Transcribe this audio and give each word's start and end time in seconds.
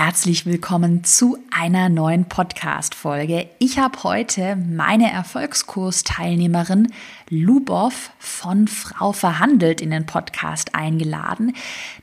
Herzlich 0.00 0.46
willkommen 0.46 1.02
zu 1.02 1.38
einer 1.50 1.88
neuen 1.88 2.26
Podcast-Folge. 2.26 3.48
Ich 3.58 3.80
habe 3.80 4.04
heute 4.04 4.54
meine 4.54 5.10
Erfolgskursteilnehmerin 5.10 6.92
Lubov 7.30 8.12
von 8.20 8.68
Frau 8.68 9.10
Verhandelt 9.12 9.80
in 9.80 9.90
den 9.90 10.06
Podcast 10.06 10.76
eingeladen, 10.76 11.52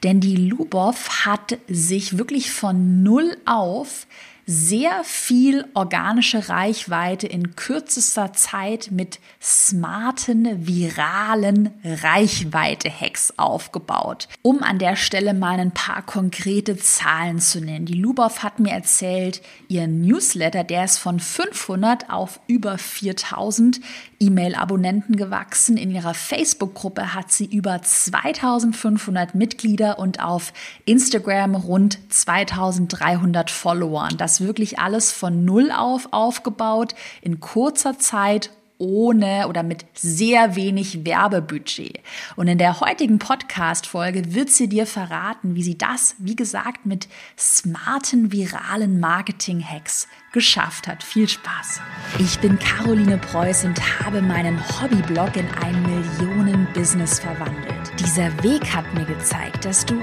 denn 0.03 0.19
die 0.19 0.35
Lubov 0.35 1.25
hat 1.25 1.57
sich 1.69 2.17
wirklich 2.17 2.51
von 2.51 3.01
null 3.01 3.37
auf 3.45 4.07
sehr 4.45 5.03
viel 5.03 5.65
organische 5.73 6.49
Reichweite 6.49 7.25
in 7.25 7.55
kürzester 7.55 8.33
Zeit 8.33 8.89
mit 8.91 9.19
smarten, 9.41 10.67
viralen 10.67 11.71
Reichweite-Hacks 11.83 13.33
aufgebaut. 13.37 14.27
Um 14.43 14.61
an 14.61 14.77
der 14.77 14.95
Stelle 14.97 15.33
mal 15.33 15.59
ein 15.59 15.71
paar 15.71 16.03
konkrete 16.03 16.77
Zahlen 16.77 17.39
zu 17.39 17.59
nennen. 17.59 17.85
Die 17.85 17.99
Lubov 17.99 18.43
hat 18.43 18.59
mir 18.59 18.71
erzählt, 18.71 19.41
ihr 19.67 19.87
Newsletter, 19.87 20.63
der 20.63 20.85
ist 20.85 20.99
von 20.99 21.19
500 21.19 22.11
auf 22.11 22.39
über 22.47 22.77
4000 22.77 23.81
E-Mail-Abonnenten 24.19 25.15
gewachsen. 25.15 25.77
In 25.77 25.91
ihrer 25.91 26.13
Facebook-Gruppe 26.13 27.13
hat 27.13 27.31
sie 27.31 27.45
über 27.45 27.81
2500 27.81 29.35
Mitglieder 29.35 29.99
und 29.99 30.23
auf 30.23 30.53
Instagram 30.85 31.55
rund 31.55 31.97
2300 32.09 33.49
Follower. 33.51 34.09
Das 34.17 34.34
wirklich 34.41 34.79
alles 34.79 35.11
von 35.11 35.45
Null 35.45 35.71
auf 35.71 36.09
aufgebaut, 36.11 36.95
in 37.21 37.39
kurzer 37.39 37.99
Zeit 37.99 38.51
ohne 38.77 39.47
oder 39.47 39.63
mit 39.63 39.85
sehr 39.93 40.55
wenig 40.55 41.05
Werbebudget. 41.05 41.99
Und 42.35 42.47
in 42.47 42.57
der 42.57 42.79
heutigen 42.81 43.19
Podcast-Folge 43.19 44.33
wird 44.33 44.49
sie 44.49 44.67
dir 44.67 44.85
verraten, 44.85 45.55
wie 45.55 45.63
sie 45.63 45.77
das, 45.77 46.15
wie 46.19 46.35
gesagt, 46.35 46.85
mit 46.85 47.07
smarten 47.37 48.31
viralen 48.31 48.99
Marketing-Hacks 48.99 50.07
geschafft 50.35 50.87
hat. 50.87 51.01
Viel 51.01 51.27
Spaß! 51.27 51.81
Ich 52.19 52.37
bin 52.39 52.59
Caroline 52.59 53.17
Preuß 53.17 53.63
und 53.63 53.79
habe 54.03 54.21
meinen 54.21 54.59
Hobbyblog 54.59 55.35
in 55.37 55.47
ein 55.63 55.81
Millionen-Business 55.81 57.19
verwandelt. 57.19 57.91
Dieser 57.99 58.31
Weg 58.43 58.75
hat 58.75 58.93
mir 58.93 59.05
gezeigt, 59.05 59.63
dass 59.65 59.85
du 59.85 59.95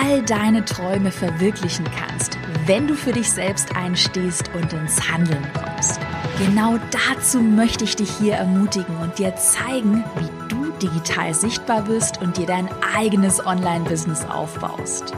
all 0.00 0.22
deine 0.22 0.64
Träume 0.64 1.10
verwirklichen 1.10 1.84
kannst, 1.98 2.38
wenn 2.66 2.86
du 2.86 2.94
für 2.94 3.12
dich 3.12 3.30
selbst 3.30 3.74
einstehst 3.76 4.50
und 4.54 4.72
ins 4.72 5.10
Handeln 5.10 5.44
kommst. 5.52 6.00
Genau 6.38 6.78
dazu 6.90 7.40
möchte 7.40 7.82
ich 7.84 7.96
dich 7.96 8.10
hier 8.10 8.34
ermutigen 8.34 8.96
und 8.98 9.18
dir 9.18 9.34
zeigen, 9.34 10.04
wie 10.16 10.48
du 10.48 10.70
digital 10.78 11.34
sichtbar 11.34 11.88
wirst 11.88 12.22
und 12.22 12.36
dir 12.36 12.46
dein 12.46 12.68
eigenes 12.96 13.44
Online-Business 13.44 14.24
aufbaust. 14.24 15.12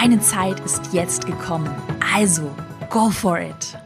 Deine 0.00 0.18
Zeit 0.20 0.60
ist 0.60 0.94
jetzt 0.94 1.26
gekommen. 1.26 1.70
Also, 2.14 2.50
go 2.88 3.10
for 3.10 3.38
it! 3.38 3.83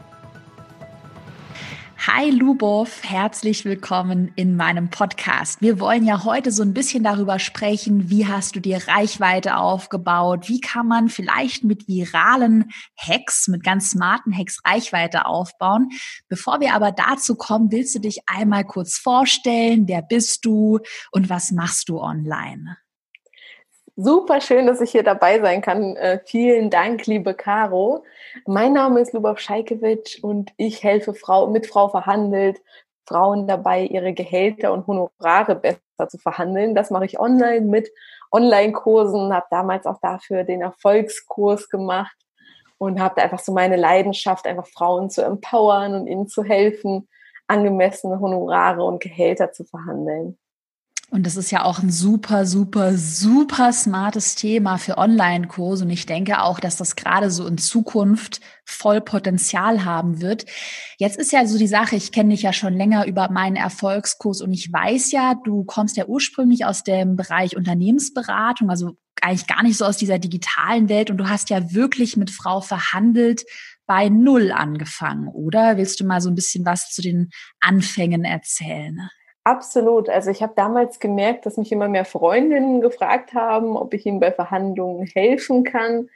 Hi 2.07 2.29
Lubov, 2.29 3.03
herzlich 3.03 3.65
willkommen 3.65 4.31
in 4.37 4.55
meinem 4.55 4.89
Podcast. 4.89 5.61
Wir 5.61 5.81
wollen 5.81 6.05
ja 6.05 6.23
heute 6.23 6.49
so 6.49 6.63
ein 6.63 6.73
bisschen 6.73 7.03
darüber 7.03 7.39
sprechen, 7.39 8.09
wie 8.09 8.25
hast 8.25 8.55
du 8.55 8.61
dir 8.61 8.87
Reichweite 8.87 9.57
aufgebaut, 9.57 10.47
wie 10.47 10.61
kann 10.61 10.87
man 10.87 11.09
vielleicht 11.09 11.65
mit 11.65 11.89
viralen 11.89 12.71
Hacks, 12.95 13.49
mit 13.49 13.65
ganz 13.65 13.89
smarten 13.89 14.33
Hacks 14.33 14.59
Reichweite 14.65 15.25
aufbauen. 15.25 15.89
Bevor 16.29 16.61
wir 16.61 16.73
aber 16.73 16.93
dazu 16.93 17.35
kommen, 17.35 17.69
willst 17.69 17.95
du 17.95 17.99
dich 17.99 18.19
einmal 18.27 18.63
kurz 18.63 18.97
vorstellen, 18.97 19.89
wer 19.89 20.01
bist 20.01 20.45
du 20.45 20.79
und 21.11 21.29
was 21.29 21.51
machst 21.51 21.89
du 21.89 21.99
online? 21.99 22.77
Super 24.01 24.39
schön, 24.39 24.65
dass 24.65 24.79
ich 24.79 24.91
hier 24.91 25.03
dabei 25.03 25.41
sein 25.41 25.61
kann. 25.61 25.97
Äh, 25.97 26.21
vielen 26.25 26.69
Dank, 26.69 27.05
liebe 27.05 27.33
Caro. 27.33 28.05
Mein 28.45 28.71
Name 28.71 29.01
ist 29.01 29.11
Lubov 29.11 29.39
Scheikewitsch 29.39 30.23
und 30.23 30.53
ich 30.55 30.81
helfe 30.85 31.13
Frau, 31.13 31.47
mit 31.47 31.67
Frau 31.67 31.89
verhandelt, 31.89 32.61
Frauen 33.05 33.45
dabei, 33.45 33.83
ihre 33.83 34.13
Gehälter 34.13 34.71
und 34.71 34.87
Honorare 34.87 35.55
besser 35.55 36.07
zu 36.07 36.17
verhandeln. 36.17 36.75
Das 36.75 36.91
mache 36.91 37.03
ich 37.03 37.19
online 37.19 37.65
mit 37.65 37.91
Online-Kursen, 38.31 39.33
habe 39.33 39.47
damals 39.49 39.85
auch 39.85 39.99
dafür 40.01 40.45
den 40.45 40.61
Erfolgskurs 40.61 41.67
gemacht 41.67 42.15
und 42.77 43.01
habe 43.01 43.21
einfach 43.21 43.39
so 43.39 43.51
meine 43.51 43.75
Leidenschaft, 43.75 44.47
einfach 44.47 44.67
Frauen 44.67 45.09
zu 45.09 45.25
empowern 45.25 45.93
und 45.93 46.07
ihnen 46.07 46.29
zu 46.29 46.45
helfen, 46.45 47.09
angemessene 47.47 48.21
Honorare 48.21 48.81
und 48.81 49.03
Gehälter 49.03 49.51
zu 49.51 49.65
verhandeln. 49.65 50.37
Und 51.11 51.25
das 51.25 51.37
ist 51.37 51.49
ja 51.49 51.63
auch 51.63 51.79
ein 51.79 51.89
super, 51.89 52.45
super, 52.45 52.95
super 52.95 53.73
smartes 53.73 54.35
Thema 54.35 54.77
für 54.77 54.99
Online-Kurse. 54.99 55.83
Und 55.83 55.89
ich 55.89 56.05
denke 56.05 56.41
auch, 56.43 56.59
dass 56.59 56.77
das 56.77 56.95
gerade 56.95 57.31
so 57.31 57.47
in 57.47 57.57
Zukunft 57.57 58.41
voll 58.63 59.01
Potenzial 59.01 59.85
haben 59.85 60.21
wird. 60.21 60.45
Jetzt 60.99 61.17
ist 61.17 61.31
ja 61.31 61.47
so 61.47 61.57
die 61.57 61.67
Sache, 61.67 61.95
ich 61.95 62.11
kenne 62.11 62.29
dich 62.29 62.43
ja 62.43 62.53
schon 62.53 62.75
länger 62.75 63.07
über 63.07 63.31
meinen 63.31 63.55
Erfolgskurs 63.55 64.41
und 64.41 64.53
ich 64.53 64.71
weiß 64.71 65.11
ja, 65.11 65.33
du 65.33 65.63
kommst 65.63 65.97
ja 65.97 66.05
ursprünglich 66.05 66.65
aus 66.65 66.83
dem 66.83 67.15
Bereich 67.15 67.57
Unternehmensberatung, 67.57 68.69
also 68.69 68.91
eigentlich 69.21 69.47
gar 69.47 69.63
nicht 69.63 69.77
so 69.77 69.85
aus 69.85 69.97
dieser 69.97 70.19
digitalen 70.19 70.89
Welt. 70.89 71.09
Und 71.09 71.17
du 71.17 71.27
hast 71.27 71.49
ja 71.49 71.73
wirklich 71.73 72.17
mit 72.17 72.29
Frau 72.29 72.61
verhandelt, 72.61 73.43
bei 73.87 74.09
Null 74.09 74.51
angefangen, 74.51 75.27
oder? 75.29 75.77
Willst 75.77 75.99
du 75.99 76.05
mal 76.05 76.21
so 76.21 76.29
ein 76.29 76.35
bisschen 76.35 76.63
was 76.63 76.91
zu 76.91 77.01
den 77.01 77.31
Anfängen 77.59 78.23
erzählen? 78.23 79.09
Absolut. 79.49 80.09
Also 80.09 80.29
ich 80.29 80.43
habe 80.43 80.53
damals 80.55 80.99
gemerkt, 80.99 81.47
dass 81.47 81.57
mich 81.57 81.71
immer 81.71 81.87
mehr 81.87 82.05
Freundinnen 82.05 82.81
gefragt 82.81 83.33
haben, 83.33 83.75
ob 83.75 83.95
ich 83.95 84.05
ihnen 84.05 84.19
bei 84.19 84.31
Verhandlungen 84.31 85.07
helfen 85.07 85.63
kann 85.63 86.07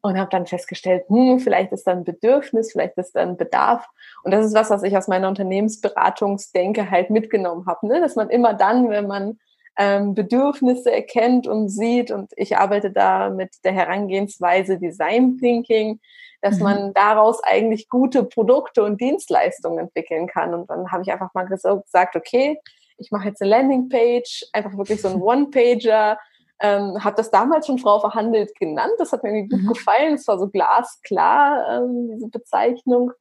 und 0.00 0.18
habe 0.18 0.30
dann 0.30 0.46
festgestellt, 0.46 1.04
hm, 1.08 1.38
vielleicht 1.38 1.70
ist 1.72 1.86
da 1.86 1.90
ein 1.90 2.04
Bedürfnis, 2.04 2.72
vielleicht 2.72 2.96
ist 2.96 3.14
da 3.14 3.20
ein 3.20 3.36
Bedarf. 3.36 3.86
Und 4.22 4.30
das 4.30 4.46
ist 4.46 4.54
was, 4.54 4.70
was 4.70 4.82
ich 4.84 4.96
aus 4.96 5.06
meiner 5.06 5.28
Unternehmensberatungsdenke 5.28 6.90
halt 6.90 7.10
mitgenommen 7.10 7.66
habe, 7.66 7.88
ne? 7.88 8.00
dass 8.00 8.16
man 8.16 8.30
immer 8.30 8.54
dann, 8.54 8.88
wenn 8.88 9.06
man 9.06 9.38
ähm, 9.76 10.14
Bedürfnisse 10.14 10.90
erkennt 10.90 11.46
und 11.46 11.68
sieht, 11.68 12.10
und 12.10 12.32
ich 12.36 12.56
arbeite 12.56 12.90
da 12.90 13.28
mit 13.28 13.50
der 13.64 13.72
Herangehensweise 13.72 14.78
Design 14.78 15.36
Thinking, 15.36 16.00
dass 16.40 16.56
mhm. 16.56 16.62
man 16.62 16.94
daraus 16.94 17.42
eigentlich 17.44 17.90
gute 17.90 18.24
Produkte 18.24 18.82
und 18.82 18.98
Dienstleistungen 18.98 19.78
entwickeln 19.78 20.26
kann. 20.26 20.54
Und 20.54 20.70
dann 20.70 20.90
habe 20.90 21.02
ich 21.02 21.12
einfach 21.12 21.34
mal 21.34 21.44
gesagt, 21.44 22.16
okay, 22.16 22.58
ich 22.98 23.10
mache 23.10 23.28
jetzt 23.28 23.40
eine 23.40 23.50
Landingpage, 23.50 24.46
einfach 24.52 24.76
wirklich 24.76 25.00
so 25.00 25.08
ein 25.08 25.20
One-Pager. 25.20 26.18
Ähm, 26.60 27.02
habe 27.04 27.16
das 27.16 27.30
damals 27.30 27.66
schon 27.66 27.78
Frau 27.78 28.00
verhandelt 28.00 28.54
genannt. 28.58 28.94
Das 28.98 29.12
hat 29.12 29.22
mir 29.22 29.30
irgendwie 29.30 29.56
gut 29.56 29.64
mhm. 29.64 29.68
gefallen. 29.68 30.14
Es 30.14 30.26
war 30.26 30.38
so 30.38 30.48
glasklar, 30.48 31.82
ähm, 31.82 32.10
diese 32.12 32.28
Bezeichnung. 32.28 33.12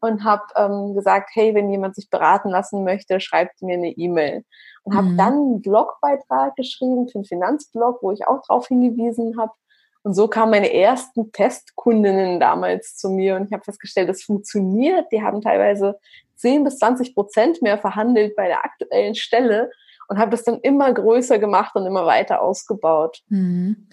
Und 0.00 0.24
habe 0.24 0.42
ähm, 0.56 0.94
gesagt, 0.94 1.30
hey, 1.32 1.54
wenn 1.54 1.70
jemand 1.70 1.94
sich 1.94 2.10
beraten 2.10 2.50
lassen 2.50 2.82
möchte, 2.82 3.20
schreibt 3.20 3.62
mir 3.62 3.74
eine 3.74 3.90
E-Mail. 3.90 4.44
Und 4.82 4.96
habe 4.96 5.06
mhm. 5.06 5.16
dann 5.16 5.32
einen 5.34 5.62
Blogbeitrag 5.62 6.56
geschrieben 6.56 7.08
für 7.08 7.18
einen 7.18 7.24
Finanzblog, 7.24 8.02
wo 8.02 8.10
ich 8.10 8.26
auch 8.26 8.42
darauf 8.46 8.66
hingewiesen 8.66 9.38
habe, 9.38 9.52
und 10.02 10.14
so 10.14 10.28
kamen 10.28 10.50
meine 10.50 10.72
ersten 10.72 11.30
Testkundinnen 11.32 12.40
damals 12.40 12.96
zu 12.96 13.10
mir 13.10 13.36
und 13.36 13.46
ich 13.46 13.52
habe 13.52 13.64
festgestellt, 13.64 14.08
das 14.08 14.22
funktioniert. 14.22 15.06
Die 15.12 15.22
haben 15.22 15.40
teilweise 15.40 15.98
10 16.36 16.64
bis 16.64 16.78
20 16.78 17.14
Prozent 17.14 17.62
mehr 17.62 17.78
verhandelt 17.78 18.34
bei 18.34 18.48
der 18.48 18.64
aktuellen 18.64 19.14
Stelle 19.14 19.70
und 20.08 20.18
habe 20.18 20.32
das 20.32 20.42
dann 20.42 20.58
immer 20.60 20.92
größer 20.92 21.38
gemacht 21.38 21.76
und 21.76 21.86
immer 21.86 22.04
weiter 22.04 22.42
ausgebaut. 22.42 23.22
Mhm. 23.28 23.88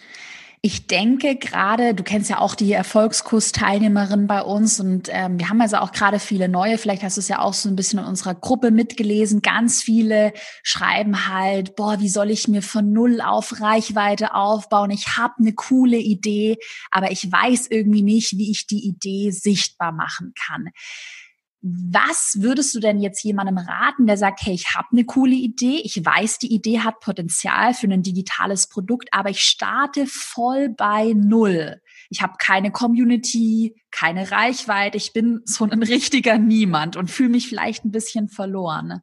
Ich 0.61 0.87
denke 0.87 1.37
gerade, 1.37 1.95
du 1.95 2.03
kennst 2.03 2.29
ja 2.29 2.39
auch 2.39 2.53
die 2.53 2.73
Erfolgskursteilnehmerin 2.73 4.27
bei 4.27 4.41
uns 4.41 4.81
und 4.81 5.07
ähm, 5.09 5.39
wir 5.39 5.47
haben 5.47 5.61
also 5.61 5.77
auch 5.77 5.93
gerade 5.93 6.19
viele 6.19 6.49
neue, 6.49 6.77
vielleicht 6.77 7.01
hast 7.01 7.15
du 7.15 7.21
es 7.21 7.29
ja 7.29 7.39
auch 7.39 7.53
so 7.53 7.69
ein 7.69 7.77
bisschen 7.77 7.99
in 7.99 8.05
unserer 8.05 8.35
Gruppe 8.35 8.69
mitgelesen. 8.69 9.41
Ganz 9.41 9.81
viele 9.81 10.33
schreiben 10.61 11.29
halt, 11.29 11.77
boah, 11.77 12.01
wie 12.01 12.09
soll 12.09 12.29
ich 12.29 12.49
mir 12.49 12.61
von 12.61 12.91
null 12.91 13.21
auf 13.21 13.61
Reichweite 13.61 14.33
aufbauen? 14.33 14.91
Ich 14.91 15.15
habe 15.15 15.35
eine 15.39 15.53
coole 15.53 15.97
Idee, 15.97 16.57
aber 16.91 17.09
ich 17.11 17.31
weiß 17.31 17.67
irgendwie 17.69 18.01
nicht, 18.01 18.37
wie 18.37 18.51
ich 18.51 18.67
die 18.67 18.85
Idee 18.85 19.31
sichtbar 19.31 19.93
machen 19.93 20.33
kann. 20.35 20.71
Was 21.61 22.37
würdest 22.39 22.73
du 22.73 22.79
denn 22.79 22.99
jetzt 22.99 23.21
jemandem 23.23 23.57
raten, 23.57 24.07
der 24.07 24.17
sagt, 24.17 24.39
hey, 24.43 24.53
ich 24.53 24.75
habe 24.75 24.87
eine 24.93 25.03
coole 25.03 25.35
Idee, 25.35 25.81
ich 25.83 26.03
weiß, 26.03 26.39
die 26.39 26.53
Idee 26.53 26.79
hat 26.79 27.01
Potenzial 27.01 27.73
für 27.73 27.87
ein 27.87 28.01
digitales 28.01 28.67
Produkt, 28.67 29.09
aber 29.11 29.29
ich 29.29 29.41
starte 29.41 30.05
voll 30.07 30.69
bei 30.69 31.13
Null. 31.13 31.81
Ich 32.09 32.21
habe 32.21 32.35
keine 32.39 32.71
Community, 32.71 33.75
keine 33.91 34.31
Reichweite, 34.31 34.95
ich 34.95 35.11
bin 35.11 35.41
so 35.43 35.65
ein 35.65 35.83
richtiger 35.83 36.37
Niemand 36.37 36.95
und 36.95 37.11
fühle 37.11 37.29
mich 37.29 37.49
vielleicht 37.49 37.83
ein 37.83 37.91
bisschen 37.91 38.29
verloren. 38.29 39.01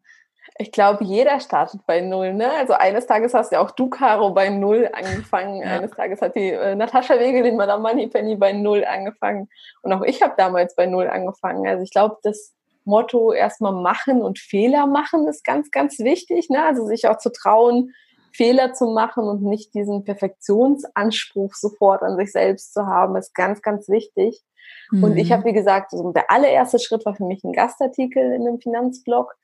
Ich 0.58 0.72
glaube, 0.72 1.04
jeder 1.04 1.38
startet 1.40 1.82
bei 1.86 2.00
Null. 2.00 2.32
Ne? 2.32 2.50
Also 2.50 2.72
eines 2.72 3.06
Tages 3.06 3.34
hast 3.34 3.52
ja 3.52 3.60
auch 3.60 3.70
du, 3.70 3.88
Caro, 3.88 4.30
bei 4.30 4.48
Null 4.48 4.88
angefangen. 4.92 5.60
Ja. 5.66 5.78
Eines 5.78 5.90
Tages 5.90 6.20
hat 6.22 6.34
die 6.34 6.50
äh, 6.50 6.74
Natascha 6.74 7.18
Wegelin, 7.18 7.56
Madame 7.56 7.82
Moneypenny, 7.82 8.36
bei 8.36 8.52
Null 8.52 8.84
angefangen. 8.84 9.48
Und 9.82 9.92
auch 9.92 10.02
ich 10.02 10.22
habe 10.22 10.34
damals 10.36 10.74
bei 10.74 10.86
Null 10.86 11.08
angefangen. 11.08 11.66
Also 11.66 11.82
ich 11.82 11.90
glaube, 11.90 12.16
das 12.22 12.54
Motto 12.84 13.32
erstmal 13.32 13.72
machen 13.72 14.22
und 14.22 14.38
Fehler 14.38 14.86
machen 14.86 15.26
ist 15.26 15.44
ganz, 15.44 15.70
ganz 15.70 15.98
wichtig. 15.98 16.48
Ne? 16.48 16.64
Also 16.64 16.86
sich 16.86 17.08
auch 17.08 17.18
zu 17.18 17.30
trauen, 17.30 17.92
Fehler 18.32 18.74
zu 18.74 18.86
machen 18.86 19.24
und 19.24 19.42
nicht 19.42 19.74
diesen 19.74 20.04
Perfektionsanspruch 20.04 21.54
sofort 21.54 22.02
an 22.02 22.16
sich 22.16 22.32
selbst 22.32 22.74
zu 22.74 22.86
haben, 22.86 23.16
ist 23.16 23.34
ganz, 23.34 23.62
ganz 23.62 23.88
wichtig. 23.88 24.42
Mhm. 24.90 25.04
Und 25.04 25.16
ich 25.16 25.30
mhm. 25.30 25.34
habe, 25.34 25.44
wie 25.46 25.52
gesagt, 25.52 25.92
also 25.92 26.12
der 26.12 26.30
allererste 26.30 26.78
Schritt 26.78 27.04
war 27.06 27.14
für 27.14 27.24
mich 27.24 27.42
ein 27.44 27.52
Gastartikel 27.52 28.32
in 28.32 28.46
einem 28.46 28.60
Finanzblog. 28.60 29.34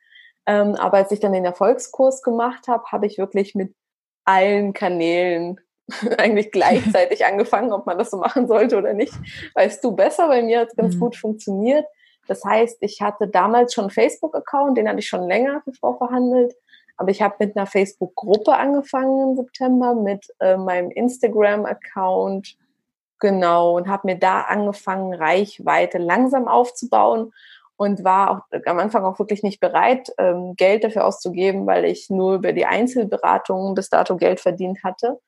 Ähm, 0.46 0.74
aber 0.74 0.98
als 0.98 1.12
ich 1.12 1.20
dann 1.20 1.32
den 1.32 1.44
Erfolgskurs 1.44 2.22
gemacht 2.22 2.68
habe, 2.68 2.84
habe 2.90 3.06
ich 3.06 3.18
wirklich 3.18 3.54
mit 3.54 3.74
allen 4.24 4.72
Kanälen 4.72 5.60
eigentlich 6.18 6.50
gleichzeitig 6.50 7.24
angefangen, 7.26 7.72
ob 7.72 7.86
man 7.86 7.98
das 7.98 8.10
so 8.10 8.16
machen 8.18 8.46
sollte 8.46 8.76
oder 8.76 8.92
nicht. 8.92 9.14
Weißt 9.54 9.82
du 9.84 9.92
besser, 9.92 10.28
bei 10.28 10.42
mir 10.42 10.60
hat 10.60 10.68
es 10.68 10.76
ganz 10.76 10.94
mhm. 10.96 11.00
gut 11.00 11.16
funktioniert. 11.16 11.86
Das 12.28 12.44
heißt, 12.44 12.78
ich 12.80 13.00
hatte 13.00 13.26
damals 13.26 13.74
schon 13.74 13.84
einen 13.84 13.90
Facebook-Account, 13.90 14.78
den 14.78 14.88
hatte 14.88 15.00
ich 15.00 15.08
schon 15.08 15.28
länger 15.28 15.60
für 15.62 15.72
Frau 15.72 15.94
verhandelt. 15.94 16.54
Aber 16.96 17.10
ich 17.10 17.20
habe 17.20 17.34
mit 17.40 17.56
einer 17.56 17.66
Facebook-Gruppe 17.66 18.54
angefangen 18.54 19.30
im 19.30 19.36
September, 19.36 19.94
mit 19.94 20.26
äh, 20.38 20.56
meinem 20.56 20.90
Instagram-Account, 20.90 22.56
genau, 23.18 23.76
und 23.76 23.88
habe 23.88 24.06
mir 24.06 24.18
da 24.18 24.42
angefangen, 24.42 25.14
Reichweite 25.14 25.98
langsam 25.98 26.48
aufzubauen 26.48 27.32
und 27.82 28.04
war 28.04 28.30
auch 28.30 28.58
am 28.66 28.78
Anfang 28.78 29.04
auch 29.04 29.18
wirklich 29.18 29.42
nicht 29.42 29.58
bereit, 29.58 30.08
ähm, 30.16 30.54
Geld 30.56 30.84
dafür 30.84 31.04
auszugeben, 31.04 31.66
weil 31.66 31.84
ich 31.84 32.10
nur 32.10 32.36
über 32.36 32.52
die 32.52 32.64
Einzelberatung 32.64 33.74
bis 33.74 33.88
dato 33.90 34.16
Geld 34.16 34.38
verdient 34.38 34.84
hatte. 34.84 35.18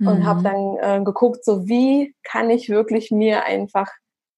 Und 0.00 0.20
mhm. 0.20 0.26
habe 0.26 0.42
dann 0.42 0.76
äh, 0.78 1.04
geguckt, 1.04 1.44
so 1.44 1.68
wie 1.68 2.16
kann 2.24 2.50
ich 2.50 2.68
wirklich 2.68 3.12
mir 3.12 3.44
einfach 3.44 3.88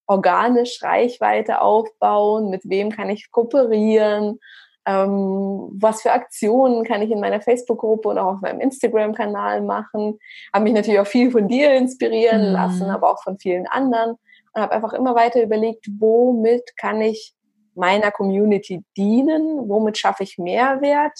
organisch 0.06 0.82
Reichweite 0.82 1.62
aufbauen, 1.62 2.50
mit 2.50 2.69
wem 2.69 2.90
kann 2.90 3.08
ich 3.08 3.31
kooperieren, 3.31 4.40
ähm, 4.84 5.70
was 5.81 6.02
für 6.02 6.12
Aktionen 6.12 6.84
kann 6.84 7.00
ich 7.00 7.10
in 7.10 7.20
meiner 7.20 7.40
Facebook-Gruppe 7.40 8.10
und 8.10 8.19
auch 8.19 8.34
auf 8.34 8.40
meinem 8.43 8.60
Instagram-Kanal 8.60 9.62
machen. 9.62 10.19
Habe 10.52 10.64
mich 10.64 10.75
natürlich 10.75 11.00
auch 11.00 11.06
viel 11.06 11.31
von 11.31 11.49
dir 11.49 11.72
inspirieren 11.75 12.49
mhm. 12.49 12.52
lassen, 12.52 12.90
aber 12.90 13.10
auch 13.10 13.22
von 13.22 13.38
vielen 13.38 13.67
anderen 13.67 14.19
und 14.55 14.62
habe 14.62 14.72
einfach 14.72 14.93
immer 14.93 15.14
weiter 15.14 15.43
überlegt, 15.43 15.87
womit 15.99 16.76
kann 16.76 17.00
ich 17.00 17.33
meiner 17.76 18.11
Community 18.11 18.85
dienen, 18.97 19.69
womit 19.69 19.99
schaffe 19.99 20.23
ich 20.23 20.38
Mehrwert 20.38 21.19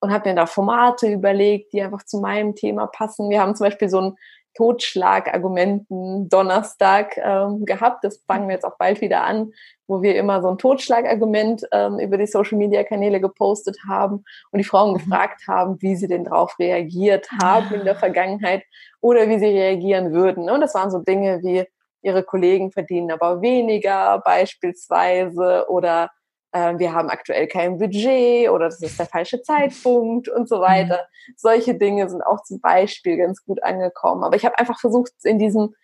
und 0.00 0.12
habe 0.12 0.30
mir 0.30 0.34
da 0.34 0.46
Formate 0.46 1.08
überlegt, 1.08 1.72
die 1.72 1.82
einfach 1.82 2.04
zu 2.04 2.20
meinem 2.20 2.54
Thema 2.54 2.86
passen. 2.86 3.30
Wir 3.30 3.40
haben 3.40 3.54
zum 3.54 3.66
Beispiel 3.66 3.88
so 3.88 4.00
ein 4.00 4.16
Totschlagargumenten 4.54 6.28
Donnerstag 6.28 7.16
ähm, 7.18 7.64
gehabt. 7.64 8.04
Das 8.04 8.22
fangen 8.26 8.48
wir 8.48 8.54
jetzt 8.54 8.64
auch 8.64 8.76
bald 8.78 9.00
wieder 9.00 9.22
an, 9.22 9.52
wo 9.86 10.02
wir 10.02 10.16
immer 10.16 10.42
so 10.42 10.48
ein 10.48 10.58
Totschlagargument 10.58 11.66
ähm, 11.72 11.98
über 11.98 12.18
die 12.18 12.26
Social 12.26 12.58
Media 12.58 12.82
Kanäle 12.82 13.20
gepostet 13.20 13.78
haben 13.88 14.24
und 14.50 14.58
die 14.58 14.64
Frauen 14.64 14.92
mhm. 14.92 14.98
gefragt 14.98 15.42
haben, 15.46 15.80
wie 15.80 15.94
sie 15.94 16.08
denn 16.08 16.24
darauf 16.24 16.58
reagiert 16.58 17.28
haben 17.42 17.72
in 17.74 17.84
der 17.84 17.94
Vergangenheit 17.96 18.64
oder 19.00 19.28
wie 19.28 19.38
sie 19.38 19.46
reagieren 19.46 20.12
würden. 20.12 20.50
Und 20.50 20.60
das 20.60 20.74
waren 20.74 20.90
so 20.90 20.98
Dinge 20.98 21.40
wie 21.42 21.64
ihre 22.02 22.22
Kollegen 22.22 22.72
verdienen 22.72 23.10
aber 23.10 23.42
weniger 23.42 24.20
beispielsweise 24.24 25.66
oder 25.68 26.10
äh, 26.52 26.78
wir 26.78 26.92
haben 26.92 27.10
aktuell 27.10 27.46
kein 27.46 27.78
Budget 27.78 28.50
oder 28.50 28.66
das 28.66 28.80
ist 28.82 28.98
der 28.98 29.06
falsche 29.06 29.42
Zeitpunkt 29.42 30.28
und 30.28 30.48
so 30.48 30.60
weiter. 30.60 31.06
Mhm. 31.28 31.34
Solche 31.36 31.74
Dinge 31.74 32.08
sind 32.08 32.22
auch 32.22 32.42
zum 32.42 32.60
Beispiel 32.60 33.16
ganz 33.16 33.44
gut 33.44 33.62
angekommen. 33.62 34.24
Aber 34.24 34.36
ich 34.36 34.44
habe 34.44 34.58
einfach 34.58 34.78
versucht, 34.78 35.12
in 35.22 35.38
diesem, 35.38 35.74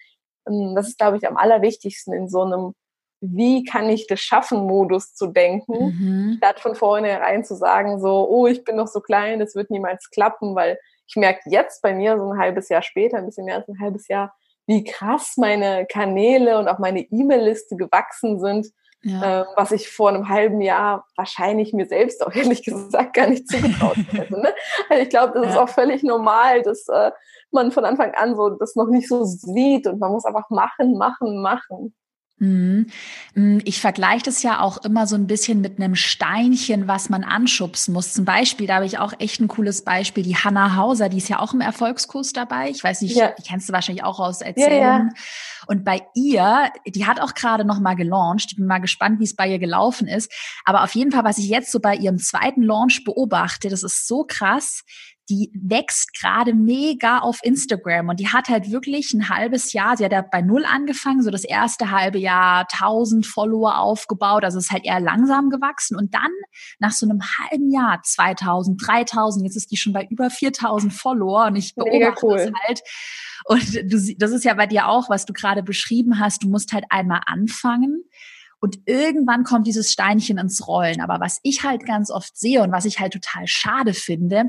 ähm, 0.48 0.74
das 0.74 0.88
ist, 0.88 0.98
glaube 0.98 1.16
ich, 1.18 1.26
am 1.26 1.36
allerwichtigsten, 1.36 2.12
in 2.12 2.28
so 2.28 2.42
einem 2.42 2.74
wie 3.20 3.64
kann 3.64 3.88
ich 3.88 4.06
das 4.06 4.20
schaffen 4.20 4.66
Modus 4.66 5.14
zu 5.14 5.28
denken, 5.28 5.72
mhm. 5.72 6.34
statt 6.36 6.60
von 6.60 6.74
vornherein 6.74 7.44
zu 7.44 7.54
sagen, 7.54 7.98
so, 7.98 8.28
oh, 8.28 8.46
ich 8.46 8.62
bin 8.62 8.76
noch 8.76 8.88
so 8.88 9.00
klein, 9.00 9.40
das 9.40 9.54
wird 9.54 9.70
niemals 9.70 10.10
klappen, 10.10 10.54
weil 10.54 10.78
ich 11.08 11.16
merke 11.16 11.40
jetzt 11.46 11.82
bei 11.82 11.94
mir 11.94 12.18
so 12.18 12.30
ein 12.30 12.38
halbes 12.38 12.68
Jahr 12.68 12.82
später, 12.82 13.16
ein 13.16 13.26
bisschen 13.26 13.46
mehr 13.46 13.56
als 13.56 13.68
ein 13.68 13.80
halbes 13.80 14.08
Jahr, 14.08 14.34
wie 14.66 14.84
krass 14.84 15.36
meine 15.36 15.86
Kanäle 15.86 16.58
und 16.58 16.68
auch 16.68 16.78
meine 16.78 17.00
E-Mail-Liste 17.00 17.76
gewachsen 17.76 18.40
sind, 18.40 18.66
ja. 19.02 19.42
äh, 19.42 19.44
was 19.56 19.72
ich 19.72 19.88
vor 19.88 20.08
einem 20.08 20.28
halben 20.28 20.60
Jahr 20.60 21.06
wahrscheinlich 21.16 21.72
mir 21.72 21.86
selbst 21.86 22.24
auch 22.26 22.32
ehrlich 22.34 22.64
gesagt 22.64 23.14
gar 23.14 23.28
nicht 23.28 23.48
zugetraut 23.48 23.96
hätte. 24.10 24.40
Ne? 24.40 24.52
Also 24.88 25.02
ich 25.02 25.08
glaube, 25.08 25.34
das 25.34 25.44
ja. 25.44 25.50
ist 25.50 25.58
auch 25.58 25.68
völlig 25.68 26.02
normal, 26.02 26.62
dass 26.62 26.88
äh, 26.88 27.12
man 27.52 27.70
von 27.70 27.84
Anfang 27.84 28.14
an 28.14 28.34
so 28.34 28.50
das 28.50 28.74
noch 28.74 28.88
nicht 28.88 29.08
so 29.08 29.24
sieht 29.24 29.86
und 29.86 30.00
man 30.00 30.12
muss 30.12 30.24
einfach 30.24 30.50
machen, 30.50 30.98
machen, 30.98 31.40
machen. 31.40 31.94
Mhm. 32.38 32.88
Mm, 33.34 33.58
ich 33.64 33.80
vergleiche 33.80 34.24
das 34.24 34.42
ja 34.42 34.60
auch 34.60 34.78
immer 34.84 35.06
so 35.06 35.16
ein 35.16 35.26
bisschen 35.26 35.62
mit 35.62 35.78
einem 35.78 35.94
Steinchen, 35.94 36.86
was 36.86 37.08
man 37.08 37.24
anschubsen 37.24 37.94
muss. 37.94 38.12
Zum 38.12 38.26
Beispiel, 38.26 38.66
da 38.66 38.76
habe 38.76 38.86
ich 38.86 38.98
auch 38.98 39.14
echt 39.18 39.40
ein 39.40 39.48
cooles 39.48 39.82
Beispiel, 39.82 40.22
die 40.22 40.36
Hanna 40.36 40.76
Hauser, 40.76 41.08
die 41.08 41.16
ist 41.16 41.28
ja 41.28 41.38
auch 41.38 41.54
im 41.54 41.62
Erfolgskurs 41.62 42.34
dabei. 42.34 42.68
Ich 42.68 42.84
weiß 42.84 43.00
nicht, 43.00 43.16
ja. 43.16 43.32
die 43.38 43.42
kennst 43.42 43.68
du 43.68 43.72
wahrscheinlich 43.72 44.04
auch 44.04 44.20
aus 44.20 44.42
Erzählungen. 44.42 44.80
Ja, 44.80 44.98
ja. 44.98 45.08
Und 45.66 45.84
bei 45.84 46.02
ihr, 46.14 46.70
die 46.86 47.06
hat 47.06 47.20
auch 47.20 47.34
gerade 47.34 47.64
noch 47.64 47.80
mal 47.80 47.94
gelauncht. 47.94 48.48
Ich 48.50 48.56
bin 48.56 48.66
mal 48.66 48.78
gespannt, 48.80 49.18
wie 49.18 49.24
es 49.24 49.34
bei 49.34 49.48
ihr 49.48 49.58
gelaufen 49.58 50.06
ist. 50.06 50.30
Aber 50.64 50.84
auf 50.84 50.94
jeden 50.94 51.12
Fall, 51.12 51.24
was 51.24 51.38
ich 51.38 51.48
jetzt 51.48 51.72
so 51.72 51.80
bei 51.80 51.96
ihrem 51.96 52.18
zweiten 52.18 52.62
Launch 52.62 53.02
beobachte, 53.04 53.70
das 53.70 53.82
ist 53.82 54.06
so 54.06 54.24
krass 54.24 54.84
die 55.28 55.50
wächst 55.54 56.18
gerade 56.18 56.54
mega 56.54 57.18
auf 57.18 57.40
Instagram 57.42 58.08
und 58.08 58.20
die 58.20 58.28
hat 58.28 58.48
halt 58.48 58.70
wirklich 58.70 59.12
ein 59.12 59.28
halbes 59.28 59.72
Jahr, 59.72 59.96
sie 59.96 60.04
hat 60.04 60.12
ja 60.12 60.22
bei 60.22 60.40
Null 60.40 60.64
angefangen, 60.64 61.22
so 61.22 61.30
das 61.30 61.44
erste 61.44 61.90
halbe 61.90 62.18
Jahr 62.18 62.66
1000 62.72 63.26
Follower 63.26 63.78
aufgebaut, 63.78 64.44
also 64.44 64.58
ist 64.58 64.70
halt 64.70 64.84
eher 64.84 65.00
langsam 65.00 65.50
gewachsen 65.50 65.96
und 65.96 66.14
dann 66.14 66.30
nach 66.78 66.92
so 66.92 67.06
einem 67.06 67.20
halben 67.22 67.70
Jahr 67.70 68.00
2000, 68.02 68.80
3000, 68.86 69.44
jetzt 69.44 69.56
ist 69.56 69.70
die 69.70 69.76
schon 69.76 69.92
bei 69.92 70.06
über 70.08 70.30
4000 70.30 70.92
Follower 70.92 71.46
und 71.46 71.56
ich 71.56 71.74
beobachte 71.74 72.26
cool. 72.26 72.36
das 72.36 72.50
halt 72.66 72.80
und 73.44 73.92
du, 73.92 74.14
das 74.16 74.30
ist 74.30 74.44
ja 74.44 74.54
bei 74.54 74.66
dir 74.66 74.88
auch, 74.88 75.08
was 75.08 75.24
du 75.24 75.32
gerade 75.32 75.62
beschrieben 75.62 76.20
hast, 76.20 76.42
du 76.42 76.48
musst 76.48 76.72
halt 76.72 76.84
einmal 76.90 77.20
anfangen 77.26 78.04
und 78.60 78.78
irgendwann 78.86 79.44
kommt 79.44 79.66
dieses 79.66 79.92
Steinchen 79.92 80.38
ins 80.38 80.66
Rollen. 80.66 81.00
Aber 81.00 81.20
was 81.20 81.40
ich 81.42 81.62
halt 81.62 81.86
ganz 81.86 82.10
oft 82.10 82.36
sehe 82.36 82.62
und 82.62 82.72
was 82.72 82.84
ich 82.84 83.00
halt 83.00 83.12
total 83.12 83.46
schade 83.46 83.94
finde, 83.94 84.44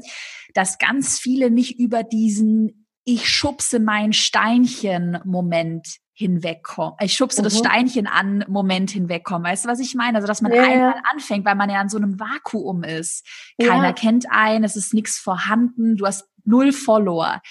dass 0.54 0.78
ganz 0.78 1.20
viele 1.20 1.52
nicht 1.52 1.80
über 1.80 2.04
diesen 2.04 2.88
ich 3.10 3.30
schubse 3.30 3.80
mein 3.80 4.12
Steinchen 4.12 5.20
Moment 5.24 5.88
hinwegkommen. 6.12 6.96
Ich 7.00 7.14
schubse 7.14 7.42
mhm. 7.42 7.44
das 7.46 7.58
Steinchen 7.58 8.06
an 8.06 8.44
Moment 8.50 8.92
hinwegkommen. 8.92 9.46
Weißt 9.46 9.64
du, 9.64 9.70
was 9.70 9.80
ich 9.80 9.96
meine? 9.96 10.18
Also, 10.18 10.28
dass 10.28 10.42
man 10.42 10.52
ja, 10.52 10.64
einmal 10.64 10.96
anfängt, 11.14 11.46
weil 11.46 11.56
man 11.56 11.70
ja 11.70 11.82
in 11.82 11.88
so 11.88 11.98
einem 11.98 12.20
Vakuum 12.20 12.84
ist. 12.84 13.26
Keiner 13.62 13.88
ja. 13.88 13.94
kennt 13.94 14.26
einen, 14.30 14.66
es 14.66 14.76
ist 14.76 14.94
nichts 14.94 15.18
vorhanden, 15.18 15.96
du 15.96 16.06
hast 16.06 16.26
null 16.44 16.74
Follower. 16.74 17.42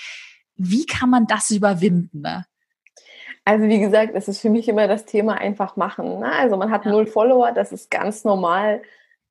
Wie 0.56 0.84
kann 0.84 1.08
man 1.08 1.26
das 1.26 1.50
überwinden? 1.50 2.20
Ne? 2.20 2.44
Also 3.46 3.68
wie 3.68 3.78
gesagt, 3.78 4.10
es 4.14 4.26
ist 4.26 4.40
für 4.40 4.50
mich 4.50 4.68
immer 4.68 4.88
das 4.88 5.04
Thema 5.04 5.34
einfach 5.34 5.76
machen. 5.76 6.18
Ne? 6.18 6.32
Also 6.32 6.56
man 6.56 6.72
hat 6.72 6.84
ja. 6.84 6.90
null 6.90 7.06
Follower, 7.06 7.52
das 7.52 7.70
ist 7.70 7.92
ganz 7.92 8.24
normal. 8.24 8.82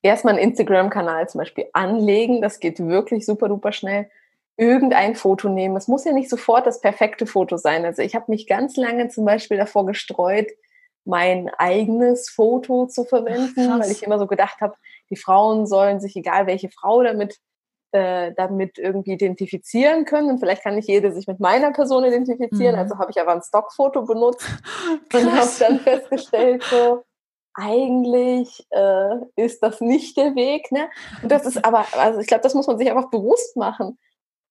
Erstmal 0.01 0.35
einen 0.35 0.51
Instagram-Kanal 0.51 1.27
zum 1.27 1.39
Beispiel 1.39 1.65
anlegen, 1.73 2.41
das 2.41 2.61
geht 2.61 2.79
wirklich 2.79 3.25
super 3.25 3.49
duper 3.49 3.73
schnell. 3.73 4.09
Irgendein 4.55 5.15
Foto 5.15 5.49
nehmen. 5.49 5.75
Es 5.75 5.89
muss 5.89 6.05
ja 6.05 6.13
nicht 6.13 6.29
sofort 6.29 6.65
das 6.65 6.79
perfekte 6.79 7.27
Foto 7.27 7.57
sein. 7.57 7.83
Also 7.83 8.03
ich 8.03 8.15
habe 8.15 8.31
mich 8.31 8.47
ganz 8.47 8.77
lange 8.77 9.09
zum 9.09 9.25
Beispiel 9.25 9.57
davor 9.57 9.85
gestreut, 9.85 10.47
mein 11.03 11.49
eigenes 11.57 12.29
Foto 12.29 12.85
zu 12.85 13.03
verwenden, 13.03 13.69
Ach, 13.69 13.79
weil 13.81 13.91
ich 13.91 14.01
immer 14.01 14.17
so 14.17 14.27
gedacht 14.27 14.61
habe, 14.61 14.75
die 15.09 15.17
Frauen 15.17 15.67
sollen 15.67 15.99
sich, 15.99 16.15
egal 16.15 16.47
welche 16.47 16.69
Frau 16.69 17.03
damit 17.03 17.37
äh, 17.95 18.33
damit 18.35 18.77
irgendwie 18.77 19.13
identifizieren 19.13 20.03
können. 20.03 20.29
Und 20.29 20.39
vielleicht 20.39 20.63
kann 20.63 20.75
nicht 20.75 20.89
jede 20.89 21.13
sich 21.13 21.27
mit 21.27 21.39
meiner 21.39 21.71
Person 21.71 22.03
identifizieren. 22.03 22.75
Mhm. 22.75 22.81
Also 22.81 22.97
habe 22.97 23.09
ich 23.11 23.21
aber 23.21 23.31
ein 23.31 23.41
Stockfoto 23.41 24.01
benutzt 24.01 24.45
und 25.13 25.31
habe 25.31 25.49
dann 25.59 25.79
festgestellt, 25.79 26.61
so, 26.63 27.05
eigentlich 27.53 28.67
äh, 28.71 29.15
ist 29.37 29.63
das 29.63 29.79
nicht 29.79 30.17
der 30.17 30.35
Weg. 30.35 30.73
Ne? 30.73 30.89
Und 31.23 31.31
das 31.31 31.45
ist 31.45 31.63
aber, 31.63 31.85
also 31.93 32.19
ich 32.19 32.27
glaube, 32.27 32.43
das 32.43 32.53
muss 32.53 32.67
man 32.67 32.77
sich 32.77 32.89
einfach 32.89 33.09
bewusst 33.09 33.55
machen. 33.55 33.97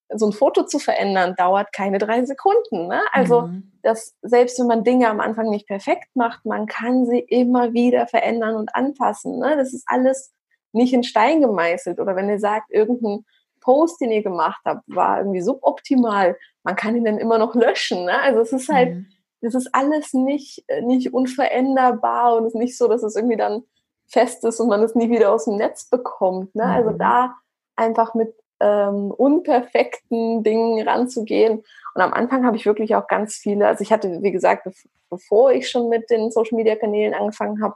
So 0.08 0.26
ein 0.26 0.32
Foto 0.32 0.64
zu 0.64 0.78
verändern 0.78 1.34
dauert 1.36 1.70
keine 1.74 1.98
drei 1.98 2.24
Sekunden. 2.24 2.86
Ne? 2.86 3.02
Also, 3.12 3.42
mhm. 3.42 3.72
dass 3.82 4.14
selbst 4.22 4.58
wenn 4.58 4.68
man 4.68 4.84
Dinge 4.84 5.10
am 5.10 5.20
Anfang 5.20 5.50
nicht 5.50 5.66
perfekt 5.66 6.08
macht, 6.14 6.46
man 6.46 6.64
kann 6.64 7.04
sie 7.04 7.18
immer 7.18 7.74
wieder 7.74 8.06
verändern 8.06 8.56
und 8.56 8.74
anpassen. 8.74 9.38
Ne? 9.38 9.54
Das 9.58 9.74
ist 9.74 9.84
alles 9.86 10.32
nicht 10.74 10.92
in 10.92 11.04
Stein 11.04 11.40
gemeißelt. 11.40 12.00
Oder 12.00 12.16
wenn 12.16 12.28
ihr 12.28 12.38
sagt, 12.38 12.70
irgendein 12.70 13.24
Post, 13.60 14.00
den 14.00 14.10
ihr 14.10 14.22
gemacht 14.22 14.60
habt, 14.64 14.82
war 14.86 15.18
irgendwie 15.18 15.40
suboptimal, 15.40 16.36
man 16.62 16.76
kann 16.76 16.96
ihn 16.96 17.04
dann 17.04 17.18
immer 17.18 17.38
noch 17.38 17.54
löschen. 17.54 18.04
Ne? 18.04 18.20
Also 18.20 18.40
es 18.40 18.52
ist 18.52 18.68
halt, 18.68 18.94
mhm. 18.94 19.06
das 19.40 19.54
ist 19.54 19.70
alles 19.72 20.12
nicht, 20.12 20.64
nicht 20.82 21.12
unveränderbar 21.12 22.36
und 22.36 22.44
es 22.44 22.54
ist 22.54 22.60
nicht 22.60 22.76
so, 22.76 22.88
dass 22.88 23.02
es 23.02 23.16
irgendwie 23.16 23.36
dann 23.36 23.62
fest 24.06 24.44
ist 24.44 24.60
und 24.60 24.68
man 24.68 24.82
es 24.82 24.94
nie 24.94 25.10
wieder 25.10 25.32
aus 25.32 25.46
dem 25.46 25.56
Netz 25.56 25.88
bekommt. 25.88 26.54
Ne? 26.54 26.64
Also 26.64 26.82
mhm. 26.82 26.86
Also 26.88 26.98
da 26.98 27.34
einfach 27.76 28.14
mit 28.14 28.34
ähm, 28.60 29.10
unperfekten 29.10 30.42
Dingen 30.42 30.86
ranzugehen. 30.86 31.64
Und 31.94 32.00
am 32.02 32.12
Anfang 32.12 32.44
habe 32.44 32.56
ich 32.56 32.66
wirklich 32.66 32.94
auch 32.94 33.06
ganz 33.06 33.34
viele, 33.34 33.66
also 33.66 33.82
ich 33.82 33.92
hatte, 33.92 34.22
wie 34.22 34.32
gesagt, 34.32 34.68
bevor 35.10 35.52
ich 35.52 35.68
schon 35.68 35.88
mit 35.88 36.10
den 36.10 36.30
Social-Media-Kanälen 36.30 37.14
angefangen 37.14 37.62
habe, 37.62 37.74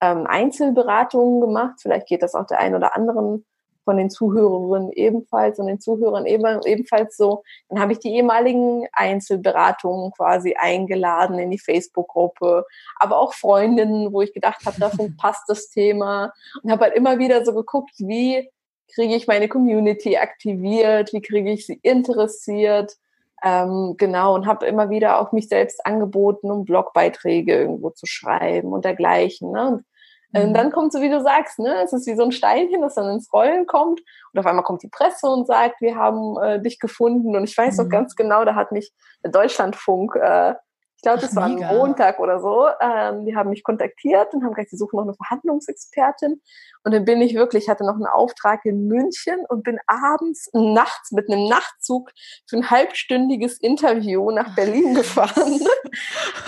ähm, 0.00 0.26
Einzelberatungen 0.26 1.40
gemacht. 1.40 1.78
Vielleicht 1.80 2.06
geht 2.06 2.22
das 2.22 2.34
auch 2.34 2.46
der 2.46 2.58
einen 2.58 2.74
oder 2.74 2.96
anderen 2.96 3.44
von 3.84 3.96
den 3.96 4.10
Zuhörerinnen 4.10 4.92
ebenfalls 4.92 5.58
und 5.58 5.66
den 5.66 5.80
Zuhörern 5.80 6.26
eben, 6.26 6.60
ebenfalls 6.64 7.16
so. 7.16 7.42
Dann 7.68 7.80
habe 7.80 7.92
ich 7.92 7.98
die 7.98 8.14
ehemaligen 8.14 8.86
Einzelberatungen 8.92 10.12
quasi 10.12 10.54
eingeladen 10.58 11.38
in 11.38 11.50
die 11.50 11.58
Facebook-Gruppe, 11.58 12.66
aber 12.96 13.18
auch 13.18 13.34
Freundinnen, 13.34 14.12
wo 14.12 14.22
ich 14.22 14.32
gedacht 14.32 14.64
habe, 14.66 14.78
da 14.78 14.90
passt 15.18 15.44
das 15.48 15.70
Thema 15.70 16.32
und 16.62 16.70
habe 16.70 16.84
halt 16.84 16.94
immer 16.94 17.18
wieder 17.18 17.44
so 17.44 17.54
geguckt, 17.54 17.92
wie 17.98 18.50
kriege 18.94 19.14
ich 19.14 19.26
meine 19.26 19.48
Community 19.48 20.16
aktiviert, 20.16 21.12
wie 21.12 21.22
kriege 21.22 21.50
ich 21.50 21.66
sie 21.66 21.78
interessiert, 21.82 22.96
ähm, 23.42 23.94
genau, 23.96 24.34
und 24.34 24.46
habe 24.46 24.66
immer 24.66 24.90
wieder 24.90 25.20
auch 25.20 25.32
mich 25.32 25.48
selbst 25.48 25.84
angeboten, 25.86 26.50
um 26.50 26.64
Blogbeiträge 26.64 27.54
irgendwo 27.54 27.90
zu 27.90 28.06
schreiben 28.06 28.72
und 28.72 28.84
dergleichen. 28.84 29.50
Ne? 29.50 29.82
Und 30.32 30.40
und 30.40 30.48
ähm, 30.48 30.54
dann 30.54 30.66
mhm. 30.66 30.72
kommt 30.72 30.92
so, 30.92 31.00
wie 31.00 31.08
du 31.08 31.20
sagst, 31.20 31.58
ne, 31.58 31.82
es 31.82 31.92
ist 31.92 32.06
wie 32.06 32.14
so 32.14 32.22
ein 32.22 32.32
Steinchen, 32.32 32.82
das 32.82 32.94
dann 32.94 33.10
ins 33.10 33.32
Rollen 33.32 33.66
kommt. 33.66 34.00
Und 34.32 34.38
auf 34.38 34.46
einmal 34.46 34.64
kommt 34.64 34.82
die 34.82 34.88
Presse 34.88 35.26
und 35.26 35.46
sagt, 35.46 35.80
wir 35.80 35.96
haben 35.96 36.36
äh, 36.40 36.60
dich 36.60 36.78
gefunden. 36.78 37.34
Und 37.36 37.44
ich 37.44 37.56
weiß 37.56 37.76
mhm. 37.76 37.84
noch 37.84 37.90
ganz 37.90 38.14
genau, 38.14 38.44
da 38.44 38.54
hat 38.54 38.72
mich 38.72 38.92
der 39.24 39.30
Deutschlandfunk 39.30 40.14
äh, 40.16 40.54
ich 41.00 41.02
glaube, 41.02 41.22
das 41.22 41.34
war 41.34 41.44
ein 41.44 41.56
Montag 41.56 42.20
oder 42.20 42.40
so. 42.40 42.66
Ähm, 42.78 43.24
die 43.24 43.34
haben 43.34 43.48
mich 43.48 43.64
kontaktiert 43.64 44.34
und 44.34 44.44
haben 44.44 44.52
gesagt, 44.52 44.68
sie 44.68 44.76
suchen 44.76 44.98
noch 44.98 45.04
eine 45.04 45.14
Verhandlungsexpertin. 45.14 46.42
Und 46.84 46.92
dann 46.92 47.06
bin 47.06 47.22
ich 47.22 47.34
wirklich, 47.34 47.70
hatte 47.70 47.86
noch 47.86 47.94
einen 47.94 48.04
Auftrag 48.04 48.66
in 48.66 48.86
München 48.86 49.38
und 49.48 49.64
bin 49.64 49.78
abends, 49.86 50.50
nachts 50.52 51.10
mit 51.12 51.30
einem 51.30 51.48
Nachtzug 51.48 52.10
für 52.46 52.58
ein 52.58 52.70
halbstündiges 52.70 53.58
Interview 53.60 54.30
nach 54.30 54.54
Berlin 54.54 54.94
gefahren. 54.94 55.60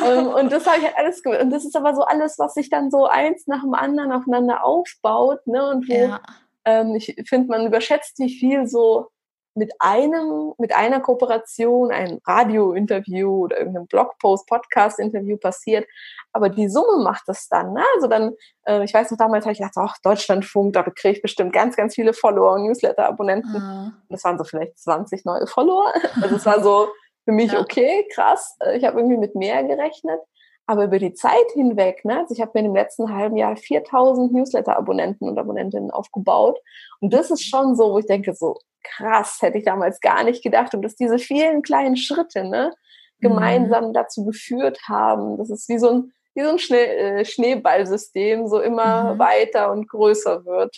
ähm, 0.04 0.26
und 0.26 0.52
das 0.52 0.66
habe 0.66 0.80
ich 0.80 0.84
halt 0.84 0.98
alles 0.98 1.22
Und 1.24 1.48
das 1.48 1.64
ist 1.64 1.74
aber 1.74 1.94
so 1.94 2.02
alles, 2.02 2.38
was 2.38 2.52
sich 2.52 2.68
dann 2.68 2.90
so 2.90 3.06
eins 3.06 3.46
nach 3.46 3.62
dem 3.62 3.72
anderen 3.72 4.12
aufeinander 4.12 4.66
aufbaut. 4.66 5.46
Ne? 5.46 5.66
Und 5.66 5.88
wo, 5.88 5.94
ja. 5.94 6.20
ähm, 6.66 6.94
ich 6.94 7.14
finde, 7.26 7.48
man 7.48 7.66
überschätzt, 7.66 8.18
wie 8.18 8.38
viel 8.38 8.66
so 8.66 9.08
mit 9.54 9.72
einem, 9.78 10.54
mit 10.58 10.74
einer 10.74 11.00
Kooperation, 11.00 11.90
ein 11.90 12.18
Radiointerview 12.26 13.44
oder 13.44 13.58
irgendeinem 13.58 13.86
Blogpost, 13.86 14.46
Podcast-Interview 14.46 15.36
passiert. 15.36 15.86
Aber 16.32 16.48
die 16.48 16.68
Summe 16.68 17.02
macht 17.02 17.24
das 17.26 17.48
dann. 17.48 17.72
Ne? 17.72 17.82
Also 17.94 18.08
dann, 18.08 18.32
äh, 18.66 18.84
ich 18.84 18.94
weiß 18.94 19.10
noch, 19.10 19.18
damals 19.18 19.44
habe 19.44 19.52
ich 19.52 19.58
gedacht, 19.58 19.76
ach, 19.76 19.96
Deutschlandfunk, 20.02 20.72
da 20.72 20.82
kriege 20.82 21.16
ich 21.16 21.22
bestimmt 21.22 21.52
ganz, 21.52 21.76
ganz 21.76 21.94
viele 21.94 22.14
Follower 22.14 22.54
und 22.54 22.64
Newsletter-Abonnenten. 22.64 23.52
Mhm. 23.52 23.92
Das 24.08 24.24
waren 24.24 24.38
so 24.38 24.44
vielleicht 24.44 24.78
20 24.78 25.24
neue 25.24 25.46
Follower. 25.46 25.92
Also 26.20 26.36
es 26.36 26.46
war 26.46 26.62
so 26.62 26.88
für 27.24 27.32
mich 27.32 27.52
ja. 27.52 27.60
okay, 27.60 28.06
krass. 28.14 28.56
Äh, 28.60 28.78
ich 28.78 28.84
habe 28.84 28.98
irgendwie 28.98 29.18
mit 29.18 29.34
mehr 29.34 29.62
gerechnet. 29.64 30.20
Aber 30.66 30.84
über 30.84 30.98
die 30.98 31.12
Zeit 31.12 31.50
hinweg, 31.54 32.04
ne, 32.04 32.20
also 32.20 32.34
ich 32.34 32.40
habe 32.40 32.52
mir 32.54 32.66
im 32.66 32.74
letzten 32.74 33.14
halben 33.14 33.36
Jahr 33.36 33.56
4000 33.56 34.32
Newsletter-Abonnenten 34.32 35.28
und 35.28 35.38
Abonnentinnen 35.38 35.90
aufgebaut. 35.90 36.58
Und 37.00 37.12
das 37.12 37.30
ist 37.30 37.44
schon 37.44 37.74
so, 37.74 37.92
wo 37.92 37.98
ich 37.98 38.06
denke, 38.06 38.34
so 38.34 38.58
krass, 38.82 39.38
hätte 39.40 39.58
ich 39.58 39.64
damals 39.64 40.00
gar 40.00 40.24
nicht 40.24 40.42
gedacht. 40.42 40.74
Und 40.74 40.82
dass 40.82 40.94
diese 40.94 41.18
vielen 41.18 41.62
kleinen 41.62 41.96
Schritte 41.96 42.44
ne, 42.44 42.72
gemeinsam 43.20 43.88
mhm. 43.88 43.92
dazu 43.92 44.24
geführt 44.24 44.78
haben, 44.88 45.36
das 45.36 45.50
ist 45.50 45.68
wie 45.68 45.78
so 45.78 45.90
ein, 45.90 46.12
wie 46.34 46.42
so 46.42 46.50
ein 46.50 46.58
Schnee, 46.58 46.84
äh, 46.84 47.24
Schneeballsystem 47.24 48.46
so 48.46 48.60
immer 48.60 49.14
mhm. 49.14 49.18
weiter 49.18 49.72
und 49.72 49.88
größer 49.88 50.44
wird. 50.44 50.76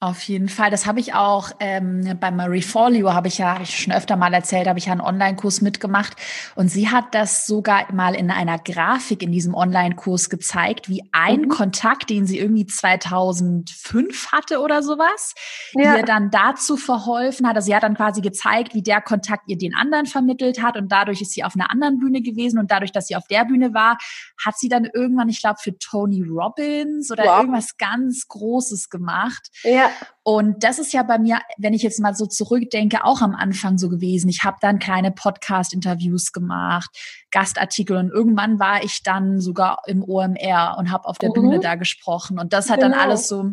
Auf 0.00 0.22
jeden 0.22 0.48
Fall. 0.48 0.70
Das 0.70 0.86
habe 0.86 1.00
ich 1.00 1.14
auch 1.14 1.50
ähm, 1.58 2.16
bei 2.20 2.30
Marie 2.30 2.62
Forleo, 2.62 3.14
habe 3.14 3.26
ich 3.26 3.38
ja, 3.38 3.54
habe 3.54 3.64
ich 3.64 3.82
schon 3.82 3.92
öfter 3.92 4.16
mal 4.16 4.32
erzählt, 4.32 4.68
habe 4.68 4.78
ich 4.78 4.86
ja 4.86 4.92
einen 4.92 5.00
Online-Kurs 5.00 5.60
mitgemacht. 5.60 6.14
Und 6.54 6.68
sie 6.68 6.88
hat 6.88 7.16
das 7.16 7.48
sogar 7.48 7.92
mal 7.92 8.14
in 8.14 8.30
einer 8.30 8.60
Grafik 8.60 9.24
in 9.24 9.32
diesem 9.32 9.54
Online-Kurs 9.54 10.30
gezeigt, 10.30 10.88
wie 10.88 11.02
ein 11.10 11.40
mhm. 11.42 11.48
Kontakt, 11.48 12.10
den 12.10 12.28
sie 12.28 12.38
irgendwie 12.38 12.64
2005 12.64 14.30
hatte 14.30 14.60
oder 14.60 14.84
sowas, 14.84 15.34
ja. 15.72 15.96
ihr 15.96 16.04
dann 16.04 16.30
dazu 16.30 16.76
verholfen 16.76 17.48
hat. 17.48 17.56
Also 17.56 17.66
sie 17.66 17.74
hat 17.74 17.82
dann 17.82 17.96
quasi 17.96 18.20
gezeigt, 18.20 18.74
wie 18.74 18.82
der 18.82 19.00
Kontakt 19.00 19.48
ihr 19.48 19.58
den 19.58 19.74
anderen 19.74 20.06
vermittelt 20.06 20.62
hat. 20.62 20.76
Und 20.76 20.92
dadurch 20.92 21.22
ist 21.22 21.32
sie 21.32 21.42
auf 21.42 21.56
einer 21.56 21.72
anderen 21.72 21.98
Bühne 21.98 22.22
gewesen. 22.22 22.60
Und 22.60 22.70
dadurch, 22.70 22.92
dass 22.92 23.08
sie 23.08 23.16
auf 23.16 23.26
der 23.26 23.46
Bühne 23.46 23.74
war, 23.74 23.98
hat 24.44 24.56
sie 24.56 24.68
dann 24.68 24.84
irgendwann, 24.84 25.28
ich 25.28 25.40
glaube, 25.40 25.58
für 25.60 25.76
Tony 25.76 26.22
Robbins 26.22 27.10
oder 27.10 27.24
wow. 27.24 27.40
irgendwas 27.40 27.76
ganz 27.78 28.28
Großes 28.28 28.90
gemacht. 28.90 29.48
Ja. 29.64 29.87
Und 30.22 30.62
das 30.62 30.78
ist 30.78 30.92
ja 30.92 31.02
bei 31.02 31.18
mir, 31.18 31.40
wenn 31.56 31.72
ich 31.72 31.82
jetzt 31.82 32.00
mal 32.00 32.14
so 32.14 32.26
zurückdenke, 32.26 33.04
auch 33.04 33.22
am 33.22 33.34
Anfang 33.34 33.78
so 33.78 33.88
gewesen. 33.88 34.28
Ich 34.28 34.44
habe 34.44 34.58
dann 34.60 34.78
kleine 34.78 35.10
Podcast-Interviews 35.10 36.32
gemacht, 36.32 36.90
Gastartikel 37.30 37.96
und 37.96 38.10
irgendwann 38.10 38.58
war 38.58 38.84
ich 38.84 39.02
dann 39.02 39.40
sogar 39.40 39.78
im 39.86 40.02
OMR 40.02 40.76
und 40.78 40.92
habe 40.92 41.06
auf 41.06 41.18
der 41.18 41.30
mhm. 41.30 41.34
Bühne 41.34 41.60
da 41.60 41.76
gesprochen. 41.76 42.38
Und 42.38 42.52
das 42.52 42.68
hat 42.68 42.80
genau. 42.80 42.92
dann 42.92 43.00
alles 43.00 43.28
so 43.28 43.52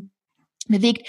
bewegt. 0.67 1.07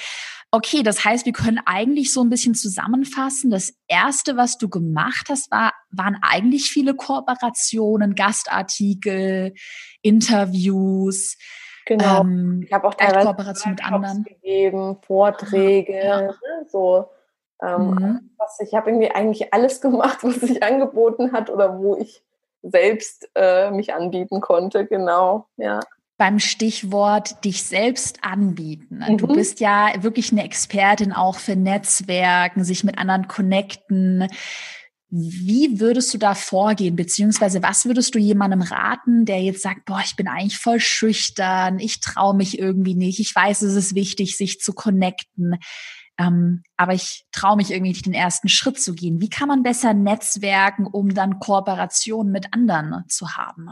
Okay, 0.52 0.82
das 0.82 1.04
heißt, 1.04 1.26
wir 1.26 1.32
können 1.32 1.60
eigentlich 1.66 2.12
so 2.12 2.22
ein 2.22 2.30
bisschen 2.30 2.54
zusammenfassen. 2.54 3.50
Das 3.50 3.74
erste, 3.88 4.36
was 4.36 4.58
du 4.58 4.68
gemacht 4.68 5.26
hast, 5.28 5.50
war, 5.50 5.72
waren 5.90 6.16
eigentlich 6.22 6.70
viele 6.70 6.94
Kooperationen, 6.94 8.14
Gastartikel, 8.14 9.54
Interviews. 10.02 11.36
Genau. 11.86 12.20
Ähm, 12.20 12.62
ich 12.64 12.72
habe 12.72 12.86
auch 12.86 12.94
teilweise 12.94 13.26
Kooperation 13.26 13.72
mit 13.72 13.84
anderen 13.84 14.24
gegeben, 14.24 14.98
Vorträge, 15.02 16.04
ja. 16.04 16.20
ne, 16.22 16.36
so. 16.68 17.08
Ähm, 17.62 17.90
mhm. 17.90 18.30
was 18.36 18.60
ich 18.60 18.74
habe 18.74 18.90
irgendwie 18.90 19.10
eigentlich 19.10 19.54
alles 19.54 19.80
gemacht, 19.80 20.18
was 20.22 20.36
sich 20.36 20.62
angeboten 20.62 21.32
hat 21.32 21.48
oder 21.48 21.78
wo 21.78 21.96
ich 21.96 22.22
selbst 22.62 23.30
äh, 23.34 23.70
mich 23.70 23.94
anbieten 23.94 24.42
konnte. 24.42 24.84
Genau, 24.84 25.46
ja 25.56 25.80
beim 26.18 26.38
Stichwort 26.38 27.44
dich 27.44 27.64
selbst 27.64 28.24
anbieten. 28.24 29.04
Mhm. 29.06 29.18
Du 29.18 29.26
bist 29.26 29.60
ja 29.60 29.90
wirklich 30.00 30.32
eine 30.32 30.44
Expertin 30.44 31.12
auch 31.12 31.38
für 31.38 31.56
Netzwerken, 31.56 32.64
sich 32.64 32.84
mit 32.84 32.98
anderen 32.98 33.28
connecten. 33.28 34.26
Wie 35.08 35.78
würdest 35.78 36.12
du 36.12 36.18
da 36.18 36.34
vorgehen, 36.34 36.96
beziehungsweise 36.96 37.62
was 37.62 37.84
würdest 37.84 38.14
du 38.14 38.18
jemandem 38.18 38.62
raten, 38.62 39.24
der 39.24 39.40
jetzt 39.40 39.62
sagt, 39.62 39.84
boah, 39.84 40.00
ich 40.04 40.16
bin 40.16 40.26
eigentlich 40.26 40.58
voll 40.58 40.80
schüchtern, 40.80 41.78
ich 41.78 42.00
traue 42.00 42.34
mich 42.34 42.58
irgendwie 42.58 42.96
nicht, 42.96 43.20
ich 43.20 43.34
weiß, 43.34 43.62
es 43.62 43.74
ist 43.74 43.94
wichtig, 43.94 44.36
sich 44.36 44.58
zu 44.58 44.72
connecten, 44.72 45.58
ähm, 46.18 46.62
aber 46.76 46.94
ich 46.94 47.24
traue 47.30 47.56
mich 47.56 47.70
irgendwie 47.70 47.90
nicht, 47.90 48.06
den 48.06 48.14
ersten 48.14 48.48
Schritt 48.48 48.80
zu 48.80 48.94
gehen. 48.94 49.20
Wie 49.20 49.28
kann 49.28 49.48
man 49.48 49.62
besser 49.62 49.94
netzwerken, 49.94 50.86
um 50.86 51.14
dann 51.14 51.38
Kooperationen 51.38 52.32
mit 52.32 52.52
anderen 52.52 53.04
zu 53.08 53.36
haben? 53.36 53.68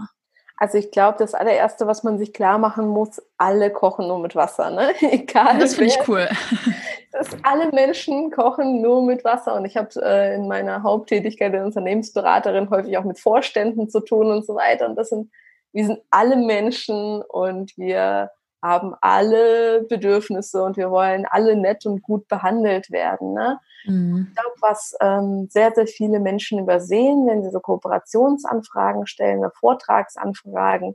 Also 0.57 0.79
ich 0.79 0.91
glaube, 0.93 1.19
das 1.19 1.35
allererste, 1.35 1.87
was 1.87 2.05
man 2.05 2.19
sich 2.19 2.33
klar 2.33 2.59
machen 2.59 2.87
muss, 2.87 3.21
alle 3.39 3.71
kochen 3.71 4.07
nur 4.07 4.21
mit 4.21 4.37
Wasser, 4.37 4.71
ne? 4.71 4.93
Egal. 5.01 5.59
Das 5.59 5.75
finde 5.75 5.91
ich 5.91 6.09
cool. 6.09 6.29
Dass 7.13 7.29
alle 7.43 7.71
Menschen 7.73 8.31
kochen 8.31 8.81
nur 8.81 9.03
mit 9.03 9.25
Wasser. 9.25 9.55
Und 9.55 9.65
ich 9.65 9.77
habe 9.77 9.89
äh, 10.01 10.35
in 10.35 10.47
meiner 10.47 10.83
Haupttätigkeit 10.83 11.55
als 11.55 11.67
Unternehmensberaterin 11.67 12.71
häufig 12.71 12.97
auch 12.99 13.05
mit 13.05 13.19
Vorständen 13.19 13.89
zu 13.89 14.01
tun 14.01 14.29
und 14.29 14.47
so 14.47 14.55
weiter. 14.55 14.87
Und 14.87 14.97
das 14.97 15.09
sind, 15.09 15.31
wir 15.73 15.87
sind 15.87 16.01
alle 16.11 16.37
Menschen 16.37 17.23
und 17.23 17.77
wir 17.77 18.31
haben 18.65 18.95
alle 19.03 19.83
Bedürfnisse 19.83 20.63
und 20.63 20.79
wir 20.79 20.91
wollen 20.91 21.27
alle 21.29 21.55
nett 21.55 21.85
und 21.85 22.03
gut 22.03 22.27
behandelt 22.29 22.91
werden. 22.91 23.35
Ne? 23.35 23.61
Mhm. 23.85 24.29
Ich 24.29 24.35
glaube, 24.35 24.57
was 24.63 24.97
ähm, 25.03 25.49
sehr, 25.51 25.73
sehr 25.75 25.87
viele 25.87 26.19
Menschen 26.19 26.59
übersehen, 26.59 27.27
wenn 27.27 27.45
sie 27.45 27.51
so 27.51 27.61
Kooperationsanfragen 27.61 29.07
stellen 29.07 29.41
oder 29.41 29.51
Vortragsanfragen, 29.51 30.95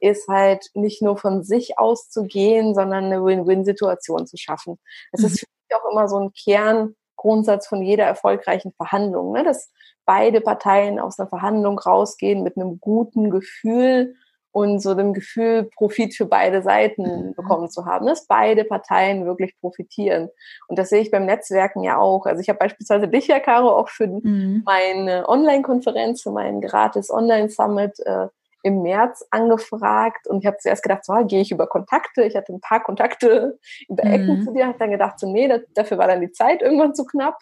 ist 0.00 0.28
halt 0.28 0.70
nicht 0.74 1.02
nur 1.02 1.16
von 1.16 1.42
sich 1.42 1.76
auszugehen, 1.76 2.76
sondern 2.76 3.06
eine 3.06 3.24
Win-Win-Situation 3.24 4.28
zu 4.28 4.36
schaffen. 4.36 4.78
Das 5.10 5.22
mhm. 5.22 5.26
ist 5.26 5.40
für 5.40 5.46
mich 5.46 5.80
auch 5.80 5.90
immer 5.90 6.06
so 6.06 6.20
ein 6.20 6.32
Kerngrundsatz 6.32 7.66
von 7.66 7.82
jeder 7.82 8.04
erfolgreichen 8.04 8.72
Verhandlung, 8.74 9.32
ne? 9.32 9.42
dass 9.42 9.72
beide 10.06 10.40
Parteien 10.40 11.00
aus 11.00 11.18
einer 11.18 11.28
Verhandlung 11.28 11.80
rausgehen 11.80 12.44
mit 12.44 12.56
einem 12.56 12.78
guten 12.78 13.28
Gefühl 13.28 14.14
und 14.52 14.80
so 14.80 14.94
dem 14.94 15.12
Gefühl, 15.12 15.68
Profit 15.76 16.16
für 16.16 16.26
beide 16.26 16.62
Seiten 16.62 17.28
mhm. 17.28 17.34
bekommen 17.34 17.68
zu 17.68 17.84
haben, 17.86 18.06
dass 18.06 18.26
beide 18.26 18.64
Parteien 18.64 19.26
wirklich 19.26 19.58
profitieren. 19.60 20.30
Und 20.68 20.78
das 20.78 20.88
sehe 20.88 21.00
ich 21.00 21.10
beim 21.10 21.26
Netzwerken 21.26 21.82
ja 21.82 21.98
auch. 21.98 22.26
Also 22.26 22.40
ich 22.40 22.48
habe 22.48 22.58
beispielsweise 22.58 23.08
dich 23.08 23.26
ja, 23.26 23.40
Caro, 23.40 23.70
auch 23.70 23.88
für 23.88 24.06
mhm. 24.06 24.62
meine 24.64 25.28
Online-Konferenz, 25.28 26.22
für 26.22 26.30
meinen 26.30 26.60
gratis 26.60 27.10
Online-Summit 27.10 28.00
äh, 28.00 28.28
im 28.62 28.82
März 28.82 29.24
angefragt 29.30 30.26
und 30.26 30.40
ich 30.40 30.46
habe 30.46 30.56
zuerst 30.58 30.82
gedacht, 30.82 31.04
so, 31.04 31.14
gehe 31.24 31.40
ich 31.40 31.52
über 31.52 31.68
Kontakte. 31.68 32.24
Ich 32.24 32.34
hatte 32.34 32.52
ein 32.52 32.60
paar 32.60 32.82
Kontakte 32.82 33.58
über 33.88 34.04
Ecken 34.04 34.40
mhm. 34.40 34.44
zu 34.44 34.52
dir, 34.52 34.66
habe 34.66 34.78
dann 34.78 34.90
gedacht, 34.90 35.20
so, 35.20 35.30
nee, 35.30 35.46
das, 35.46 35.60
dafür 35.74 35.98
war 35.98 36.08
dann 36.08 36.20
die 36.20 36.32
Zeit 36.32 36.62
irgendwann 36.62 36.94
zu 36.94 37.04
knapp. 37.04 37.38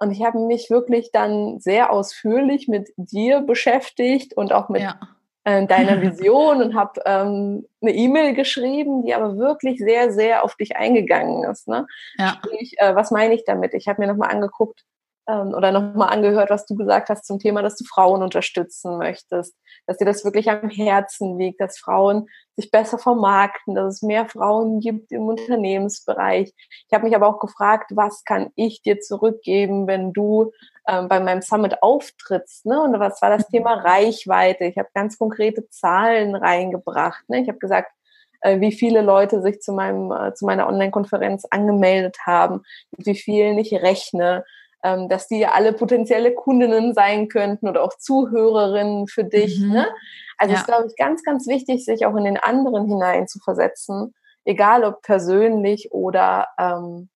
Und 0.00 0.12
ich 0.12 0.24
habe 0.24 0.38
mich 0.38 0.70
wirklich 0.70 1.10
dann 1.12 1.58
sehr 1.60 1.92
ausführlich 1.92 2.68
mit 2.68 2.90
dir 2.96 3.40
beschäftigt 3.40 4.32
und 4.36 4.52
auch 4.52 4.68
mit 4.68 4.82
ja 4.82 4.98
äh, 5.44 5.66
deiner 5.66 6.00
Vision 6.02 6.62
und 6.62 6.74
habe 6.74 7.00
ähm, 7.06 7.66
eine 7.80 7.94
E-Mail 7.94 8.34
geschrieben, 8.34 9.04
die 9.04 9.14
aber 9.14 9.36
wirklich 9.36 9.78
sehr, 9.78 10.12
sehr 10.12 10.44
auf 10.44 10.56
dich 10.56 10.76
eingegangen 10.76 11.44
ist. 11.50 11.68
Ne? 11.68 11.86
Ja. 12.16 12.38
Sprich, 12.44 12.74
äh, 12.78 12.94
was 12.94 13.10
meine 13.10 13.34
ich 13.34 13.44
damit? 13.44 13.74
Ich 13.74 13.88
habe 13.88 14.00
mir 14.00 14.08
nochmal 14.08 14.30
angeguckt, 14.30 14.84
ähm, 15.28 15.52
oder 15.54 15.70
nochmal 15.70 16.08
angehört, 16.08 16.50
was 16.50 16.66
du 16.66 16.74
gesagt 16.74 17.10
hast 17.10 17.26
zum 17.26 17.38
Thema, 17.38 17.62
dass 17.62 17.76
du 17.76 17.84
Frauen 17.84 18.22
unterstützen 18.22 18.96
möchtest, 18.98 19.54
dass 19.86 19.98
dir 19.98 20.06
das 20.06 20.24
wirklich 20.24 20.50
am 20.50 20.70
Herzen 20.70 21.38
liegt, 21.38 21.60
dass 21.60 21.78
Frauen 21.78 22.28
sich 22.56 22.70
besser 22.70 22.98
vermarkten, 22.98 23.74
dass 23.74 23.96
es 23.96 24.02
mehr 24.02 24.26
Frauen 24.26 24.80
gibt 24.80 25.12
im 25.12 25.28
Unternehmensbereich. 25.28 26.52
Ich 26.56 26.92
habe 26.92 27.04
mich 27.04 27.14
aber 27.14 27.28
auch 27.28 27.38
gefragt, 27.38 27.92
was 27.94 28.24
kann 28.24 28.50
ich 28.56 28.82
dir 28.82 29.00
zurückgeben, 29.00 29.86
wenn 29.86 30.12
du 30.12 30.52
ähm, 30.88 31.08
bei 31.08 31.20
meinem 31.20 31.42
Summit 31.42 31.82
auftrittst? 31.82 32.66
Ne? 32.66 32.80
Und 32.82 32.98
was 32.98 33.20
war 33.20 33.30
das 33.30 33.48
mhm. 33.48 33.58
Thema 33.58 33.74
Reichweite? 33.74 34.64
Ich 34.64 34.78
habe 34.78 34.88
ganz 34.94 35.18
konkrete 35.18 35.68
Zahlen 35.68 36.34
reingebracht. 36.34 37.28
Ne? 37.28 37.42
Ich 37.42 37.48
habe 37.48 37.58
gesagt, 37.58 37.92
äh, 38.40 38.60
wie 38.60 38.72
viele 38.72 39.02
Leute 39.02 39.42
sich 39.42 39.60
zu 39.60 39.72
meinem 39.72 40.10
äh, 40.10 40.32
zu 40.32 40.46
meiner 40.46 40.68
Online-Konferenz 40.68 41.44
angemeldet 41.50 42.16
haben, 42.24 42.62
mit 42.96 43.06
wie 43.06 43.16
vielen 43.16 43.58
ich 43.58 43.72
rechne, 43.74 44.44
ähm, 44.82 45.08
dass 45.08 45.28
die 45.28 45.38
ja 45.38 45.52
alle 45.52 45.72
potenzielle 45.72 46.34
Kundinnen 46.34 46.94
sein 46.94 47.28
könnten 47.28 47.68
oder 47.68 47.82
auch 47.82 47.96
Zuhörerinnen 47.98 49.06
für 49.08 49.24
dich. 49.24 49.58
Mhm. 49.60 49.72
Ne? 49.72 49.88
Also 50.36 50.52
ja. 50.52 50.54
es 50.54 50.60
ist, 50.60 50.66
glaube 50.66 50.86
ich, 50.88 50.96
ganz, 50.96 51.22
ganz 51.24 51.46
wichtig, 51.46 51.84
sich 51.84 52.06
auch 52.06 52.16
in 52.16 52.24
den 52.24 52.36
anderen 52.36 52.86
hinein 52.86 53.26
zu 53.26 53.40
versetzen, 53.40 54.14
egal 54.44 54.84
ob 54.84 55.02
persönlich 55.02 55.90
oder, 55.92 56.48
ähm, 56.58 57.08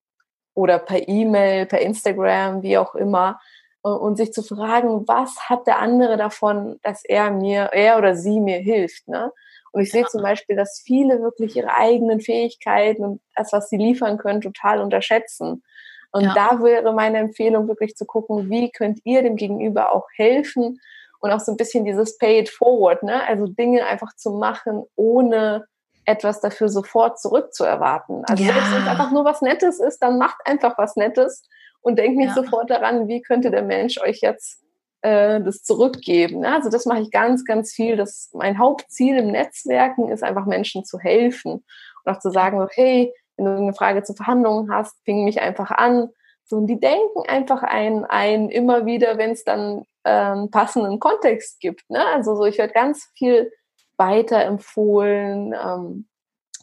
oder 0.55 0.79
per 0.79 1.09
E-Mail, 1.09 1.67
per 1.67 1.81
Instagram, 1.81 2.63
wie 2.63 2.79
auch 2.79 2.95
immer, 2.95 3.41
und 3.83 4.17
sich 4.17 4.33
zu 4.33 4.43
fragen, 4.43 5.09
was 5.09 5.49
hat 5.49 5.67
der 5.67 5.81
andere 5.81 6.17
davon, 6.17 6.79
dass 6.83 7.05
er 7.05 7.31
mir, 7.33 7.71
er 7.73 7.99
oder 7.99 8.15
sie 8.15 8.39
mir 8.41 8.59
hilft. 8.59 9.09
Ne? 9.09 9.33
Und 9.73 9.83
ich 9.83 9.91
sehe 9.91 10.05
zum 10.05 10.23
Beispiel, 10.23 10.55
dass 10.55 10.83
viele 10.85 11.21
wirklich 11.21 11.57
ihre 11.57 11.75
eigenen 11.75 12.21
Fähigkeiten 12.21 13.05
und 13.05 13.21
das, 13.35 13.53
was 13.53 13.69
sie 13.69 13.79
liefern 13.79 14.19
können, 14.19 14.41
total 14.41 14.81
unterschätzen. 14.81 15.65
Und 16.13 16.25
ja. 16.25 16.35
da 16.35 16.63
wäre 16.63 16.93
meine 16.93 17.19
Empfehlung 17.19 17.69
wirklich 17.69 17.97
zu 17.97 18.05
gucken, 18.05 18.51
wie 18.51 18.71
könnt 18.71 19.01
ihr 19.05 19.23
dem 19.23 19.37
Gegenüber 19.37 19.93
auch 19.93 20.07
helfen 20.15 20.79
und 21.21 21.31
auch 21.31 21.41
so 21.41 21.53
ein 21.53 21.57
bisschen 21.57 21.85
dieses 21.85 22.19
Pay 22.19 22.41
it 22.41 22.51
forward, 22.51 23.03
ne? 23.03 23.27
Also 23.27 23.47
Dinge 23.47 23.87
einfach 23.87 24.15
zu 24.17 24.33
machen, 24.33 24.85
ohne 24.95 25.67
etwas 26.05 26.41
dafür 26.41 26.69
sofort 26.69 27.21
zurückzuerwarten. 27.21 28.25
Also 28.27 28.43
ja. 28.43 28.51
wenn 28.51 28.83
es 28.83 28.89
einfach 28.89 29.13
nur 29.13 29.25
was 29.25 29.41
Nettes 29.41 29.81
ist, 29.81 30.01
dann 30.01 30.19
macht 30.19 30.37
einfach 30.45 30.77
was 30.77 30.97
Nettes 30.97 31.49
und 31.81 31.99
denkt 31.99 32.19
nicht 32.19 32.37
ja. 32.37 32.43
sofort 32.43 32.71
daran, 32.71 33.09
wie 33.09 33.23
könnte 33.23 33.51
der 33.51 33.63
Mensch 33.63 34.01
euch 34.01 34.21
jetzt 34.21 34.63
äh, 35.03 35.41
das 35.41 35.63
zurückgeben. 35.63 36.41
Ne? 36.41 36.55
Also 36.55 36.71
das 36.71 36.87
mache 36.87 37.01
ich 37.01 37.11
ganz, 37.11 37.45
ganz 37.45 37.73
viel. 37.73 37.97
Das 37.97 38.31
mein 38.33 38.59
Hauptziel 38.59 39.17
im 39.17 39.31
Netzwerken 39.31 40.09
ist 40.09 40.23
einfach 40.23 40.47
Menschen 40.47 40.85
zu 40.85 40.99
helfen 40.99 41.65
und 42.05 42.13
auch 42.13 42.19
zu 42.19 42.31
sagen, 42.31 42.67
hey, 42.73 43.13
wenn 43.37 43.45
du 43.45 43.57
eine 43.57 43.75
Frage 43.75 44.03
zu 44.03 44.15
Verhandlungen 44.15 44.73
hast, 44.73 45.03
ping 45.05 45.25
mich 45.25 45.41
einfach 45.41 45.71
an. 45.71 46.11
So, 46.45 46.57
und 46.57 46.67
die 46.67 46.81
denken 46.81 47.23
einfach 47.29 47.63
ein, 47.63 48.05
ein 48.05 48.51
immer 48.51 48.85
wieder, 48.85 49.19
wenn 49.19 49.31
es 49.31 49.45
dann 49.45 49.85
ähm, 50.05 50.51
passenden 50.51 50.99
Kontext 50.99 51.61
gibt. 51.61 51.89
Ne? 51.89 52.05
Also 52.15 52.37
so, 52.37 52.45
ich 52.45 52.59
werde 52.59 52.73
ganz 52.73 53.09
viel 53.15 53.53
weiterempfohlen. 53.97 55.55
Ähm, 55.55 56.07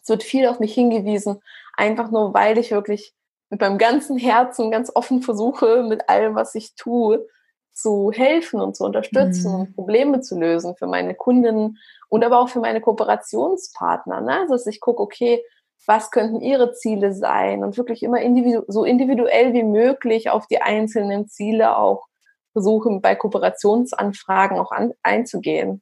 es 0.02 0.10
wird 0.10 0.24
viel 0.24 0.48
auf 0.48 0.60
mich 0.60 0.74
hingewiesen, 0.74 1.42
einfach 1.76 2.12
nur, 2.12 2.34
weil 2.34 2.58
ich 2.58 2.72
wirklich 2.72 3.14
mit 3.50 3.62
meinem 3.62 3.78
ganzen 3.78 4.18
Herzen 4.18 4.72
ganz 4.72 4.92
offen 4.94 5.22
versuche, 5.22 5.84
mit 5.84 6.10
allem, 6.10 6.36
was 6.36 6.54
ich 6.56 6.76
tue, 6.76 7.26
zu 7.74 8.12
helfen 8.12 8.60
und 8.60 8.76
zu 8.76 8.84
unterstützen 8.84 9.54
mhm. 9.54 9.60
und 9.60 9.76
Probleme 9.76 10.22
zu 10.22 10.38
lösen 10.38 10.76
für 10.76 10.88
meine 10.88 11.16
Kundinnen 11.16 11.78
und 12.10 12.24
aber 12.24 12.40
auch 12.40 12.50
für 12.50 12.60
meine 12.60 12.82
Kooperationspartner. 12.82 14.22
Ne? 14.22 14.40
Also 14.42 14.54
dass 14.54 14.68
ich 14.68 14.82
gucke, 14.82 15.02
okay, 15.02 15.44
was 15.90 16.12
könnten 16.12 16.40
ihre 16.40 16.72
Ziele 16.74 17.14
sein 17.14 17.64
und 17.64 17.76
wirklich 17.76 18.04
immer 18.04 18.22
individu 18.22 18.64
so 18.68 18.86
individuell 18.86 19.54
wie 19.54 19.64
möglich 19.64 20.30
auf 20.30 20.46
die 20.46 20.62
einzelnen 20.62 21.28
Ziele 21.28 21.76
auch 21.76 22.06
versuchen, 22.54 23.02
bei 23.02 23.16
Kooperationsanfragen 23.16 24.60
auch 24.60 24.72
an, 24.72 24.94
einzugehen. 25.02 25.82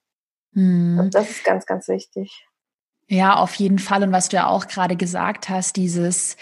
Hm. 0.53 1.09
Das 1.11 1.29
ist 1.29 1.43
ganz, 1.43 1.65
ganz 1.65 1.89
wichtig. 1.89 2.47
Ja, 3.09 3.35
auf 3.35 3.55
jeden 3.55 3.79
Fall. 3.79 4.01
Und 4.01 4.13
was 4.13 4.29
du 4.29 4.37
ja 4.37 4.47
auch 4.47 4.67
gerade 4.67 4.95
gesagt 4.95 5.49
hast, 5.49 5.75
dieses 5.75 6.37